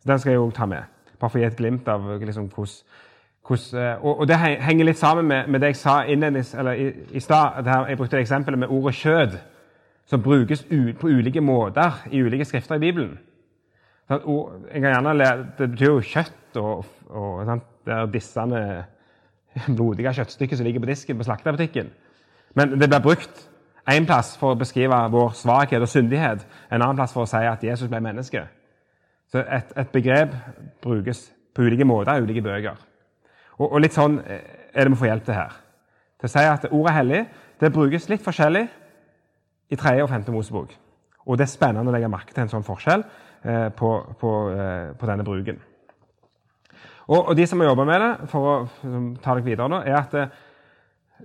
Så 0.00 0.08
Den 0.12 0.18
skal 0.18 0.30
jeg 0.30 0.40
òg 0.40 0.52
ta 0.54 0.66
med. 0.66 0.82
Bare 1.18 1.30
for 1.30 1.38
å 1.38 1.42
gi 1.42 1.46
et 1.46 1.56
glimt 1.56 1.88
av 1.88 2.06
liksom, 2.22 2.48
hvordan 2.52 3.80
eh, 3.82 4.04
og, 4.04 4.20
og, 4.20 4.28
det 4.28 4.36
henger 4.38 4.84
litt 4.84 4.98
sammen 4.98 5.26
med, 5.26 5.48
med 5.48 5.60
det 5.60 5.72
jeg 5.72 5.76
sa 5.76 6.02
innlednings, 6.04 6.54
eller 6.54 6.78
i, 6.78 6.92
i 7.12 7.20
stad. 7.20 7.66
Jeg 7.66 7.98
brukte 7.98 8.18
eksempelet 8.18 8.58
med 8.58 8.68
ordet 8.68 8.94
'kjød', 8.94 9.36
som 10.06 10.22
brukes 10.22 10.66
på 11.00 11.06
ulike 11.06 11.40
måter 11.40 12.02
i 12.10 12.22
ulike 12.22 12.44
skrifter 12.44 12.74
i 12.74 12.78
Bibelen. 12.78 13.18
det 14.08 15.68
betyr 15.70 15.86
jo 15.86 16.00
kjøtt 16.00 16.56
og, 16.56 16.84
og 17.08 17.46
det 17.86 17.94
er 17.94 18.06
dissende 18.06 18.84
blodige 19.76 20.12
kjøttstykker 20.12 20.56
som 20.56 20.64
ligger 20.64 20.80
på 20.80 20.86
disken 20.86 21.18
på 21.18 21.24
slakterbutikken. 21.24 21.90
Men 22.54 22.76
det 22.80 22.88
blir 22.88 23.02
brukt 23.02 23.48
én 23.90 24.06
plass 24.06 24.36
for 24.38 24.52
å 24.52 24.58
beskrive 24.58 24.98
vår 25.10 25.32
svakhet 25.36 25.82
og 25.82 25.90
syndighet, 25.90 26.44
en 26.70 26.82
annen 26.82 26.98
plass 26.98 27.14
for 27.14 27.24
å 27.24 27.30
si 27.30 27.40
at 27.48 27.64
Jesus 27.64 27.90
ble 27.90 28.00
menneske. 28.04 28.44
Så 29.32 29.40
et, 29.42 29.72
et 29.76 29.92
begrep 29.92 30.34
brukes 30.84 31.24
på 31.54 31.64
ulike 31.64 31.86
måter 31.88 32.18
i 32.18 32.24
ulike 32.24 32.44
bøker. 32.44 32.76
Og, 33.58 33.66
og, 33.70 33.80
litt 33.80 33.96
sånn 33.96 34.20
er 34.26 34.84
det 34.84 34.92
vi 34.92 35.00
får 35.00 35.10
hjelp 35.10 35.26
til 35.26 35.38
her. 35.38 35.58
Til 36.20 36.28
å 36.28 36.32
si 36.34 36.44
at 36.48 36.68
ordet 36.70 36.94
hellig 36.96 37.24
det 37.62 37.72
brukes 37.72 38.08
litt 38.10 38.24
forskjellig 38.24 38.66
i 39.72 39.78
3. 39.78 39.96
og 40.04 40.10
5. 40.10 40.28
Mosebok. 40.34 40.72
Og 41.26 41.38
det 41.38 41.46
er 41.46 41.52
spennende 41.52 41.92
å 41.92 41.94
legge 41.94 42.10
merke 42.10 42.34
til 42.34 42.44
en 42.44 42.50
sånn 42.50 42.66
forskjell 42.66 43.04
eh, 43.04 43.68
på, 43.76 43.90
på, 44.20 44.32
eh, 44.52 44.88
på, 44.98 45.08
denne 45.08 45.26
bruken. 45.26 45.60
Og, 47.06 47.18
og, 47.20 47.36
De 47.38 47.46
som 47.46 47.60
har 47.62 47.70
jobba 47.70 47.86
med 47.88 48.02
det, 48.02 48.10
for 48.32 48.48
å 48.48 48.56
ta 49.22 49.36
dere 49.36 49.46
videre, 49.46 49.68
nå, 49.70 49.82
er 49.86 49.98
at 50.00 50.16
eh, 50.18 50.41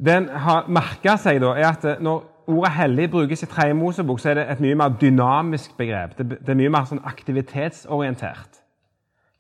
den 0.06 0.30
har 0.30 0.68
merka 0.68 1.18
seg 1.18 1.42
da, 1.42 1.54
er 1.58 1.70
at 1.70 1.86
eh, 1.86 2.02
når 2.02 2.24
ordet 2.48 2.72
'hellig' 2.72 3.10
brukes 3.12 3.44
i 3.44 3.46
tredje 3.46 3.74
Mosebok, 3.74 4.20
så 4.20 4.30
er 4.30 4.34
det 4.34 4.52
et 4.52 4.60
mye 4.60 4.76
mer 4.76 4.90
dynamisk 5.02 5.78
begrep. 5.78 6.18
Det, 6.18 6.30
det 6.30 6.50
er 6.50 6.60
mye 6.60 6.70
mer 6.70 6.86
sånn 6.86 7.04
aktivitetsorientert. 7.04 8.62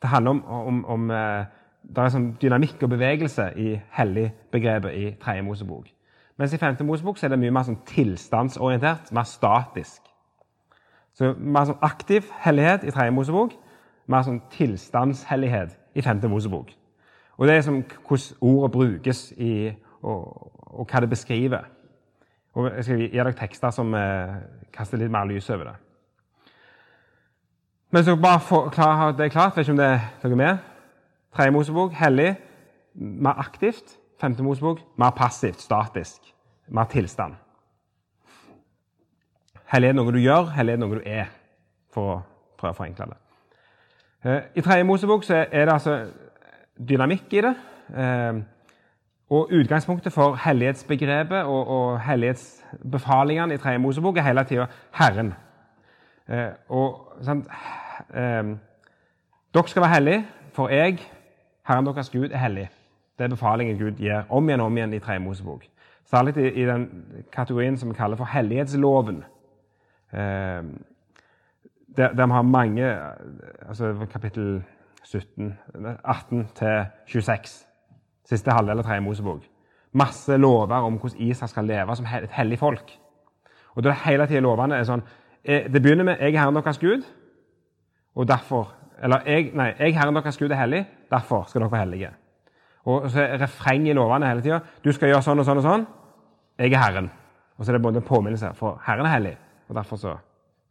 Det 0.02 0.10
handler 0.10 0.32
om, 0.32 0.44
om, 0.46 0.86
om 0.86 1.12
eh, 1.12 1.46
det 1.96 2.04
er 2.04 2.12
sånn 2.12 2.32
dynamikk 2.42 2.84
og 2.84 2.90
bevegelse 2.90 3.52
i 3.56 3.78
hellig-begrepet 3.98 4.98
i 4.98 5.06
tredje 5.22 5.46
Mosebok. 5.46 5.88
Mens 6.38 6.54
i 6.54 6.60
femte 6.62 6.84
Mosebok 6.84 7.24
er 7.24 7.32
det 7.34 7.40
mye 7.40 7.54
mer 7.54 7.66
sånn 7.66 7.80
tilstandsorientert, 7.88 9.12
mer 9.12 9.26
statisk. 9.26 10.04
Så 11.18 11.34
Mer 11.38 11.66
sånn 11.66 11.82
aktiv 11.82 12.28
hellighet 12.44 12.84
i 12.86 12.92
tredje 12.94 13.14
Mosebok, 13.16 13.56
mer 14.08 14.26
sånn 14.28 14.42
tilstandshellighet 14.54 15.74
i 15.98 16.04
femte 16.06 16.30
Mosebok. 16.30 16.70
Og 17.38 17.48
Det 17.48 17.56
er 17.56 17.62
som 17.62 17.82
hvordan 18.08 18.38
ordet 18.42 18.72
brukes 18.72 19.32
i, 19.38 19.74
og, 20.08 20.54
og, 20.80 20.86
hva 20.88 21.02
det 21.04 21.10
beskriver. 21.12 21.68
Og 22.58 22.72
Jeg 22.72 22.86
skal 22.88 23.02
gi 23.02 23.10
dere 23.14 23.36
tekster 23.38 23.74
som 23.76 23.94
eh, 23.94 24.38
kaster 24.74 25.00
litt 25.02 25.14
mer 25.14 25.28
lys 25.30 25.50
over 25.54 25.72
det. 25.72 25.76
Men 27.92 28.04
så 28.04 28.18
bare 28.20 28.40
for, 28.44 28.72
det 29.16 29.26
er 29.26 29.32
klart, 29.32 29.56
vet 29.56 29.68
ikke 29.68 29.76
om 29.76 29.80
det 29.80 29.92
er 29.94 30.08
dere 30.24 30.40
med. 30.40 30.58
Tredje 31.36 31.54
Mosebok 31.56 31.94
hellig, 31.96 32.36
mer 32.94 33.40
aktivt. 33.40 33.98
Femte 34.22 34.44
Mosebok 34.44 34.82
mer 34.98 35.14
passivt, 35.16 35.62
statisk. 35.62 36.34
Mer 36.68 36.90
tilstand. 36.92 37.38
Hellig 39.72 39.92
er 39.92 39.96
noe 39.96 40.12
du 40.16 40.20
gjør, 40.20 40.52
hellig 40.56 40.74
er 40.74 40.82
noe 40.82 40.98
du 40.98 41.06
er, 41.06 41.30
for 41.94 42.12
å 42.12 42.20
prøve 42.58 42.74
å 42.74 42.78
forenkle 42.78 43.10
det. 43.12 43.18
Eh, 44.26 44.42
I 44.56 44.64
tredje 44.66 44.88
Mosebok 44.88 45.26
så 45.28 45.44
er 45.46 45.68
det 45.68 45.74
altså 45.74 45.98
dynamikk 46.90 47.34
i 47.38 47.44
det. 47.46 47.54
Eh, 47.94 48.40
og 49.30 49.50
Utgangspunktet 49.52 50.14
for 50.14 50.36
hellighetsbegrepet 50.36 51.44
og, 51.44 51.68
og 51.68 52.02
hellighetsbefalingene 52.02 53.54
i 53.54 53.58
tredje 53.58 53.78
Mosebok 53.78 54.18
er 54.18 54.22
hele 54.22 54.44
tida 54.44 54.66
Herren. 54.96 55.34
Eh, 56.30 56.52
og 56.70 57.18
sant, 57.22 57.48
Dere 59.54 59.68
skal 59.68 59.82
være 59.82 59.94
hellige, 59.94 60.26
for 60.54 60.70
jeg, 60.70 61.00
Herren 61.68 61.86
deres 61.86 62.10
Gud, 62.10 62.30
er 62.32 62.38
hellig. 62.38 62.70
Det 63.18 63.24
er 63.24 63.30
befalingen 63.30 63.80
Gud 63.80 63.92
gir 63.92 64.24
om 64.30 64.50
igjen 64.50 64.62
og 64.62 64.66
om 64.66 64.78
igjen 64.78 64.94
i 64.94 65.00
tredje 65.00 65.20
Mosebok. 65.20 65.64
Særlig 66.06 66.38
i, 66.38 66.50
i, 66.62 66.66
den 66.66 66.90
kategorien 67.32 67.78
som 67.78 67.90
vi 67.90 67.96
kaller 67.96 68.18
for 68.18 68.26
hellighetsloven. 68.26 69.24
Eh, 70.14 70.64
der 71.98 72.26
vi 72.26 72.32
har 72.32 72.42
mange 72.42 72.98
altså 73.68 74.08
Kapittel 74.12 74.64
17, 75.04 75.60
18 76.06 76.48
til 76.56 76.86
26. 77.06 77.68
Siste 78.28 78.52
halvdel 78.52 78.82
av 78.82 78.88
tredje 78.88 79.04
Mosebok. 79.06 79.46
Masse 79.98 80.38
lover 80.38 80.84
om 80.86 80.98
hvordan 81.00 81.22
Israel 81.30 81.50
skal 81.50 81.66
leve 81.66 81.96
som 81.96 82.06
et 82.06 82.34
hellig 82.36 82.60
folk. 82.60 82.92
Og 83.76 83.84
da 83.84 83.90
er 83.90 83.94
det 83.94 84.04
hele 84.06 84.28
tida 84.28 84.42
lovene 84.44 84.76
er 84.76 84.88
sånn 84.88 85.04
eh, 85.44 85.72
Det 85.72 85.82
begynner 85.82 86.04
med 86.04 86.20
'Jeg 86.20 86.34
er 86.34 86.40
Herren 86.40 86.56
deres 86.56 86.78
Gud', 86.78 87.06
og 88.16 88.28
derfor 88.28 88.74
Eller 89.02 89.22
jeg, 89.26 89.52
nei, 89.54 89.74
'Jeg 89.80 89.94
Herren 89.94 90.16
deres 90.16 90.38
Gud 90.38 90.52
er 90.52 90.56
hellig, 90.56 90.86
derfor 91.12 91.44
skal 91.48 91.62
dere 91.62 91.72
være 91.72 91.86
hellige'. 91.86 92.14
Og 92.86 93.10
så 93.10 93.22
er 93.22 93.42
refrenget 93.42 93.90
i 93.90 93.94
lovene 93.94 94.28
hele 94.28 94.42
tida 94.42 94.60
'Du 94.84 94.92
skal 94.92 95.10
gjøre 95.10 95.22
sånn 95.22 95.40
og 95.40 95.46
sånn 95.46 95.58
og 95.58 95.64
sånn. 95.64 95.88
Jeg 96.60 96.74
er 96.74 96.78
Herren.' 96.78 97.12
Og 97.58 97.66
så 97.66 97.72
er 97.72 97.78
det 97.78 97.82
både 97.82 97.98
en 97.98 98.04
påminnelse, 98.04 98.54
for 98.54 98.82
Herren 98.86 99.06
er 99.06 99.10
hellig, 99.10 99.38
og 99.70 99.76
derfor 99.76 99.96
så 99.96 100.18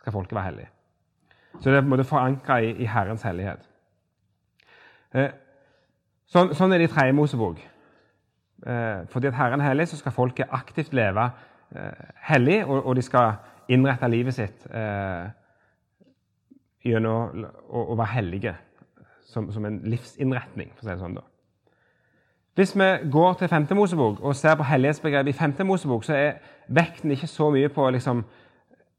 skal 0.01 0.13
folket 0.13 0.35
være 0.35 0.45
hellig. 0.45 0.67
Så 1.61 1.71
det 1.71 1.77
er 1.77 1.81
på 1.81 1.85
en 1.85 1.91
måte 1.91 2.05
forankra 2.05 2.59
i, 2.63 2.71
i, 2.71 2.85
Herrens 2.85 3.23
hellighet. 3.23 3.69
Eh, 5.15 5.31
sånn, 6.33 6.55
sånn, 6.55 6.73
er 6.73 6.83
det 6.83 6.91
i 6.91 6.93
tredje 6.93 7.17
Mosebok. 7.17 7.61
Eh, 8.67 9.07
fordi 9.13 9.31
at 9.31 9.37
Herren 9.39 9.61
er 9.61 9.71
hellig, 9.71 9.89
så 9.89 10.01
skal 10.01 10.15
folket 10.17 10.53
aktivt 10.55 10.95
leve 10.97 11.29
eh, 11.77 12.07
hellig, 12.31 12.65
og, 12.65 12.87
og, 12.87 12.97
de 12.97 13.05
skal 13.05 13.37
innrette 13.69 14.09
livet 14.09 14.35
sitt 14.35 14.67
eh, 14.71 15.29
gjennom 16.87 17.47
å, 17.69 17.83
å, 17.83 17.95
være 17.95 18.15
hellige 18.15 18.55
som, 19.27 19.51
som 19.53 19.65
en 19.67 19.81
livsinnretning, 19.85 20.71
for 20.75 20.87
å 20.87 20.89
si 20.89 20.95
det 20.95 21.01
sånn. 21.03 21.19
da. 21.19 21.27
Hvis 22.57 22.73
vi 22.79 22.91
går 23.13 23.35
til 23.37 23.49
5. 23.53 23.67
Mosebok 23.77 24.23
og 24.25 24.37
ser 24.37 24.55
på 24.57 24.65
hellighetsbegrepet 24.65 25.35
i 25.35 25.37
5. 25.37 25.59
Mosebok, 25.69 26.07
så 26.07 26.15
er 26.17 26.39
vekten 26.73 27.13
ikke 27.13 27.29
så 27.29 27.51
mye 27.53 27.69
på 27.69 27.91
liksom, 27.91 28.25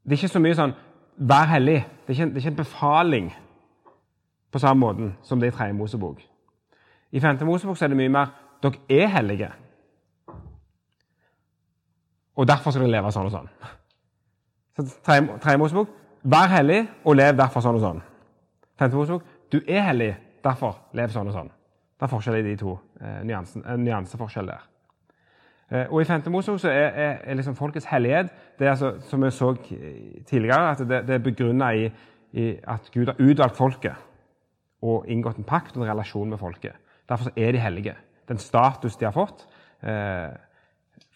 Det 0.04 0.14
er 0.14 0.20
ikke 0.22 0.36
så 0.36 0.40
mye 0.40 0.54
sånn 0.54 0.74
'vær 1.18 1.46
hellig'. 1.50 1.84
Det 2.06 2.08
er 2.08 2.12
ikke, 2.12 2.24
det 2.24 2.36
er 2.36 2.38
ikke 2.38 2.48
en 2.48 2.56
befaling 2.56 3.32
på 4.52 4.58
samme 4.58 4.80
måten 4.80 5.16
som 5.22 5.40
det 5.40 5.48
er 5.48 5.52
i 5.52 5.56
3. 5.56 5.72
Mosebok. 5.72 6.22
I 7.12 7.20
5. 7.20 7.44
Mosebok 7.46 7.82
er 7.82 7.88
det 7.88 7.96
mye 7.96 8.08
mer 8.08 8.26
'dere 8.62 8.72
er 8.88 9.06
hellige'. 9.06 9.52
Og 12.36 12.48
derfor 12.48 12.70
skal 12.70 12.82
dere 12.82 12.90
leve 12.90 13.12
sånn 13.12 13.26
og 13.26 13.32
sånn. 13.32 13.48
Så 14.76 14.82
3. 15.42 15.58
Mosebok 15.58 15.88
'vær 16.24 16.48
hellig 16.48 16.88
og 17.04 17.16
lev 17.16 17.36
derfor 17.36 17.60
sånn 17.60 17.74
og 17.74 17.80
sånn'. 17.80 18.02
5. 18.78 18.94
Mosebok 18.94 19.22
'du 19.52 19.60
er 19.68 19.80
hellig, 19.80 20.16
derfor 20.44 20.78
lev 20.92 21.08
sånn 21.08 21.28
og 21.28 21.34
sånn'. 21.34 21.50
Det 21.98 22.02
er 22.02 22.08
forskjell 22.08 22.36
i 22.36 22.42
de 22.42 22.56
to. 22.56 22.78
Eh, 23.00 23.20
en 23.20 23.84
nyanseforskjell 23.84 24.46
der. 24.46 24.62
Eh, 25.70 25.86
og 25.92 26.00
I 26.00 26.04
5. 26.04 26.30
Mosebok 26.30 26.64
er, 26.64 26.70
er, 26.70 27.18
er 27.24 27.34
liksom 27.34 27.56
folkets 27.56 27.86
hellighet 27.86 28.30
det 28.58 28.66
er 28.66 28.70
altså, 28.70 29.00
som 29.00 29.22
vi 29.22 29.30
så 29.30 29.54
tidligere, 30.26 30.70
at 30.70 30.78
det, 30.78 31.06
det 31.06 31.14
er 31.14 31.18
begrunna 31.18 31.70
i, 31.74 31.90
i, 32.32 32.56
at 32.68 32.90
Gud 32.94 33.06
har 33.06 33.16
utvalgt 33.18 33.56
folket 33.56 33.94
og 34.82 35.06
inngått 35.10 35.38
en 35.38 35.44
pakt 35.44 35.76
og 35.76 35.82
en 35.82 35.90
relasjon 35.90 36.30
med 36.30 36.38
folket. 36.38 36.72
Derfor 37.08 37.32
er 37.36 37.52
de 37.52 37.58
hellige. 37.58 37.94
Den 38.28 38.38
status 38.38 38.96
de 38.96 39.04
har 39.04 39.12
fått 39.12 39.46
eh, 39.82 40.34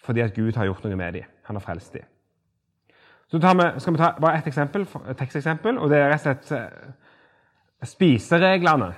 fordi 0.03 0.21
at 0.21 0.35
Gud 0.35 0.57
har 0.57 0.67
gjort 0.67 0.85
noe 0.85 0.97
med 0.97 1.13
dem. 1.13 1.29
Han 1.47 1.57
har 1.57 1.63
frelst 1.63 1.93
dem. 1.95 2.09
Så 3.33 3.39
vi, 3.39 3.81
skal 3.81 3.93
vi 3.93 3.99
ta 3.99 4.11
bare 4.21 4.39
ett 4.39 4.47
eksempel, 4.47 4.87
et 5.09 5.17
teksteksempel, 5.17 5.79
og 5.79 5.91
det 5.91 5.99
er 5.99 6.11
rett 6.13 6.27
og 6.27 6.27
slett 6.27 6.53
eh, 6.53 7.87
spisereglene 7.89 8.93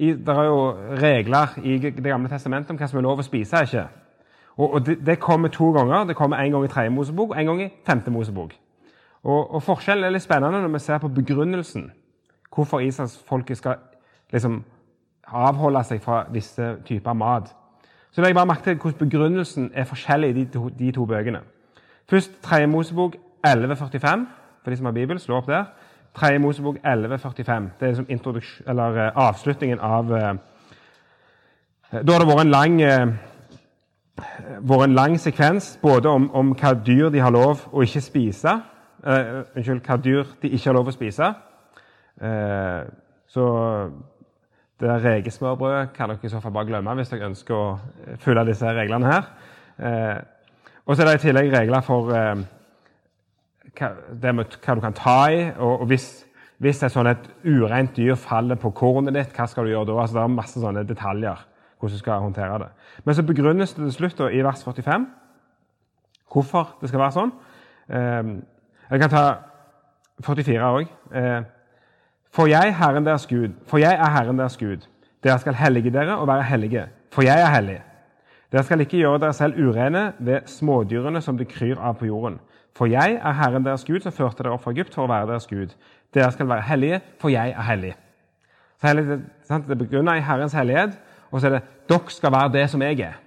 i, 0.00 0.12
Det 0.12 0.32
er 0.32 0.44
jo 0.48 0.60
regler 0.96 1.58
i 1.64 1.78
Det 1.78 2.04
gamle 2.04 2.28
testamentet 2.28 2.70
om 2.70 2.78
hva 2.80 2.88
som 2.88 2.98
er 2.98 3.04
lov 3.04 3.20
å 3.20 3.26
spise 3.26 3.58
og 3.58 3.68
ikke. 3.68 3.82
Og, 4.56 4.72
og 4.74 4.86
det, 4.86 4.98
det, 5.06 5.18
kommer 5.20 5.48
to 5.48 5.70
ganger. 5.72 6.04
Det 6.04 6.16
kommer 6.16 6.40
en 6.40 6.52
gang 6.52 6.64
i 6.64 6.68
tredje 6.68 6.90
Mosebok 6.90 7.30
og 7.30 7.40
en 7.40 7.46
gang 7.46 7.62
i 7.62 7.70
femte 7.86 8.10
Mosebok. 8.10 8.54
Og, 9.22 9.54
og 9.54 9.62
Forskjellen 9.62 10.04
er 10.04 10.14
litt 10.14 10.24
spennende 10.24 10.62
når 10.62 10.72
vi 10.72 10.78
ser 10.78 10.98
på 10.98 11.08
begrunnelsen. 11.08 11.90
Hvorfor 12.54 12.80
israelsfolket 12.80 13.60
skal 13.60 13.76
liksom 14.32 14.62
avholde 15.32 15.84
seg 15.84 16.02
fra 16.02 16.24
visse 16.32 16.76
typer 16.86 17.12
mat. 17.12 17.54
Så 18.12 18.22
jeg 18.24 18.34
bare 18.34 18.46
merke 18.46 18.62
til 18.62 18.74
hvordan 18.74 18.98
begrunnelsen 18.98 19.70
er 19.74 19.84
forskjellig 19.84 20.30
i 20.30 20.32
de 20.32 20.44
to, 20.44 20.68
de 20.68 20.92
to 20.92 21.06
bøkene. 21.06 21.40
Først 22.10 22.42
3. 22.42 22.66
Mosebok 22.66 23.14
1145, 23.14 24.26
for 24.62 24.70
de 24.70 24.76
som 24.76 24.86
har 24.86 24.92
Bibel. 24.92 25.20
Slå 25.20 25.36
opp 25.36 25.46
der. 25.46 25.64
3. 26.14 26.38
Mosebok 26.38 26.76
11,45. 26.76 27.52
Det 27.80 27.88
er 27.88 27.92
liksom 27.94 28.06
uh, 28.96 29.28
avslutningen 29.28 29.78
av 29.80 30.10
uh, 30.12 30.34
Da 31.92 32.12
har 32.12 32.18
det 32.18 32.28
vært 32.28 32.44
en 32.44 32.50
lang 32.50 32.82
uh, 32.82 33.12
vært 34.60 34.84
en 34.84 34.94
lang 34.94 35.20
sekvens 35.20 35.78
både 35.82 36.08
om, 36.08 36.30
om, 36.34 36.50
hva 36.54 36.74
dyr 36.86 37.08
de 37.08 37.22
har 37.22 37.30
lov 37.30 37.62
å 37.72 37.82
ikke 37.82 38.00
spise 38.00 38.58
Unnskyld, 39.00 39.80
hva 39.86 39.96
dyr 39.96 40.26
de 40.42 40.48
ikke 40.48 40.68
har 40.68 40.74
lov 40.76 40.90
å 40.90 40.92
spise. 40.92 41.24
så 43.32 43.44
det 44.80 44.96
Rekesmørbrødet 45.04 45.92
kan 45.96 46.08
dere 46.08 46.24
i 46.24 46.32
så 46.32 46.40
fall 46.40 46.54
bare 46.54 46.68
glemme 46.70 46.94
hvis 46.98 47.12
dere 47.12 47.28
ønsker 47.28 47.54
å 47.56 47.78
følge 48.22 48.46
disse 48.48 48.72
reglene 48.76 49.10
her. 49.12 49.28
og 50.86 50.96
så 50.96 51.02
er 51.02 51.06
det 51.10 51.14
i 51.18 51.22
tillegg 51.26 51.52
regler 51.52 51.84
for 51.84 52.10
hva, 52.10 53.90
det 54.22 54.34
med 54.34 54.56
hva 54.64 54.74
du 54.74 54.80
kan 54.80 54.96
ta 54.96 55.18
i. 55.32 55.44
og, 55.58 55.86
hvis, 55.90 56.08
hvis 56.58 56.82
et, 56.82 56.92
sånn 56.92 57.10
et 57.10 57.28
ureint 57.44 57.94
dyr 57.96 58.18
faller 58.18 58.58
på 58.60 58.72
kornet 58.76 59.14
ditt, 59.14 59.36
hva 59.36 59.46
skal 59.48 59.64
du 59.64 59.74
gjøre 59.74 59.90
da? 59.92 60.00
Altså, 60.02 60.16
det 60.18 60.24
er 60.24 60.34
masse 60.34 60.60
sånne 60.60 60.84
detaljer 60.88 61.46
hvordan 61.80 61.96
du 61.96 62.02
skal 62.02 62.20
håndtere 62.20 62.58
det. 62.60 62.68
Men 63.04 63.16
så 63.16 63.22
begrunnes 63.24 63.72
det 63.72 63.84
til 63.86 63.94
slutt 63.94 64.18
da, 64.18 64.28
i 64.28 64.42
vers 64.44 64.64
45 64.64 65.06
hvorfor 66.30 66.76
det 66.80 66.90
skal 66.90 67.00
være 67.00 67.16
sånn. 67.16 67.32
Eh, 67.90 68.34
Jeg 68.90 69.00
kan 69.00 69.10
ta 69.10 69.24
44 70.26 70.66
òg. 70.66 70.88
Eh, 71.14 71.42
for 72.32 72.46
jeg, 72.46 72.76
Herren 72.78 73.06
deres 73.06 73.26
Gud, 73.26 73.54
for 73.66 73.78
jeg 73.78 73.94
er 73.94 74.10
Herren 74.10 74.38
deres 74.38 74.56
Gud. 74.56 74.86
Dere 75.24 75.38
skal 75.38 75.54
hellige 75.54 75.90
dere 75.90 76.16
og 76.16 76.28
være 76.28 76.42
hellige, 76.42 76.86
for 77.12 77.22
jeg 77.22 77.40
er 77.40 77.50
hellig. 77.54 77.80
Dere 78.52 78.62
skal 78.62 78.80
ikke 78.80 78.96
gjøre 78.98 79.18
dere 79.18 79.32
selv 79.32 79.58
urene 79.58 80.12
ved 80.18 80.46
smådyrene 80.46 81.20
som 81.22 81.38
det 81.38 81.48
kryr 81.48 81.78
av 81.78 81.98
på 81.98 82.06
jorden. 82.06 82.38
For 82.76 82.86
jeg 82.86 83.18
er 83.18 83.32
Herren 83.32 83.64
deres 83.66 83.84
Gud, 83.84 84.00
som 84.00 84.12
førte 84.12 84.42
dere 84.42 84.54
opp 84.54 84.62
fra 84.64 84.72
Egypt 84.74 84.94
for 84.94 85.04
å 85.04 85.10
være 85.10 85.28
deres 85.32 85.46
Gud. 85.50 85.74
Dere 86.14 86.30
skal 86.32 86.48
være 86.48 86.66
hellige, 86.70 87.00
for 87.20 87.28
jeg 87.28 87.50
er 87.50 87.66
hellig. 87.66 87.94
Så. 88.80 88.94
Det 88.94 89.70
er 89.70 89.74
begrunna 89.74 90.16
i 90.16 90.24
Herrens 90.24 90.54
hellighet, 90.56 90.94
og 91.30 91.40
så 91.40 91.50
er 91.50 91.58
det 91.58 91.62
dere 91.90 92.14
skal 92.14 92.32
være 92.32 92.52
det 92.54 92.64
som 92.70 92.82
jeg 92.82 93.00
er. 93.04 93.18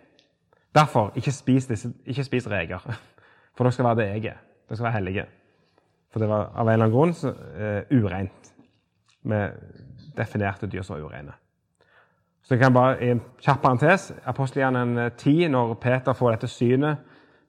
Derfor, 0.76 1.12
ikke 1.16 1.32
spis, 1.32 1.68
disse, 1.70 1.92
ikke 2.06 2.24
spis 2.24 2.50
reker, 2.50 2.82
for 3.56 3.64
dere 3.64 3.76
skal 3.76 3.86
være 3.86 4.00
det 4.02 4.08
jeg 4.08 4.32
er. 4.32 4.40
Dere 4.70 4.80
skal 4.80 4.88
være 4.88 4.98
hellige. 4.98 5.26
For 6.12 6.24
det 6.24 6.30
var 6.30 6.50
av 6.56 6.68
en 6.68 6.74
eller 6.74 6.86
annen 6.86 6.96
grunn 6.96 7.14
så, 7.18 7.30
uh, 7.34 8.00
ureint. 8.00 8.53
Vi 9.24 9.40
definerte 10.18 10.68
dyr 10.68 10.84
som 10.86 11.00
urene. 11.00 11.34
Så 12.44 12.56
jeg 12.56 12.60
kan 12.64 12.74
bare 12.76 12.98
i 13.00 13.10
en 13.14 13.22
kjapp 13.40 13.62
parentes 13.64 14.10
Apostelgjerningen 14.28 15.12
10, 15.18 15.48
når 15.48 15.78
Peter 15.80 16.14
får 16.14 16.34
dette 16.34 16.50
synet 16.52 16.98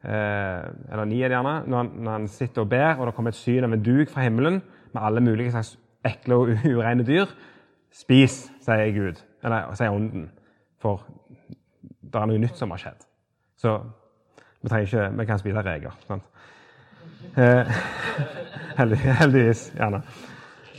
eh, 0.04 0.62
Eller 0.92 1.04
9 1.10 1.18
er 1.18 1.32
det 1.32 1.34
gjerne. 1.34 1.54
Når 1.66 1.76
han, 1.76 1.90
når 1.96 2.12
han, 2.12 2.28
sitter 2.28 2.62
og 2.62 2.68
ber, 2.68 2.94
og 2.94 3.06
det 3.06 3.14
kommer 3.14 3.34
et 3.34 3.40
syn 3.40 3.66
av 3.66 3.74
en 3.74 3.82
duk 3.82 4.10
fra 4.10 4.22
himmelen 4.22 4.62
med 4.92 5.02
alle 5.02 5.20
mulige 5.20 5.50
slags 5.50 5.74
ekle 6.06 6.34
og 6.34 6.54
urene 6.64 7.06
dyr. 7.06 7.26
Spis, 7.94 8.44
sier 8.62 8.94
Gud, 8.94 9.20
eller 9.42 9.74
sier 9.78 9.94
Ånden, 9.94 10.28
for 10.82 11.02
det 12.14 12.20
er 12.20 12.30
noe 12.30 12.42
nytt 12.42 12.58
som 12.58 12.72
har 12.74 12.82
skjedd. 12.82 13.04
Så 13.58 13.76
vi, 14.60 14.68
trenger 14.68 14.86
ikke, 14.86 15.04
vi 15.18 15.26
kan 15.28 15.40
spise 15.42 15.62
reker. 15.66 15.98
sant? 16.06 16.26
Eh, 17.38 17.70
heldigvis, 18.78 19.68
gjerne. 19.74 20.02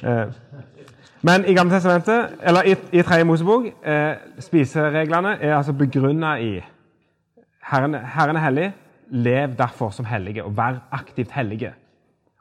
Eh, 0.04 0.28
men 1.26 1.46
i 1.50 1.54
Gamle 1.58 1.74
testamentet, 1.74 2.36
eller 2.46 2.68
i, 2.70 2.76
i 2.94 3.02
Tredje 3.02 3.26
Mosebok, 3.26 3.66
eh, 3.66 4.16
spisereglene 4.46 5.38
er 5.42 5.56
altså 5.58 5.74
begrunna 5.74 6.36
i 6.38 6.60
Herren, 7.66 7.96
Herren 7.96 8.38
er 8.38 8.44
hellig, 8.44 8.74
lev 9.10 9.56
derfor 9.58 9.90
som 9.90 10.06
hellige, 10.06 10.44
og 10.44 10.58
vær 10.58 10.84
aktivt 10.92 11.32
hellige. 11.32 11.74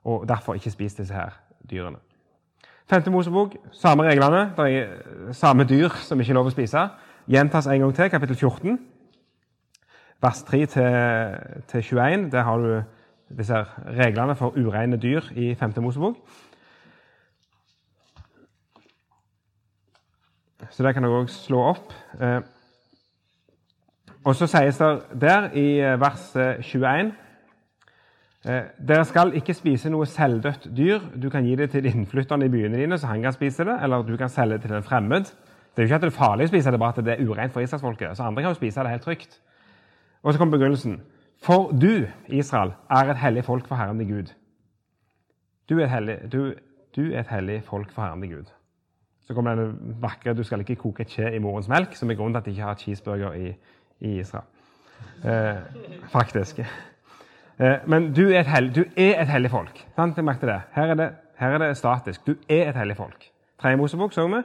Og 0.05 0.28
derfor 0.28 0.55
ikke 0.55 0.70
spis 0.70 0.95
disse 0.95 1.14
her 1.14 1.32
dyrene. 1.70 1.97
Femte 2.91 3.11
Mosebok, 3.11 3.57
samme 3.72 4.05
reglene. 4.05 4.51
Det 4.57 4.76
er 4.76 5.32
samme 5.32 5.64
dyr 5.64 5.89
som 5.89 6.20
ikke 6.20 6.35
er 6.35 6.37
lov 6.37 6.51
å 6.51 6.53
spise. 6.53 6.82
Gjentas 7.30 7.66
en 7.66 7.80
gang 7.80 7.95
til, 7.97 8.11
kapittel 8.12 8.37
14, 8.37 8.78
vers 10.22 10.43
3 10.45 10.66
til, 10.66 11.80
21. 11.80 12.28
Der 12.32 12.45
har 12.45 12.59
du 12.61 12.82
disse 13.39 13.64
reglene 13.97 14.37
for 14.37 14.53
ureine 14.61 15.01
dyr 15.01 15.32
i 15.32 15.55
Femte 15.55 15.80
Mosebok. 15.80 16.20
Så 20.74 20.82
det 20.82 20.90
kan 20.94 21.06
dere 21.06 21.22
òg 21.22 21.30
slå 21.30 21.60
opp. 21.70 21.92
Eh, 22.18 22.40
og 24.24 24.34
så 24.34 24.48
sies 24.50 24.80
det 24.80 25.20
der 25.22 25.52
i 25.54 25.66
eh, 25.78 26.00
vers 26.00 26.32
21 26.34 27.12
eh, 28.48 28.64
Dere 28.88 29.04
skal 29.06 29.30
ikke 29.38 29.54
spise 29.54 29.92
noe 29.92 30.08
selvdødt 30.10 30.66
dyr. 30.74 31.04
Du 31.14 31.28
kan 31.30 31.46
gi 31.46 31.54
det 31.60 31.70
til 31.70 31.86
innflytterne 31.86 32.48
i 32.48 32.50
byene 32.50 32.80
dine, 32.80 32.98
så 32.98 33.12
han 33.12 33.22
kan 33.22 33.36
spise 33.36 33.66
det, 33.68 33.76
eller 33.86 34.02
du 34.02 34.16
kan 34.18 34.32
selge 34.32 34.58
det 34.58 34.66
til 34.66 34.74
en 34.80 34.86
fremmed. 34.86 35.30
Det 35.74 35.82
er 35.82 35.86
jo 35.86 35.92
ikke 35.92 36.00
at 36.00 36.06
det 36.06 36.10
er 36.10 36.18
farlig 36.18 36.48
å 36.48 36.52
spise 36.54 36.74
det, 36.74 36.82
bare 36.82 36.96
at 36.96 37.06
det 37.06 37.14
er 37.14 37.22
ureint 37.28 37.54
for 37.54 37.62
israelsfolket. 37.62 38.16
Så 38.16 38.26
andre 38.26 38.42
kan 38.42 38.54
jo 38.54 38.58
spise 38.58 38.82
det 38.82 38.96
helt 38.96 39.06
trygt. 39.06 39.38
Og 40.22 40.32
så 40.32 40.38
kommer 40.38 40.58
begrunnelsen. 40.58 40.98
For 41.44 41.70
du, 41.70 42.06
Israel, 42.26 42.74
er 42.90 43.10
et 43.12 43.22
hellig 43.22 43.44
folk 43.46 43.66
for 43.68 43.78
Herren 43.78 44.02
din 44.02 44.10
Gud. 44.10 44.34
Du 45.68 45.78
er 45.78 45.86
et 45.86 45.94
hellig, 45.94 46.18
du, 46.32 46.54
du 46.96 47.02
er 47.12 47.20
et 47.22 47.30
hellig 47.30 47.62
folk 47.66 47.92
for 47.92 48.02
Herren 48.02 48.22
din 48.22 48.34
Gud. 48.34 48.54
Så 49.24 49.34
kommer 49.34 49.54
den 49.54 49.96
vakre 50.00 50.34
'du 50.34 50.42
skal 50.42 50.60
ikke 50.60 50.76
koke 50.76 51.02
et 51.02 51.10
skje 51.10 51.34
i 51.34 51.38
morens 51.38 51.68
melk', 51.68 51.96
som 51.96 52.10
er 52.10 52.14
grunnen 52.14 52.34
til 52.34 52.38
at 52.38 52.44
de 52.44 52.50
ikke 52.50 52.62
har 52.62 52.74
cheeseburger 52.74 53.32
i, 53.32 53.54
i 54.00 54.18
Israel. 54.18 54.44
Eh, 55.24 55.56
faktisk. 56.12 56.58
Eh, 57.58 57.78
men 57.86 58.12
du 58.14 58.28
er, 58.28 58.40
et 58.40 58.46
hellig, 58.46 58.74
du 58.76 58.84
er 58.96 59.22
et 59.22 59.28
hellig 59.28 59.50
folk. 59.50 59.86
Sant? 59.96 60.16
Jeg 60.16 60.24
merket 60.24 60.48
det. 60.48 60.60
Her, 60.72 60.82
er 60.82 60.94
det. 60.94 61.10
her 61.36 61.48
er 61.48 61.58
det 61.58 61.76
statisk. 61.76 62.26
Du 62.26 62.34
er 62.48 62.68
et 62.68 62.76
hellig 62.76 62.96
folk. 62.96 63.30
Tredje 63.58 63.76
Mosebok 63.76 64.12
så 64.12 64.26
vi. 64.28 64.42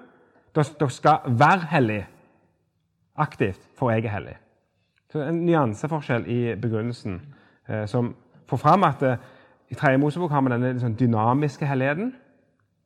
Dere 0.56 0.90
skal 0.90 1.18
være 1.26 1.68
hellig 1.72 2.08
aktivt, 3.18 3.60
for 3.78 3.92
jeg 3.92 4.06
er 4.06 4.10
hellig. 4.10 4.38
Så 5.12 5.20
En 5.20 5.46
nyanseforskjell 5.46 6.28
i 6.28 6.56
begrunnelsen 6.56 7.22
eh, 7.70 7.88
som 7.88 8.16
får 8.48 8.58
fram 8.58 8.84
at 8.84 9.02
eh, 9.04 9.18
i 9.70 9.76
Tredje 9.76 9.98
Mosebok 9.98 10.32
har 10.32 10.42
vi 10.42 10.50
denne 10.54 10.72
liksom, 10.72 10.96
dynamiske 10.96 11.66
helligheten. 11.66 12.14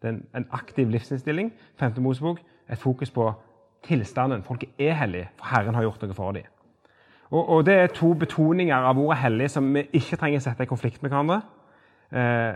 Det 0.03 0.09
er 0.09 0.37
en, 0.37 0.47
aktiv 0.51 0.89
livsinnstilling. 0.91 1.53
Femte 1.79 2.01
Mosebok 2.01 2.41
et 2.69 2.77
fokus 2.77 3.11
på 3.11 3.31
tilstanden. 3.83 4.43
Folket 4.43 4.69
er 4.79 4.93
hellige, 4.93 5.29
for 5.37 5.45
Herren 5.45 5.75
har 5.75 5.85
gjort 5.87 6.03
noe 6.03 6.13
for 6.13 6.35
dem. 6.35 6.43
Og, 7.31 7.49
og 7.49 7.65
Det 7.65 7.73
er 7.73 7.87
to 7.87 8.13
betoninger 8.13 8.75
av 8.75 8.99
ordet 8.99 9.17
'hellig' 9.17 9.47
som 9.47 9.73
vi 9.73 9.87
ikke 9.93 10.17
trenger 10.17 10.39
å 10.39 10.43
sette 10.43 10.63
i 10.63 10.69
konflikt 10.69 11.03
med 11.03 11.11
hverandre. 11.11 11.41
Eh, 12.11 12.53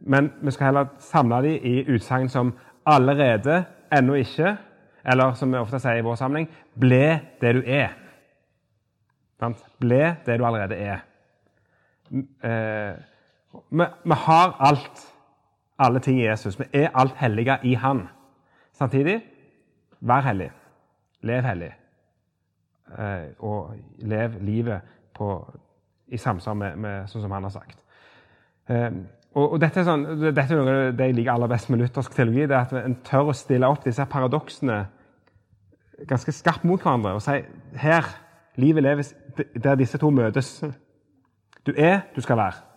men 0.00 0.32
vi 0.42 0.50
skal 0.50 0.64
heller 0.64 0.86
samle 0.98 1.42
dem 1.42 1.64
i 1.64 1.84
utsagn 1.88 2.28
som 2.28 2.54
'allerede', 2.86 3.64
'ennå 3.92 4.14
ikke', 4.14 4.56
eller 5.04 5.32
som 5.32 5.52
vi 5.52 5.58
ofte 5.58 5.78
sier 5.78 5.96
i 5.96 6.02
vår 6.02 6.14
samling 6.14 6.48
'ble 6.78 7.20
det 7.40 7.54
du 7.54 7.62
er'. 7.66 7.96
Ble 9.80 10.16
det 10.26 10.38
du 10.38 10.44
allerede 10.44 10.74
er. 10.74 10.98
Eh, 12.44 12.94
vi 14.04 14.14
har 14.14 14.56
alt 14.60 15.09
alle 15.80 16.00
ting 16.04 16.20
i 16.20 16.26
Jesus. 16.26 16.58
Vi 16.60 16.66
er 16.72 16.92
alt 16.94 17.16
hellige 17.20 17.58
i 17.62 17.74
Han. 17.74 18.06
Samtidig 18.72 19.20
vær 20.00 20.24
hellig. 20.24 20.50
Lev 21.22 21.42
hellig. 21.42 21.72
Eh, 22.98 23.26
og 23.38 23.74
lev 23.98 24.38
livet 24.40 24.80
på, 25.14 25.32
i 26.08 26.16
samsvar 26.16 26.54
med, 26.54 26.76
med, 26.76 27.08
sånn 27.08 27.24
som 27.26 27.34
han 27.36 27.46
har 27.46 27.54
sagt. 27.54 27.82
Eh, 28.70 28.88
og, 29.34 29.44
og 29.52 29.58
dette, 29.62 29.82
er 29.82 29.86
sånn, 29.86 30.06
dette, 30.22 30.46
er 30.48 30.58
noe 30.58 30.94
det 30.96 31.10
jeg 31.10 31.18
liker 31.20 31.34
aller 31.36 31.50
best 31.52 31.70
med 31.70 31.82
luthersk 31.84 32.16
teologi. 32.16 32.48
det 32.50 32.56
er 32.56 32.64
At 32.64 32.74
en 32.80 32.96
tør 33.06 33.30
å 33.30 33.36
stille 33.36 33.68
opp 33.68 33.84
disse 33.86 34.06
paradoksene 34.10 34.80
ganske 36.08 36.32
skarpt 36.32 36.64
mot 36.64 36.80
hverandre 36.80 37.12
og 37.12 37.22
si 37.22 37.36
her 37.76 38.06
livet 38.60 38.82
leves 38.82 39.12
der 39.36 39.76
disse 39.78 40.00
to 40.00 40.10
møtes. 40.10 40.64
Du 41.66 41.74
er, 41.76 42.00
du 42.16 42.20
skal 42.24 42.40
være. 42.40 42.69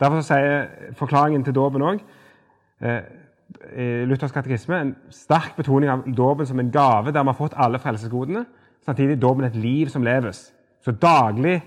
Derfor 0.00 0.20
sier 0.20 0.66
forklaringen 0.96 1.44
til 1.44 1.54
dåpen 1.56 1.84
òg 1.84 2.02
eh, 2.84 3.00
i 3.76 3.86
Luthers 4.08 4.34
katekisme 4.34 4.80
en 4.80 4.92
sterk 5.14 5.54
betoning 5.56 5.90
av 5.90 6.04
dåpen 6.16 6.46
som 6.48 6.60
en 6.60 6.72
gave 6.72 7.12
der 7.14 7.24
man 7.24 7.32
har 7.32 7.38
fått 7.38 7.56
alle 7.56 7.80
frelsesgodene. 7.80 8.44
Samtidig 8.84 9.20
dåpen 9.22 9.46
et 9.46 9.56
liv 9.56 9.88
som 9.88 10.04
leves. 10.04 10.50
Så 10.84 10.92
daglig 10.92 11.60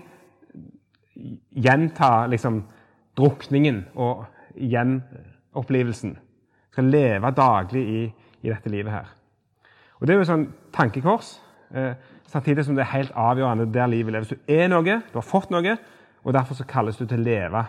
gjenta 1.50 2.26
liksom, 2.30 2.62
drukningen 3.18 3.82
og 3.94 4.24
gjenopplevelsen. 4.54 6.14
Skal 6.70 6.92
leve 6.92 7.32
daglig 7.36 7.82
i, 7.82 8.04
i, 8.42 8.48
dette 8.48 8.70
livet 8.70 8.92
her. 8.92 9.10
Og 9.98 10.06
Det 10.06 10.14
er 10.14 10.20
jo 10.20 10.24
et 10.24 10.30
sånn 10.30 10.46
tankekors, 10.72 11.34
eh, 11.74 11.92
samtidig 12.30 12.64
som 12.64 12.78
det 12.78 12.86
er 12.86 12.94
helt 12.94 13.12
avgjørende 13.18 13.68
der 13.74 13.90
livet 13.90 14.14
leves. 14.14 14.30
Du 14.30 14.54
er 14.54 14.70
noe, 14.70 15.00
du 15.10 15.18
har 15.18 15.26
fått 15.26 15.50
noe, 15.52 15.76
og 16.24 16.36
derfor 16.36 16.56
så 16.56 16.68
kalles 16.68 16.96
du 16.96 17.04
til 17.04 17.20
å 17.20 17.26
leve 17.26 17.66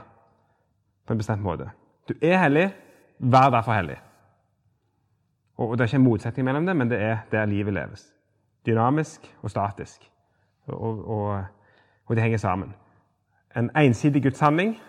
på 1.12 1.14
en 1.14 1.18
bestemt 1.18 1.44
måte. 1.44 1.70
Du 2.08 2.14
er 2.22 2.38
hellig, 2.38 2.70
vær 3.20 3.50
derfor 3.50 3.74
hellig. 3.74 3.98
Og 5.58 5.78
Det 5.78 5.84
er 5.84 5.88
ikke 5.88 5.96
en 5.96 6.04
motsetning 6.04 6.46
mellom 6.46 6.66
det, 6.66 6.76
men 6.76 6.90
det 6.90 7.02
er 7.02 7.18
der 7.32 7.46
livet 7.46 7.74
leves. 7.74 8.14
Dynamisk 8.66 9.36
og 9.42 9.50
statisk. 9.50 10.12
Og, 10.68 11.10
og, 11.10 11.46
og 12.06 12.16
de 12.16 12.22
henger 12.22 12.38
sammen. 12.38 12.74
En 13.58 13.70
ensidig 13.78 14.24
gudshandling, 14.24 14.80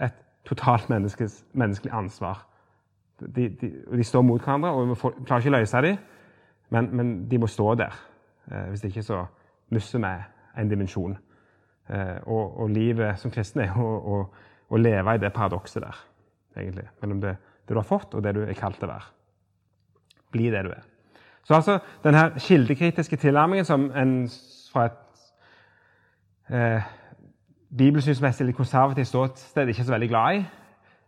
et 0.00 0.12
totalt 0.44 0.90
menneskelig 1.52 1.92
ansvar. 1.92 2.46
De, 3.20 3.48
de, 3.48 3.72
de, 3.96 4.04
står 4.04 4.22
mot 4.22 4.42
hverandre, 4.42 4.70
og 4.70 4.88
vi 4.88 4.94
får, 4.94 5.14
klarer 5.26 5.40
ikke 5.40 5.50
å 5.50 5.58
løse 5.58 5.82
dem, 5.82 5.96
men, 6.70 6.96
men, 6.96 7.30
de 7.30 7.38
må 7.38 7.46
stå 7.46 7.74
der. 7.74 7.98
Eh, 8.52 8.68
hvis 8.68 8.84
ikke 8.84 9.02
så 9.02 9.24
mister 9.70 9.98
vi 9.98 10.14
en 10.62 10.70
dimensjon. 10.70 11.18
Eh, 11.88 12.16
og, 12.22 12.60
og, 12.60 12.70
livet 12.70 13.18
som 13.18 13.30
kristne 13.30 13.66
er 13.66 13.76
å 13.82 14.22
å 14.70 14.78
leve 14.78 15.14
i 15.14 15.22
det 15.22 15.32
paradokset 15.34 15.82
der, 15.82 15.98
egentlig. 16.56 16.86
Mellom 17.02 17.20
det, 17.20 17.34
det, 17.66 17.74
du 17.74 17.78
har 17.80 17.88
fått, 17.88 18.14
og 18.14 18.22
det 18.24 18.34
du 18.36 18.44
er 18.44 18.58
kalt 18.58 18.78
til 18.78 18.88
å 18.88 18.92
være. 18.92 19.10
Bli 20.30 20.50
det 20.52 20.62
du 20.66 20.70
er. 20.74 20.86
Så 21.44 21.56
altså, 21.56 21.78
denne 22.04 22.30
kildekritiske 22.38 23.16
tilnærmingen 23.16 23.66
som 23.66 23.88
en 23.96 24.14
fra 24.70 24.86
et 24.86 26.54
eh, 26.54 26.90
bibelsynsmessig 27.78 28.46
litt 28.46 28.58
konservativt 28.58 29.10
ståsted 29.10 29.70
ikke 29.70 29.82
er 29.82 29.88
så 29.88 29.96
veldig 29.96 30.10
glad 30.12 30.38
i, 30.38 30.44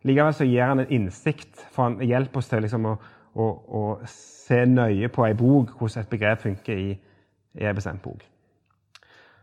likevel 0.09 0.35
så 0.35 0.47
gir 0.49 0.67
han 0.67 0.83
en 0.83 0.91
innsikt 0.91 1.63
for 1.71 1.87
han 1.87 2.03
hjelper 2.03 2.43
oss 2.43 2.51
til 2.51 2.65
liksom 2.65 2.89
å, 2.91 2.97
å, 3.35 3.47
å, 3.47 3.83
se 4.09 4.65
nøye 4.67 5.09
på 5.15 5.25
ei 5.27 5.37
bok, 5.39 5.77
hvordan 5.79 6.03
et 6.03 6.11
begrep 6.11 6.43
funker 6.43 6.79
i, 6.79 6.91
i 7.61 7.69
en 7.69 7.79
bestemt 7.79 8.03
bok. 8.03 8.25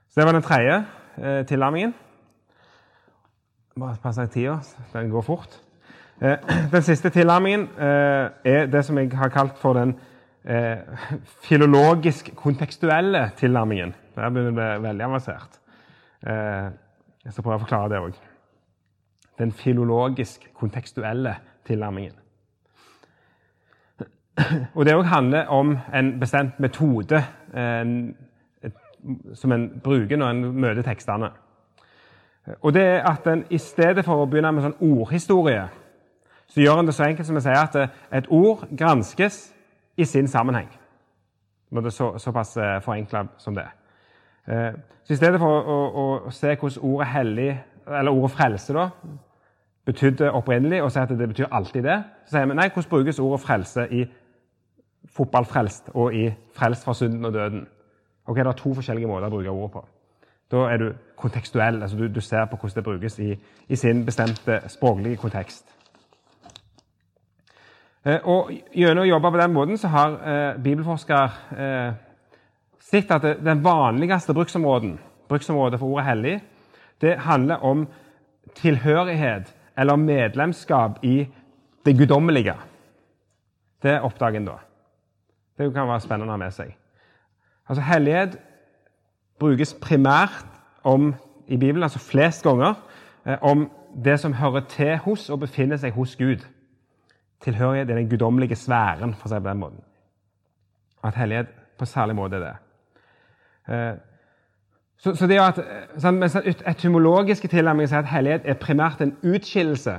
Så 0.10 0.20
Det 0.20 0.26
var 0.28 0.36
den 0.36 0.46
tredje 0.46 0.76
eh, 1.18 1.46
tilnærmingen. 1.48 1.94
Bare 3.80 4.12
deg 4.12 4.32
tida. 4.34 4.58
Den 4.94 5.10
går 5.10 5.22
fort. 5.22 5.60
Eh, 6.22 6.38
den 6.74 6.82
siste 6.84 7.10
tilnærmingen 7.10 7.62
eh, 7.80 8.28
er 8.44 8.66
det 8.68 8.84
som 8.86 8.98
jeg 8.98 9.12
har 9.16 9.32
kalt 9.32 9.58
for 9.58 9.74
den 9.74 9.94
eh, 10.44 10.78
filologisk 11.46 12.34
kontekstuelle 12.36 13.30
tilnærmingen. 13.38 13.94
Der 14.16 14.30
begynner 14.30 14.52
det 14.52 14.68
å 14.68 14.80
bli 14.82 14.88
veldig 14.90 15.06
avansert. 15.08 15.60
Jeg 16.20 17.32
skal 17.32 17.44
prøve 17.44 17.56
å 17.56 17.64
forklare 17.64 17.90
det 17.94 18.00
òg. 18.04 18.18
Den 19.40 19.54
filologisk 19.56 20.50
kontekstuelle 20.60 21.38
tilnærmingen. 21.70 22.18
Og 24.76 24.84
Det 24.86 24.98
òg 24.98 25.08
handler 25.08 25.48
om 25.56 25.78
en 25.94 26.18
bestemt 26.20 26.60
metode 26.60 27.24
en, 27.56 27.94
som 29.34 29.56
en 29.56 29.70
bruker 29.84 30.20
når 30.20 30.36
en 30.36 30.50
møter 30.66 30.84
tekstene. 30.84 31.32
Og 32.62 32.74
det 32.74 32.84
er 32.84 33.06
at 33.10 33.28
en 33.28 33.46
i 33.50 33.58
stedet 33.58 34.06
for 34.06 34.24
å 34.24 34.28
begynne 34.30 34.52
med 34.56 34.66
sånn 34.66 34.78
ordhistorie, 34.82 35.68
så 36.50 36.62
gjør 36.62 36.82
en 36.82 36.90
det 36.90 36.96
så 36.98 37.06
enkelt 37.06 37.28
som 37.28 37.38
å 37.38 37.44
si 37.46 37.54
at 37.54 37.76
et 37.78 38.30
ord 38.34 38.66
granskes 38.78 39.42
i 39.98 40.06
sin 40.06 40.28
sammenheng. 40.28 40.70
Når 41.72 41.82
Det 41.82 41.92
er 41.92 41.98
så, 41.98 42.18
såpass 42.18 42.58
eh, 42.58 42.80
forenkla 42.82 43.28
som 43.38 43.56
det. 43.56 43.68
Eh, 44.48 44.74
så 45.04 45.14
I 45.14 45.16
stedet 45.16 45.40
for 45.40 45.50
å, 45.50 45.76
å, 45.76 46.06
å 46.28 46.32
se 46.34 46.56
hvordan 46.56 46.86
ordet 46.94 47.08
hellig, 47.08 47.50
eller 47.88 48.12
ordet 48.12 48.32
frelse 48.32 48.74
da, 48.74 48.88
betydde 49.86 50.32
opprinnelig, 50.32 50.82
og 50.84 50.92
si 50.92 51.00
at 51.02 51.14
det 51.14 51.28
betyr 51.30 51.52
alltid 51.52 51.86
det, 51.86 52.00
så 52.26 52.38
sier 52.38 52.50
vi 52.50 52.58
nei, 52.58 52.70
hvordan 52.74 52.90
brukes 52.90 53.22
ordet 53.22 53.42
frelse 53.46 53.86
i 53.94 54.04
fotballfrelst 55.18 55.94
og 55.94 56.18
i 56.18 56.26
frelst 56.58 56.86
fra 56.86 56.98
synden 56.98 57.30
og 57.30 57.34
døden? 57.34 57.68
Ok, 58.26 58.38
Det 58.38 58.48
er 58.48 58.58
to 58.58 58.74
forskjellige 58.74 59.10
måter 59.10 59.30
å 59.30 59.34
bruke 59.34 59.54
ordet 59.54 59.72
på. 59.74 59.86
Da 60.52 60.66
er 60.70 60.78
du 60.78 60.94
kontekstuell. 61.16 61.82
altså 61.82 61.98
Du, 61.98 62.08
du 62.08 62.22
ser 62.22 62.46
på 62.46 62.58
hvordan 62.58 62.76
det 62.76 62.84
brukes 62.84 63.20
i, 63.20 63.36
i 63.68 63.76
sin 63.76 64.06
bestemte 64.06 64.62
språklige 64.68 65.18
kontekst. 65.18 65.66
Eh, 68.06 68.20
og 68.24 68.52
Gjennom 68.74 69.04
å 69.04 69.10
jobbe 69.10 69.32
på 69.32 69.42
den 69.42 69.54
måten 69.54 69.78
så 69.78 69.92
har 69.92 70.16
eh, 70.24 70.62
bibelforskere 70.64 71.30
eh, 71.66 71.94
sett 72.80 73.12
at 73.12 73.28
den 73.44 73.64
vanligste 73.64 74.34
bruksområden, 74.34 74.98
bruksområdet 75.30 75.80
for 75.80 75.88
ordet 75.94 76.06
hellig 76.06 76.40
det 77.02 77.20
handler 77.24 77.64
om 77.64 77.88
tilhørighet 78.56 79.56
eller 79.78 79.96
medlemskap 79.96 81.04
i 81.04 81.28
det 81.86 81.98
guddommelige. 81.98 82.56
Det 83.84 84.02
oppdager 84.02 84.40
en 84.40 84.50
da. 84.50 84.58
Det 85.58 85.74
kan 85.74 85.88
være 85.88 86.04
spennende 86.04 86.34
å 86.34 86.36
ha 86.36 86.42
med 86.42 86.56
seg. 86.56 86.74
Altså 87.70 87.86
Hellighet 87.86 88.36
brukes 89.40 89.74
primært 89.82 90.46
om, 90.84 91.14
i 91.48 91.58
Bibelen, 91.58 91.84
altså 91.84 92.00
flest 92.00 92.44
ganger, 92.44 92.74
eh, 93.26 93.38
om 93.42 93.70
det 94.04 94.20
som 94.20 94.34
hører 94.34 94.60
til 94.70 94.98
hos 94.98 95.30
og 95.30 95.40
befinner 95.40 95.78
seg 95.78 95.94
hos 95.94 96.16
Gud. 96.16 96.46
Tilhørighet 97.42 97.90
er 97.90 97.96
den 97.96 98.10
guddommelige 98.10 98.56
sfæren, 98.56 99.16
for 99.16 99.28
å 99.28 99.32
si 99.32 99.36
det 99.36 99.44
på 99.44 99.50
den 99.50 99.64
måten. 99.64 99.82
At 101.04 101.16
hellighet 101.16 101.52
på 101.80 101.88
særlig 101.88 102.16
måte 102.16 102.36
er 102.36 102.46
det. 102.46 102.56
Eh, 103.74 103.98
så, 105.00 105.16
så 105.16 105.28
det 105.28 105.40
at, 105.40 105.60
sånn, 105.98 106.20
Mens 106.20 106.36
den 106.36 106.64
etymologiske 106.68 107.48
tilnærmingen 107.48 107.88
sier 107.88 108.04
at 108.04 108.12
hellighet 108.12 108.48
er 108.50 108.60
primært 108.60 109.02
en 109.02 109.16
utskillelse, 109.24 109.96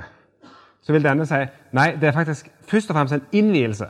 så 0.81 0.93
vil 0.93 1.05
denne 1.05 1.25
si 1.29 1.39
nei, 1.77 1.91
det 1.97 2.09
er 2.09 2.15
faktisk 2.15 2.49
først 2.69 2.89
og 2.91 2.97
fremst 2.97 3.17
en 3.17 3.25
innvielse. 3.33 3.89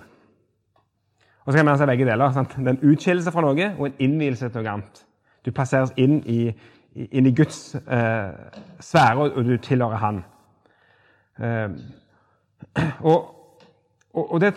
Og 1.46 1.52
så 1.52 1.58
kan 1.58 1.66
man 1.66 1.80
si 1.80 1.88
begge 1.90 2.08
deler. 2.08 2.32
Sant? 2.32 2.56
Det 2.56 2.68
er 2.68 2.76
en 2.78 2.92
utskillelse 2.92 3.32
fra 3.34 3.44
noe 3.44 3.70
og 3.78 3.86
en 3.88 4.04
innvielse 4.08 4.50
til 4.50 4.62
noe 4.62 4.76
annet. 4.78 5.04
Du 5.46 5.52
plasseres 5.52 5.94
inn 5.98 6.22
i, 6.30 6.52
inn 6.96 7.26
i 7.26 7.34
Guds 7.36 7.76
eh, 7.76 8.34
sfære, 8.80 9.32
og 9.32 9.46
du 9.46 9.58
tilhører 9.58 10.02
Han. 10.02 10.24
Eh, 11.40 11.70
og, 13.10 13.36
og, 14.14 14.34
og, 14.34 14.42
det 14.42 14.54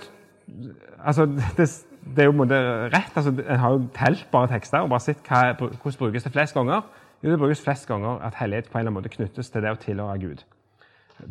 Altså, 1.05 1.26
det, 1.57 1.68
det 2.16 2.18
er 2.18 2.24
jo 2.24 2.30
på 2.30 2.35
en 2.35 2.43
måte 2.43 2.59
rett. 2.93 3.16
altså 3.16 3.30
En 3.30 3.59
har 3.59 3.70
jo 3.70 3.87
telt 3.97 4.26
bare 4.32 4.49
tekster 4.49 4.78
og 4.78 4.89
bare 4.89 5.01
sett 5.01 5.28
hva, 5.28 5.53
hvordan 5.53 5.99
brukes 5.99 6.22
det 6.22 6.32
flest 6.32 6.55
ganger. 6.55 6.82
Jo, 7.22 7.30
det 7.30 7.39
brukes 7.39 7.62
flest 7.64 7.87
ganger 7.89 8.20
at 8.20 8.35
hellighet 8.35 8.68
på 8.68 8.78
en 8.78 8.80
eller 8.80 8.91
annen 8.91 9.01
måte 9.01 9.09
knyttes 9.16 9.51
til 9.51 9.62
det 9.64 9.72
å 9.72 9.80
tilhøre 9.80 10.18
Gud. 10.20 10.45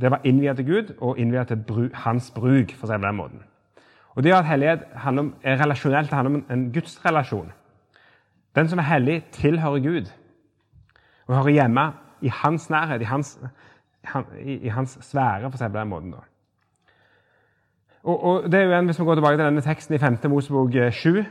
Det 0.01 0.11
var 0.11 0.21
innviet 0.23 0.55
til 0.55 0.65
Gud 0.65 0.93
og 0.99 1.19
innviet 1.19 1.47
til 1.47 1.57
bru, 1.67 1.89
hans 1.93 2.31
bruk, 2.31 2.73
for 2.73 2.87
å 2.87 2.89
si 2.89 2.93
det 2.93 3.01
på 3.01 3.07
den 3.07 3.19
måten. 3.19 3.43
Og 4.15 4.23
det 4.23 4.33
at 4.33 4.45
Hellighet 4.45 4.87
om, 5.05 5.33
er 5.43 5.59
relasjonelt, 5.61 6.09
det 6.09 6.17
handler 6.17 6.39
om 6.39 6.45
en 6.49 6.71
gudsrelasjon. 6.73 7.51
Den 8.55 8.69
som 8.69 8.79
er 8.79 8.83
hellig, 8.83 9.23
tilhører 9.31 9.79
Gud 9.79 10.11
og 11.27 11.35
hører 11.35 11.49
hjemme 11.49 11.91
i 12.21 12.31
hans 12.43 12.69
nærhet, 12.69 13.01
i 13.01 13.05
hans, 13.05 13.39
i, 14.39 14.53
i 14.53 14.67
hans 14.67 14.97
sfære, 15.01 15.49
for 15.49 15.57
å 15.57 15.57
si 15.57 15.63
det 15.63 15.73
på 15.73 15.79
den 15.79 15.89
måten. 15.89 16.11
da. 16.11 16.23
Og, 18.03 18.23
og, 18.23 18.51
det 18.51 18.59
er 18.59 18.63
jo 18.63 18.77
en, 18.77 18.85
Hvis 18.85 18.99
vi 18.99 19.05
går 19.05 19.15
tilbake 19.15 19.37
til 19.37 19.45
denne 19.45 19.61
teksten 19.61 19.95
i 19.95 19.97
5. 19.97 20.17
Mosebok 20.29 20.71
7 20.71 20.83
Isaksfolket 20.83 21.29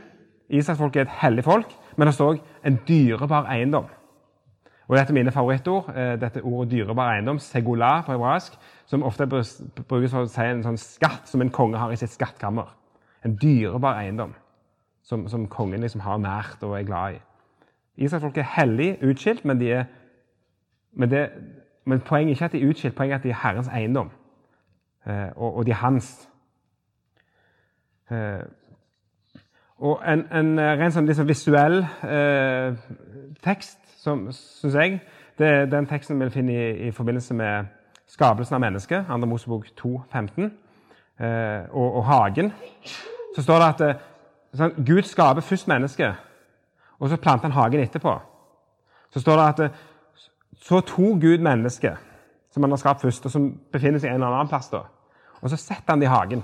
Israelsfolket 0.49 0.99
er 0.99 1.05
et 1.05 1.19
hellig 1.21 1.43
folk, 1.43 1.69
men 1.97 2.07
det 2.07 2.13
står 2.13 2.33
òg 2.33 2.39
en 2.67 2.79
dyrebar 2.87 3.47
eiendom. 3.49 3.85
Og 4.87 4.97
Dette 4.97 5.13
er 5.13 5.15
mine 5.15 5.31
favorittord. 5.31 5.89
Eh, 5.95 6.19
dette 6.21 6.43
ordet 6.43 6.71
dyrebar 6.71 7.13
eiendom, 7.13 7.39
segula 7.39 8.01
på 8.05 8.11
hebraisk, 8.11 8.53
som 8.85 9.03
ofte 9.03 9.27
brukes 9.27 10.11
for 10.11 10.25
å 10.25 10.29
si 10.29 10.41
en 10.41 10.63
sånn 10.65 10.77
skatt 10.77 11.29
som 11.31 11.41
en 11.41 11.49
konge 11.49 11.79
har 11.79 11.93
i 11.93 11.97
sitt 11.97 12.11
skattkammer. 12.11 12.67
En 13.23 13.37
dyrebar 13.39 14.01
eiendom 14.01 14.35
som, 15.03 15.27
som 15.27 15.47
kongen 15.47 15.81
liksom 15.81 16.01
har 16.01 16.17
nært 16.17 16.63
og 16.63 16.79
er 16.79 16.87
glad 16.87 17.13
i. 17.13 17.21
Israelsfolket 17.95 18.41
er 18.41 18.61
hellig 18.61 18.97
utskilt, 19.03 19.45
men, 19.45 19.59
de 19.59 19.71
er, 19.71 19.85
men, 20.93 21.11
det, 21.11 21.29
men 21.85 21.99
poenget 21.99 22.31
er 22.31 22.35
ikke 22.35 22.45
at 22.45 22.51
de 22.51 22.63
er 22.63 22.69
utskilt, 22.69 22.95
poenget 22.95 23.13
er 23.13 23.17
at 23.17 23.23
de 23.23 23.29
er 23.29 23.41
Herrens 23.43 23.67
eiendom. 23.67 24.11
Eh, 25.07 25.29
og, 25.35 25.55
og 25.55 25.65
de 25.65 25.71
er 25.71 25.75
hans. 25.75 26.29
Eh, 28.11 28.43
og 29.77 30.01
en, 30.07 30.25
en 30.31 30.59
eh, 30.59 30.73
rent 30.79 30.95
sånn 30.95 31.09
liksom 31.09 31.27
visuell 31.27 31.81
eh, 32.07 32.75
tekst, 33.43 33.79
syns 34.03 34.75
jeg, 34.75 34.99
det 35.39 35.47
er 35.47 35.65
den 35.69 35.87
teksten 35.89 36.21
vi 36.21 36.29
finner 36.33 36.59
i, 36.59 36.87
i 36.87 36.91
forbindelse 36.91 37.35
med 37.35 37.71
skapelsen 38.07 38.57
av 38.57 38.61
mennesket, 38.61 39.09
2. 39.09 39.17
Mosebok 39.27 39.67
2, 39.75 39.93
15, 40.11 40.51
eh, 41.19 41.27
og, 41.71 41.87
og, 41.87 42.03
hagen. 42.05 42.51
Så 43.35 43.43
står 43.43 43.61
det 43.61 43.69
at 43.73 43.85
eh, 43.87 44.03
sånn, 44.57 44.85
Gud 44.85 45.07
skaper 45.07 45.45
først 45.45 45.67
mennesket, 45.67 46.15
og 46.99 47.09
så 47.09 47.17
planter 47.17 47.49
han 47.49 47.57
hagen 47.57 47.83
etterpå. 47.83 48.13
Så 49.13 49.21
står 49.21 49.39
det 49.39 49.47
at 49.49 49.61
eh, 49.65 49.77
så 50.63 50.81
tok 50.85 51.21
Gud 51.21 51.43
mennesket, 51.43 51.97
som 52.53 52.63
han 52.63 52.71
har 52.71 52.81
skapt 52.81 53.01
først, 53.01 53.25
og 53.25 53.33
som 53.33 53.49
befinner 53.73 53.99
seg 53.99 54.13
en 54.13 54.21
eller 54.21 54.37
annen 54.37 54.51
plass, 54.51 54.69
da, 54.71 54.85
og 55.41 55.51
så 55.51 55.59
setter 55.59 55.95
han 55.95 56.01
det 56.01 56.07
i 56.07 56.13
hagen. 56.13 56.43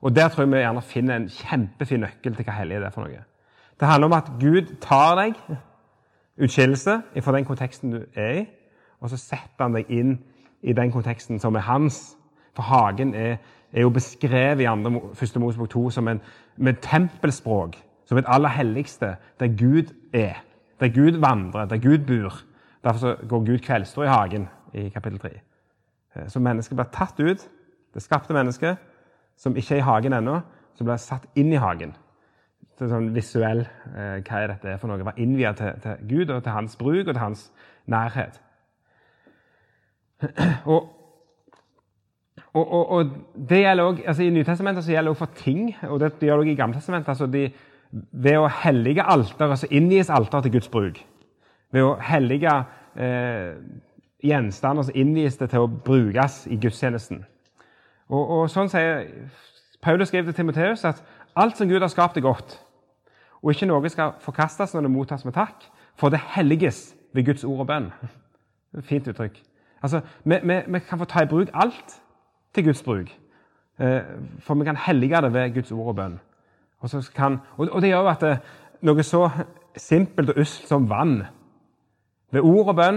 Og 0.00 0.16
Der 0.16 0.28
tror 0.28 0.44
jeg 0.44 0.52
vi 0.52 0.58
gjerne 0.58 0.82
finner 0.82 1.16
en 1.16 1.28
kjempefin 1.28 2.00
nøkkel 2.04 2.36
til 2.36 2.44
hva 2.46 2.58
hellig 2.58 2.80
det 2.80 2.88
er 2.88 2.94
for 2.94 3.06
noe. 3.06 3.24
Det 3.80 3.88
handler 3.88 4.06
om 4.06 4.16
at 4.16 4.28
Gud 4.40 4.76
tar 4.80 5.16
deg, 5.18 5.34
utskillelse, 6.36 7.00
fra 7.20 7.32
den 7.32 7.44
konteksten 7.44 7.92
du 7.92 8.02
er 8.14 8.32
i, 8.40 8.44
og 9.00 9.10
så 9.10 9.16
setter 9.20 9.64
han 9.64 9.76
deg 9.76 9.90
inn 9.92 10.18
i 10.62 10.72
den 10.72 10.92
konteksten 10.92 11.40
som 11.40 11.56
er 11.56 11.66
hans. 11.66 12.16
For 12.56 12.62
hagen 12.62 13.14
er, 13.14 13.36
er 13.72 13.80
jo 13.80 13.90
beskrevet 13.90 14.60
i 14.60 14.64
andre, 14.64 15.00
Første 15.14 15.38
Mosebok 15.38 15.70
2 15.70 15.90
som 15.90 16.08
en, 16.08 16.20
med 16.56 16.74
tempelspråk, 16.82 17.76
som 18.06 18.18
et 18.18 18.28
aller 18.28 18.48
helligste, 18.48 19.16
der 19.40 19.48
Gud 19.48 19.94
er. 20.12 20.42
Der 20.80 20.88
Gud 20.88 21.20
vandrer, 21.20 21.64
der 21.64 21.78
Gud 21.78 21.98
bor. 21.98 22.34
Derfor 22.84 23.26
går 23.28 23.38
Gud 23.38 23.58
kveldstur 23.58 24.04
i 24.04 24.08
hagen 24.08 24.48
i 24.74 24.88
kapittel 24.88 25.18
3. 25.18 25.28
Eh, 26.16 26.28
så 26.28 26.40
mennesket 26.40 26.76
blir 26.76 26.90
tatt 26.92 27.20
ut, 27.20 27.48
det 27.94 28.02
skapte 28.02 28.34
mennesket, 28.34 28.76
som 29.36 29.56
ikke 29.56 29.74
er 29.74 29.78
i 29.78 29.86
hagen 29.86 30.12
ennå, 30.12 30.40
som 30.76 30.88
ble 30.88 30.98
satt 31.00 31.26
inn 31.36 31.52
i 31.52 31.60
hagen. 31.60 31.94
Er 32.76 32.90
sånn 32.92 33.14
visuell 33.14 33.62
eh, 33.64 34.18
hva 34.20 34.42
er 34.42 34.52
dette 34.52 34.74
for 34.80 34.90
noe. 34.90 35.04
Var 35.04 35.20
innvia 35.22 35.54
til, 35.56 35.78
til, 35.80 36.02
Gud 36.10 36.32
og 36.34 36.42
til 36.44 36.52
hans 36.52 36.76
bruk 36.76 37.06
og 37.06 37.14
til 37.14 37.22
hans 37.22 37.46
nærhet. 37.88 38.42
Og, 40.72 40.92
og, 42.56 42.72
og, 42.72 42.90
og 42.90 43.10
det 43.48 43.62
gjelder 43.62 43.84
også, 43.84 44.02
altså 44.06 44.22
I 44.22 44.30
Nytestamentet 44.30 44.84
så 44.84 44.92
gjelder 44.92 45.10
det 45.10 45.14
også 45.14 45.24
for 45.24 45.42
ting, 45.42 45.76
og 45.82 46.00
det, 46.00 46.12
gjør 46.20 46.36
det 46.36 46.38
også 46.40 46.50
i 46.50 46.54
Gamletestamentet. 46.54 47.08
Altså 47.08 47.26
de, 47.26 47.50
ved 48.12 48.38
å 48.38 48.46
hellige 48.62 49.04
alteret 49.04 49.60
så 49.60 49.68
inngis 49.70 50.10
alteret 50.10 50.48
til 50.48 50.54
Guds 50.56 50.70
bruk. 50.72 51.00
Ved 51.72 51.84
å 51.84 51.96
hellige 52.00 52.52
eh, 52.96 53.58
gjenstander 54.24 54.86
så 54.88 54.94
inngis 54.94 55.36
det 55.36 55.50
til 55.52 55.66
å 55.66 55.68
brukes 55.68 56.46
i 56.50 56.56
gudstjenesten. 56.60 57.24
Og, 58.08 58.22
og 58.22 58.48
sånn 58.50 58.70
sier 58.72 59.04
Paulus 59.82 60.08
skrev 60.08 60.24
til 60.28 60.38
Timoteus 60.38 60.84
at 60.88 61.02
alt 61.36 61.58
som 61.58 61.68
Gud 61.68 61.82
har 61.82 61.92
skapt, 61.92 62.16
er 62.16 62.24
godt. 62.24 62.56
Og 63.42 63.52
ikke 63.52 63.68
noe 63.68 63.92
skal 63.92 64.16
forkastes 64.24 64.72
når 64.74 64.86
det 64.86 64.94
mottas 64.94 65.26
med 65.26 65.36
takk, 65.36 65.68
for 66.00 66.10
det 66.10 66.22
helliges 66.32 66.94
ved 67.14 67.28
Guds 67.28 67.44
ord 67.44 67.66
og 67.66 67.68
bønn. 67.68 67.92
Fint 68.88 69.08
uttrykk. 69.12 69.38
Altså, 69.84 70.00
vi, 70.24 70.38
vi, 70.42 70.60
vi, 70.72 70.80
kan 70.88 70.98
få 70.98 71.04
ta 71.04 71.22
i 71.22 71.30
bruk 71.30 71.52
alt 71.54 72.00
til 72.56 72.64
Guds 72.66 72.82
bruk. 72.82 73.12
Eh, 73.78 74.00
for 74.40 74.56
vi 74.56 74.64
kan 74.64 74.78
hellige 74.86 75.20
det 75.22 75.32
ved 75.34 75.54
Guds 75.54 75.72
ord 75.72 75.92
og 75.92 75.96
bønn. 75.96 76.20
Og, 76.80 76.90
kan, 77.14 77.38
og, 77.56 77.82
det 77.82 77.90
gjør 77.90 78.04
jo 78.04 78.12
at 78.12 78.24
det, 78.24 78.30
eh, 78.32 78.62
noe 78.88 79.04
så 79.04 79.28
simpelt 79.76 80.32
og 80.32 80.40
usselt 80.40 80.68
som 80.68 80.88
vann 80.90 81.22
Ved 82.32 82.42
ord 82.42 82.72
og 82.72 82.76
bønn 82.76 82.96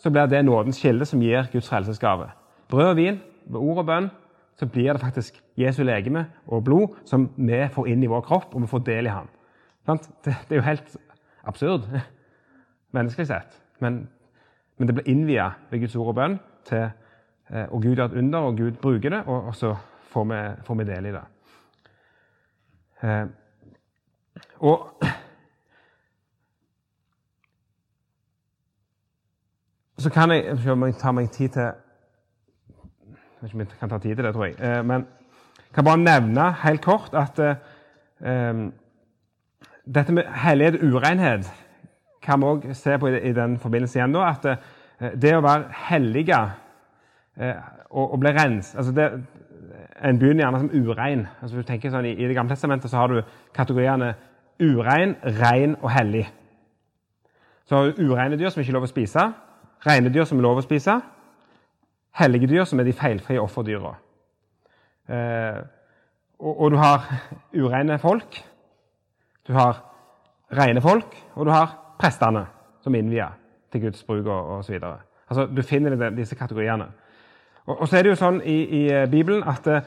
så 0.00 0.10
blir 0.10 0.26
det 0.26 0.44
nådens 0.44 0.78
kilde 0.80 1.04
som 1.04 1.20
gir 1.20 1.50
Guds 1.52 1.68
frelsesgave. 1.68 2.30
Brød 2.68 2.86
og 2.88 2.96
vin, 2.96 3.18
ved 3.44 3.60
ord 3.60 3.78
og 3.82 3.86
bønn, 3.86 4.06
så 4.56 4.66
blir 4.66 4.92
det 4.92 5.00
faktisk 5.00 5.42
Jesu 5.56 5.82
legeme 5.82 6.26
og 6.46 6.64
blod 6.64 6.96
som 7.04 7.28
vi 7.36 7.60
får 7.72 7.90
inn 7.92 8.02
i 8.02 8.08
vår 8.08 8.22
kropp, 8.24 8.54
og 8.54 8.62
vi 8.62 8.70
får 8.70 8.82
del 8.86 9.06
i 9.06 9.12
ham. 9.12 9.28
Det, 10.24 10.34
er 10.50 10.56
jo 10.56 10.64
helt 10.64 10.96
absurd 11.44 11.88
menneskelig 12.96 13.26
sett. 13.26 13.60
Men, 13.80 14.08
men 14.78 14.88
det 14.88 14.96
blir 14.96 15.12
innvia 15.12 15.50
ved 15.70 15.84
Guds 15.84 15.96
ord 15.96 16.14
og 16.14 16.14
bønn, 16.14 16.38
til, 16.64 16.88
og 17.50 17.82
Gud 17.82 17.94
gjør 17.94 18.04
et 18.04 18.18
under, 18.18 18.38
og 18.38 18.56
Gud 18.56 18.78
bruker 18.82 19.10
det, 19.10 19.22
og, 19.26 19.54
så 19.54 19.74
får 20.10 20.24
vi, 20.24 20.84
del 20.84 21.06
i 21.06 21.14
det. 21.14 21.22
Eh, 23.02 23.26
og 24.60 24.86
Så 30.00 30.10
kan 30.10 30.30
jeg 30.30 30.44
Jeg 30.44 30.72
om 30.72 30.84
jeg 30.86 30.94
tar 30.96 31.12
meg 31.12 31.30
tid 31.30 31.48
til 31.48 31.62
Jeg 31.62 31.74
vet 33.40 33.50
ikke 33.50 33.54
om 33.54 33.60
jeg 33.60 33.80
kan 33.80 33.90
ta 33.90 33.98
tid 33.98 34.16
til 34.16 34.24
det, 34.24 34.34
tror 34.34 34.44
jeg. 34.44 34.54
Eh, 34.60 34.84
men 34.84 35.06
jeg 35.56 35.74
kan 35.74 35.84
bare 35.84 35.98
nevne 35.98 36.52
helt 36.62 36.82
kort 36.84 37.14
at 37.14 37.38
eh, 37.40 38.70
dette 39.94 40.12
med 40.12 40.24
hellighet 40.44 40.80
og 40.80 40.86
urenhet 40.88 41.52
kan 42.22 42.40
vi 42.40 42.46
òg 42.46 42.66
se 42.76 42.98
på 42.98 43.08
i, 43.08 43.32
den 43.32 43.58
forbindelse 43.58 43.98
igjen. 43.98 44.12
Da, 44.12 44.28
at 44.30 44.44
eh, 44.44 45.14
det 45.16 45.36
å 45.36 45.44
være 45.44 45.70
hellige 45.88 46.36
eh, 46.36 46.69
og, 47.40 48.12
og 48.12 48.18
ble 48.20 48.32
rens 48.36 48.74
altså 48.74 48.92
det, 48.92 49.06
En 50.04 50.18
begynner 50.18 50.44
gjerne 50.44 50.58
som 50.60 50.70
urein. 50.72 51.26
Altså, 51.42 51.56
du 51.56 51.62
tenker 51.68 51.92
sånn, 51.92 52.06
i, 52.08 52.14
I 52.16 52.28
Det 52.28 52.34
gamle 52.36 52.54
testamentet 52.54 52.90
så 52.90 53.02
har 53.02 53.12
du 53.12 53.18
kategoriene 53.56 54.14
urein, 54.60 55.16
rein 55.40 55.74
og 55.82 55.90
hellig. 55.92 56.24
Så 57.68 57.76
har 57.76 57.90
du 57.90 58.00
ureine 58.08 58.38
dyr 58.40 58.48
som 58.48 58.62
ikke 58.62 58.72
er 58.72 58.78
lov 58.78 58.86
å 58.88 58.90
spise, 58.90 59.26
rene 59.86 60.12
dyr 60.12 60.24
som 60.28 60.40
er 60.40 60.46
lov 60.46 60.60
å 60.60 60.64
spise, 60.64 60.96
hellige 62.16 62.48
dyr 62.50 62.64
som 62.68 62.80
er 62.80 62.88
de 62.88 62.96
feilfrie 62.96 63.42
offerdyra. 63.42 63.92
Eh, 65.10 65.60
og, 66.40 66.54
og, 66.54 66.70
du 66.72 66.78
har 66.80 67.06
ureine 67.54 67.98
folk, 68.00 68.40
du 69.46 69.52
har 69.52 69.84
rene 70.56 70.80
folk, 70.80 71.16
og 71.34 71.46
du 71.46 71.52
har 71.52 71.76
prestene 72.00 72.46
som 72.80 72.94
innvier 72.96 73.36
til 73.72 73.84
Guds 73.84 74.02
bruk 74.04 74.26
og 74.26 74.58
osv. 74.58 74.80
Altså, 75.30 75.46
du 75.46 75.62
finner 75.62 76.10
disse 76.16 76.34
kategoriene. 76.34 76.88
Og, 77.66 77.80
og, 77.80 77.88
så 77.88 77.98
er 77.98 78.02
det 78.02 78.12
jo 78.12 78.20
sånn 78.20 78.40
i, 78.42 78.58
i 78.64 78.82
eh, 78.92 79.08
Bibelen 79.10 79.42
at 79.48 79.66
uh, 79.68 79.80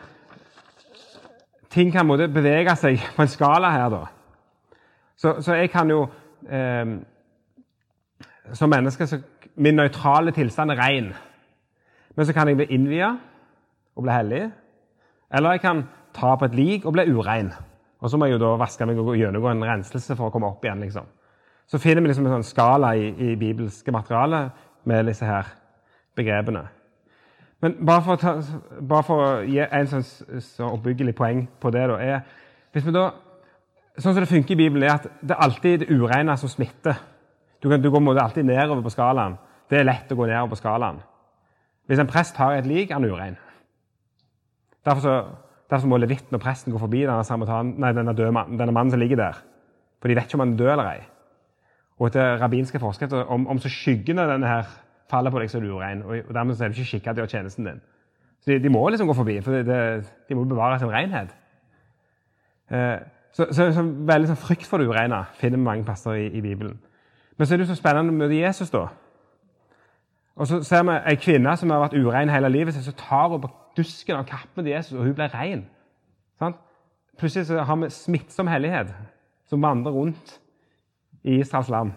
ting 1.73 1.91
kan 1.93 2.07
måtte 2.07 2.29
bevege 2.31 2.75
seg 2.79 3.01
på 3.15 3.25
en 3.25 3.31
skala 3.31 3.71
her, 3.73 3.87
da. 3.93 4.03
Så, 5.17 5.35
så 5.45 5.57
jeg 5.57 5.69
kan 5.71 5.89
jo 5.89 6.01
eh, 6.49 6.95
Som 8.57 8.69
menneske 8.73 9.05
så 9.07 9.19
Min 9.55 9.77
nøytrale 9.77 10.31
tilstand 10.33 10.73
er 10.73 10.79
ren. 10.81 11.11
Men 12.15 12.25
så 12.25 12.33
kan 12.33 12.47
jeg 12.49 12.57
bli 12.57 12.65
innvia 12.73 13.11
og 13.95 14.03
bli 14.03 14.11
hellig. 14.11 14.47
Eller 15.29 15.51
jeg 15.53 15.61
kan 15.61 15.83
ta 16.13 16.31
på 16.35 16.47
et 16.49 16.55
lik 16.57 16.87
og 16.89 16.95
bli 16.95 17.05
urein. 17.13 17.51
Og 18.01 18.09
så 18.09 18.17
må 18.17 18.25
jeg 18.25 18.33
jo 18.33 18.41
da 18.41 18.55
vaske 18.57 18.87
meg 18.89 18.97
og 18.97 19.13
gjennomgå 19.13 19.51
en 19.51 19.61
renselse 19.67 20.17
for 20.17 20.27
å 20.27 20.33
komme 20.33 20.49
opp 20.49 20.65
igjen. 20.65 20.81
liksom 20.81 21.05
så 21.67 21.79
finner 21.79 22.01
vi 22.01 22.11
liksom 22.11 22.27
en 22.27 22.35
sånn 22.37 22.47
skala 22.47 22.93
i, 22.99 23.07
i 23.09 23.35
bibelske 23.39 23.93
materiale 23.93 24.43
med 24.89 25.07
disse 25.07 25.25
her 25.27 25.47
begrepene. 26.17 26.65
Men 27.63 27.77
bare 27.87 28.03
for 28.03 28.19
ta, 28.19 28.33
bare 28.83 29.05
for 29.07 29.23
å 29.23 29.27
gi 29.47 29.61
en 29.63 29.89
sånn 29.89 30.03
så 30.43 30.67
oppbyggelig 30.67 31.13
poeng 31.15 31.45
på 31.63 31.71
det, 31.71 31.85
da, 31.91 31.99
er 32.01 32.25
hvis 32.73 32.87
vi 32.87 32.95
da, 32.95 33.11
Sånn 33.93 34.15
som 34.15 34.23
det 34.23 34.29
funker 34.31 34.55
i 34.55 34.57
Bibelen, 34.57 34.87
er 34.87 34.95
at 34.95 35.03
det 35.21 35.35
er 35.35 35.41
alltid 35.45 35.83
det 35.83 35.93
ureine 35.93 36.33
som 36.41 36.49
smitter. 36.49 36.95
Du, 37.61 37.67
kan, 37.69 37.77
du 37.77 37.91
går 37.93 38.17
alltid 38.17 38.47
nedover 38.47 38.81
på 38.81 38.89
skalaen. 38.89 39.35
Det 39.69 39.77
er 39.77 39.85
lett 39.85 40.09
å 40.09 40.17
gå 40.17 40.25
nedover 40.25 40.55
på 40.55 40.57
skalaen. 40.57 40.97
Hvis 41.85 42.01
en 42.01 42.09
prest 42.09 42.39
har 42.41 42.55
et 42.57 42.65
lik, 42.65 42.89
er 42.89 42.97
han 42.97 43.05
urein. 43.05 43.37
Derfor, 44.81 45.03
så, 45.05 45.13
derfor 45.69 45.91
må 45.91 46.01
levitten 46.01 46.33
og 46.33 46.41
presten 46.41 46.73
gå 46.73 46.81
forbi 46.81 47.03
denne, 47.05 47.69
nei, 47.77 47.93
denne, 47.93 48.17
mannen, 48.33 48.57
denne 48.57 48.73
mannen 48.73 48.95
som 48.95 49.03
ligger 49.03 49.21
der. 49.21 49.43
For 50.01 50.09
de 50.09 50.17
vet 50.17 50.25
ikke 50.25 50.41
om 50.41 50.47
han 50.47 50.55
er 50.55 50.63
død 50.63 50.73
eller 50.73 50.89
ei 50.95 51.03
og 51.99 52.09
etter 52.09 52.39
rabbinske 52.41 52.81
forskrifter 52.81 53.29
om, 53.31 53.45
om 53.47 53.59
så 53.61 53.71
skyggen 53.71 54.19
denne 54.19 54.49
her 54.49 54.69
faller 55.11 55.31
på 55.31 55.39
deg, 55.39 55.51
du 55.61 55.73
urein. 55.75 56.03
Og, 56.03 56.33
dermed 56.33 56.61
er 56.61 56.71
du 56.71 56.77
ikke 56.77 56.91
skikka 56.93 57.13
til 57.13 57.23
å 57.23 57.25
gjøre 57.25 57.35
tjenesten 57.37 57.67
din. 57.67 57.81
Så 58.43 58.51
de, 58.51 58.59
de, 58.59 58.69
må 58.69 58.83
liksom 58.89 59.07
gå 59.07 59.15
forbi, 59.15 59.39
for 59.41 59.55
det, 59.55 59.65
det, 59.67 60.05
de 60.29 60.35
må 60.35 60.43
bevare 60.43 60.79
sin 60.79 60.91
renhet. 60.91 61.35
Eh, 62.71 62.97
så, 63.33 63.47
så, 63.51 63.69
så, 63.73 63.83
veldig 63.83 64.29
sånn 64.29 64.41
frykt 64.41 64.67
for 64.69 64.81
det 64.81 64.89
ureine 64.91 65.23
finner 65.39 65.57
vi 65.57 65.67
mange 65.67 65.85
plasser 65.87 66.19
i, 66.19 66.27
i, 66.27 66.41
Bibelen. 66.43 66.75
Men 67.37 67.47
så 67.47 67.53
er 67.53 67.61
det 67.61 67.65
jo 67.67 67.71
så 67.71 67.79
spennende 67.79 68.13
å 68.13 68.17
møte 68.17 68.37
Jesus, 68.37 68.71
da. 68.73 68.87
Og 70.35 70.49
så 70.49 70.59
ser 70.65 70.83
vi 70.85 70.97
ei 71.11 71.17
kvinne 71.21 71.55
som 71.57 71.71
har 71.71 71.85
vært 71.85 71.97
urein 71.97 72.31
hele 72.33 72.51
livet, 72.51 72.75
så 72.75 72.93
tar 72.97 73.31
hun 73.31 73.41
på 73.41 73.51
dusken 73.77 74.19
av 74.19 74.27
kappen 74.29 74.65
til 74.65 74.73
Jesus, 74.73 74.97
og 74.97 75.07
hun 75.07 75.15
blir 75.17 75.33
rein. 75.33 75.65
Sånn? 76.41 76.55
Plutselig 77.17 77.47
så 77.49 77.63
har 77.65 77.77
vi 77.81 77.89
smittsom 77.93 78.49
hellighet 78.49 78.93
som 79.49 79.61
vandrer 79.61 79.93
rundt 79.93 80.37
i 81.23 81.39
Israels 81.39 81.69
land. 81.69 81.93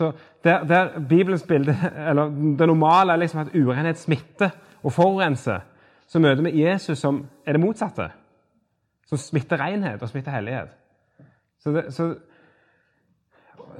Så 0.00 0.12
der, 0.44 0.64
der 0.64 1.00
Bibelens 1.08 1.42
bilde, 1.42 1.76
eller 2.08 2.24
Det 2.58 2.66
normale 2.66 3.12
er 3.12 3.16
liksom 3.16 3.40
at 3.40 3.54
urenhet 3.54 3.98
smitter 3.98 4.50
og 4.82 4.92
forurenser. 4.92 5.60
Så 6.06 6.18
møter 6.18 6.42
vi 6.42 6.62
Jesus 6.62 6.98
som 6.98 7.26
er 7.46 7.52
det 7.52 7.60
motsatte. 7.60 8.06
Som 9.06 9.18
smitter 9.18 9.60
renhet 9.60 10.02
og 10.02 10.08
smitter 10.08 10.32
hellighet. 10.32 10.68
Så 11.60 11.72
det, 11.72 11.94
så, 11.94 12.14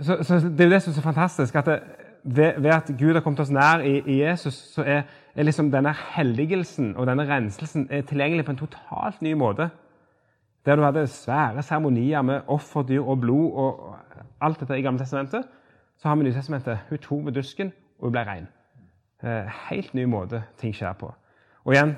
så, 0.02 0.22
så 0.22 0.34
det 0.34 0.60
er 0.60 0.64
jo 0.64 0.74
det 0.74 0.82
som 0.82 0.90
er 0.90 0.94
så 0.94 1.02
fantastisk. 1.02 1.54
at 1.54 1.66
det, 1.66 1.78
ved, 2.24 2.60
ved, 2.60 2.70
at 2.70 2.90
Gud 2.98 3.14
har 3.14 3.20
kommet 3.20 3.40
oss 3.40 3.50
nær 3.50 3.80
i, 3.80 4.02
i 4.06 4.20
Jesus, 4.22 4.54
så 4.54 4.82
er, 4.82 5.02
er 5.34 5.42
liksom 5.42 5.70
denne 5.72 5.94
helligelsen 6.16 6.96
og 6.96 7.06
denne 7.06 7.24
renselsen 7.28 7.88
tilgjengelig 7.88 8.44
på 8.44 8.50
en 8.50 8.60
totalt 8.60 9.22
ny 9.22 9.32
måte. 9.32 9.70
Der 10.66 10.76
du 10.76 10.82
hadde 10.82 11.06
svære 11.06 11.62
seremonier 11.62 12.22
med 12.22 12.40
offerdyr 12.46 13.00
og 13.00 13.20
blod 13.20 13.52
og 13.52 13.96
alt 14.40 14.60
dette 14.60 14.78
i 14.78 14.82
Gamle 14.82 15.00
testamentet, 15.00 15.48
så 16.02 16.08
har 16.08 16.16
vi 16.16 16.24
Nytestamentet. 16.24 16.78
Hun 16.88 16.98
tok 16.98 17.24
med 17.24 17.32
dusken, 17.32 17.72
og 17.98 18.08
hun 18.08 18.12
ble 18.12 18.24
rein. 18.24 18.48
Eh, 19.22 19.48
helt 19.68 19.94
ny 19.94 20.06
måte 20.08 20.42
ting 20.58 20.72
skjer 20.74 20.92
på. 20.96 21.12
Og 21.64 21.74
igjen, 21.74 21.94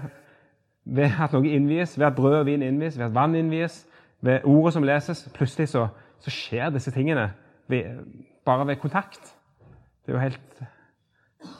ved 0.84 1.14
at 1.22 1.34
noe 1.34 1.46
innvies, 1.46 1.94
ved 1.98 2.06
at 2.06 2.16
brød 2.18 2.40
og 2.40 2.46
vin 2.46 2.62
innvies, 2.66 2.98
ved 2.98 3.06
at 3.06 3.14
vann 3.14 3.34
innvies, 3.38 3.84
ved 4.20 4.44
ordet 4.44 4.72
som 4.74 4.86
leses, 4.86 5.28
plutselig 5.34 5.68
så, 5.70 5.86
så 6.18 6.30
skjer 6.30 6.70
disse 6.74 6.90
tingene 6.90 7.30
ved, 7.70 8.02
bare 8.44 8.66
ved 8.66 8.76
kontakt. 8.82 9.34
Det 10.02 10.10
er 10.10 10.18
jo 10.18 10.24
helt 10.24 10.62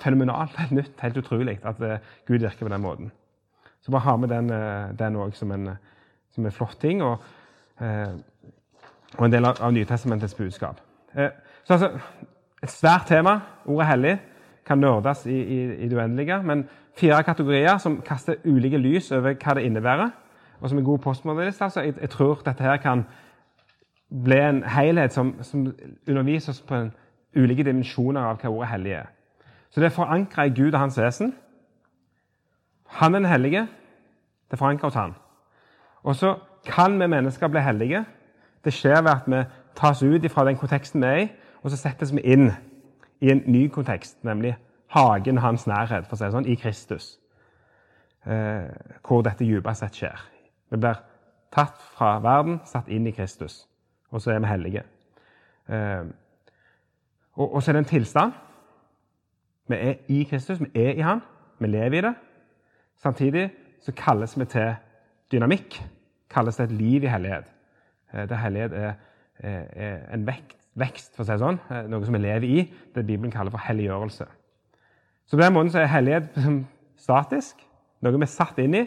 fenomenalt, 0.02 0.56
helt 0.58 0.72
nytt, 0.72 1.00
helt 1.02 1.16
utrolig 1.16 1.60
at 1.62 1.80
uh, 1.80 1.98
Gud 2.26 2.38
virker 2.38 2.66
på 2.66 2.74
den 2.74 2.82
måten. 2.82 3.12
Så 3.82 3.90
bare 3.90 4.06
ha 4.06 4.16
med 4.16 4.28
den 4.98 5.16
òg 5.16 5.30
uh, 5.30 5.34
som, 5.34 5.54
som, 6.30 6.46
en 6.46 6.52
flott 6.52 6.78
ting. 6.80 7.02
og 7.02 7.18
og 9.18 9.26
en 9.26 9.32
del 9.32 9.44
av, 9.44 9.58
av 9.60 9.72
Nytestamentets 9.72 10.34
budskap. 10.34 10.80
Eh, 11.14 11.30
så 11.64 11.74
altså, 11.74 11.90
Et 12.62 12.70
svært 12.70 13.06
tema, 13.06 13.40
ordet 13.66 13.86
hellig, 13.86 14.18
kan 14.66 14.78
nerdes 14.78 15.26
i, 15.26 15.34
i, 15.34 15.58
i, 15.84 15.88
det 15.88 15.98
uendelige. 15.98 16.42
Men 16.42 16.68
fire 16.96 17.22
kategorier 17.22 17.78
som 17.78 18.00
kaster 18.06 18.34
ulike 18.44 18.78
lys 18.78 19.10
over 19.12 19.34
hva 19.34 19.54
det 19.58 19.64
innebærer. 19.66 20.10
Og 20.60 20.68
som 20.68 20.78
er 20.78 20.86
god 20.86 20.98
postmodernist 20.98 21.62
altså, 21.62 21.80
jeg, 21.80 21.94
jeg, 22.00 22.10
tror 22.10 22.42
dette 22.46 22.62
her 22.62 22.76
kan 22.76 23.02
bli 24.24 24.38
en 24.38 24.62
helhet 24.62 25.12
som, 25.12 25.34
som 25.42 25.74
underviser 26.08 26.52
oss 26.52 26.60
på 26.60 26.74
en, 26.74 26.92
ulike 27.36 27.64
dimensjoner 27.64 28.20
av 28.20 28.40
hva 28.42 28.50
ordet 28.50 28.68
hellig 28.68 28.92
er. 28.92 29.06
Så 29.70 29.80
det 29.80 29.88
er 29.88 29.94
forankra 29.96 30.44
i 30.44 30.52
Gud 30.52 30.74
og 30.74 30.80
hans 30.82 30.98
vesen. 31.00 31.32
Han 33.00 33.14
er 33.14 33.18
den 33.18 33.28
hellige. 33.28 33.62
Det 34.46 34.58
er 34.58 34.60
forankra 34.60 34.90
hos 34.90 34.98
han. 35.00 35.14
Og 36.02 36.16
så 36.16 36.34
kan 36.66 37.00
vi 37.00 37.06
mennesker 37.06 37.48
bli 37.48 37.60
hellige 37.64 38.04
det 38.64 38.72
skjer 38.74 39.00
ved 39.02 39.10
at 39.10 39.26
vi 39.26 39.42
tas 39.76 40.02
ut 40.02 40.30
fra 40.30 40.44
den 40.46 40.56
konteksten 40.56 41.02
vi 41.02 41.06
er 41.06 41.16
i, 41.24 41.28
og 41.62 41.70
så 41.70 41.78
settes 41.78 42.12
vi 42.14 42.22
inn 42.34 42.50
i 43.22 43.30
en 43.30 43.42
ny 43.46 43.68
kontekst, 43.70 44.18
nemlig 44.26 44.56
hagen 44.92 45.38
hans 45.38 45.66
nærhet, 45.66 46.06
for 46.06 46.16
å 46.16 46.20
si 46.20 46.26
det 46.26 46.34
sånn, 46.34 46.48
i 46.50 46.56
Kristus. 46.58 47.12
Eh, 48.26 48.70
hvor 49.02 49.22
dette 49.26 49.46
dypest 49.46 49.82
sett 49.82 49.98
skjer. 49.98 50.24
Vi 50.70 50.78
blir 50.78 50.98
tatt 51.54 51.80
fra 51.96 52.16
verden, 52.22 52.60
satt 52.68 52.90
inn 52.92 53.06
i 53.10 53.14
Kristus, 53.14 53.64
og 54.10 54.22
så 54.22 54.34
er 54.34 54.42
vi 54.42 54.50
hellige. 54.50 54.84
Eh, 55.66 56.04
og, 57.34 57.46
og, 57.48 57.58
så 57.62 57.70
er 57.70 57.78
det 57.78 57.82
en 57.82 57.90
tilstand. 57.90 58.36
Vi 59.70 59.78
er 59.78 59.98
i 60.12 60.22
Kristus, 60.30 60.60
vi 60.62 60.70
er 60.74 60.94
i 60.98 61.06
Han, 61.06 61.22
vi 61.58 61.70
lever 61.70 61.98
i 61.98 62.06
det. 62.06 62.14
Samtidig 63.02 63.48
så 63.82 63.94
kalles 63.96 64.36
vi 64.38 64.46
til 64.50 64.74
dynamikk, 65.32 65.80
kalles 66.30 66.58
det 66.60 66.68
et 66.68 66.78
liv 66.78 67.06
i 67.06 67.10
hellighet. 67.10 67.50
Eh, 68.12 68.28
der 68.28 68.42
hellighet 68.44 68.72
er, 68.72 68.92
er 69.42 70.14
en 70.14 70.26
vekst, 70.26 70.61
vekst, 70.78 71.12
for 71.14 71.24
å 71.24 71.26
si 71.26 71.34
det 71.34 71.42
sånn, 71.42 71.60
eh, 71.70 71.84
noe 71.90 72.06
som 72.06 72.16
vi 72.16 72.22
lever 72.22 72.48
i, 72.48 72.64
det 72.94 73.04
Bibelen 73.04 73.32
kaller 73.32 73.52
for 73.52 73.62
helliggjørelse. 73.66 74.26
Så 75.28 75.36
på 75.36 75.42
den 75.42 75.54
måten 75.54 75.72
så 75.72 75.82
er 75.82 75.90
hellighet 75.92 76.36
statisk, 77.06 77.62
noe 78.02 78.16
vi 78.16 78.26
er 78.26 78.32
satt 78.32 78.60
inn 78.62 78.76
i, 78.80 78.84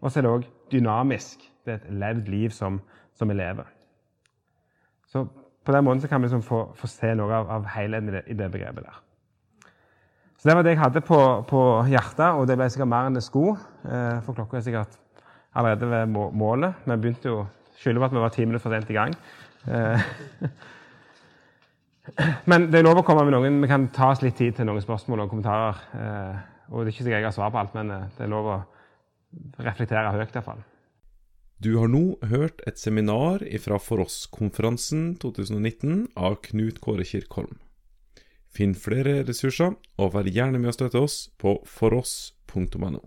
og 0.00 0.10
så 0.10 0.20
er 0.20 0.26
det 0.26 0.32
òg 0.32 0.46
dynamisk. 0.72 1.42
Det 1.66 1.74
er 1.74 1.80
et 1.80 1.96
levd 2.02 2.30
liv 2.30 2.54
som, 2.54 2.78
som, 3.16 3.28
vi 3.28 3.36
lever. 3.38 3.66
Så 5.10 5.24
på 5.66 5.74
den 5.74 5.84
måten 5.86 6.02
så 6.02 6.10
kan 6.10 6.22
vi 6.22 6.28
liksom 6.28 6.44
få, 6.46 6.62
få, 6.78 6.90
se 6.90 7.14
noe 7.18 7.32
av, 7.32 7.50
av 7.58 7.66
helheten 7.74 8.10
i 8.10 8.16
det, 8.16 8.22
i 8.30 8.36
det, 8.38 8.50
begrepet 8.52 8.86
der. 8.86 9.02
Så 10.36 10.48
det 10.48 10.56
var 10.56 10.66
det 10.66 10.76
jeg 10.76 10.82
hadde 10.82 11.02
på, 11.02 11.18
på 11.48 11.62
hjertet, 11.90 12.28
og 12.36 12.46
det 12.46 12.58
ble 12.60 12.68
sikkert 12.70 12.92
mer 12.92 13.08
enn 13.08 13.16
det 13.16 13.24
skulle. 13.24 13.56
Eh, 13.88 14.18
for 14.26 14.36
klokka 14.36 14.60
er 14.60 14.66
sikkert 14.66 14.98
allerede 15.56 15.88
ved 15.90 16.12
må- 16.12 16.30
målet. 16.36 16.84
Vi 16.84 16.96
begynte 17.00 17.32
jo 17.32 17.46
skylder 17.80 18.02
på 18.02 18.08
at 18.08 18.14
vi 18.14 18.24
var 18.24 18.34
ti 18.34 18.44
minutter 18.44 18.62
for 18.62 18.76
sent 18.76 18.90
i 18.92 18.96
gang. 18.96 19.16
Men 22.46 22.68
det 22.70 22.80
er 22.80 22.86
lov 22.86 23.00
å 23.00 23.04
komme 23.06 23.24
med 23.26 23.34
noen 23.34 23.58
Vi 23.64 23.68
kan 23.70 23.88
ta 23.94 24.12
oss 24.12 24.22
litt 24.22 24.36
tid 24.38 24.54
til 24.58 24.68
noen 24.68 24.84
spørsmål 24.84 25.24
og 25.24 25.32
kommentarer. 25.32 25.82
Eh, 25.96 26.38
Og 26.70 26.82
det 26.82 26.90
er 26.90 26.94
ikke 26.94 27.04
sikkert 27.06 27.20
jeg 27.20 27.28
har 27.28 27.34
svar 27.34 27.52
på 27.54 27.60
alt, 27.60 27.74
men 27.78 27.90
eh, 27.94 28.08
det 28.16 28.24
er 28.26 28.32
lov 28.32 28.48
å 28.50 28.56
reflektere 29.62 30.14
høyt 30.14 30.34
iallfall. 30.34 30.64
Du 31.62 31.78
har 31.78 31.88
nå 31.88 32.18
hørt 32.28 32.60
et 32.68 32.78
seminar 32.78 33.44
fra 33.64 33.78
For 33.80 34.02
oss-konferansen 34.04 35.14
2019 35.22 36.08
av 36.16 36.40
Knut 36.44 36.82
Kåre 36.84 37.06
Kirkholm. 37.06 37.56
Finn 38.52 38.74
flere 38.74 39.22
ressurser, 39.24 39.76
og 40.00 40.12
vær 40.14 40.28
gjerne 40.28 40.58
med 40.60 40.72
å 40.72 40.76
støtte 40.76 41.00
oss 41.00 41.16
på 41.40 41.58
foross.no. 41.64 43.00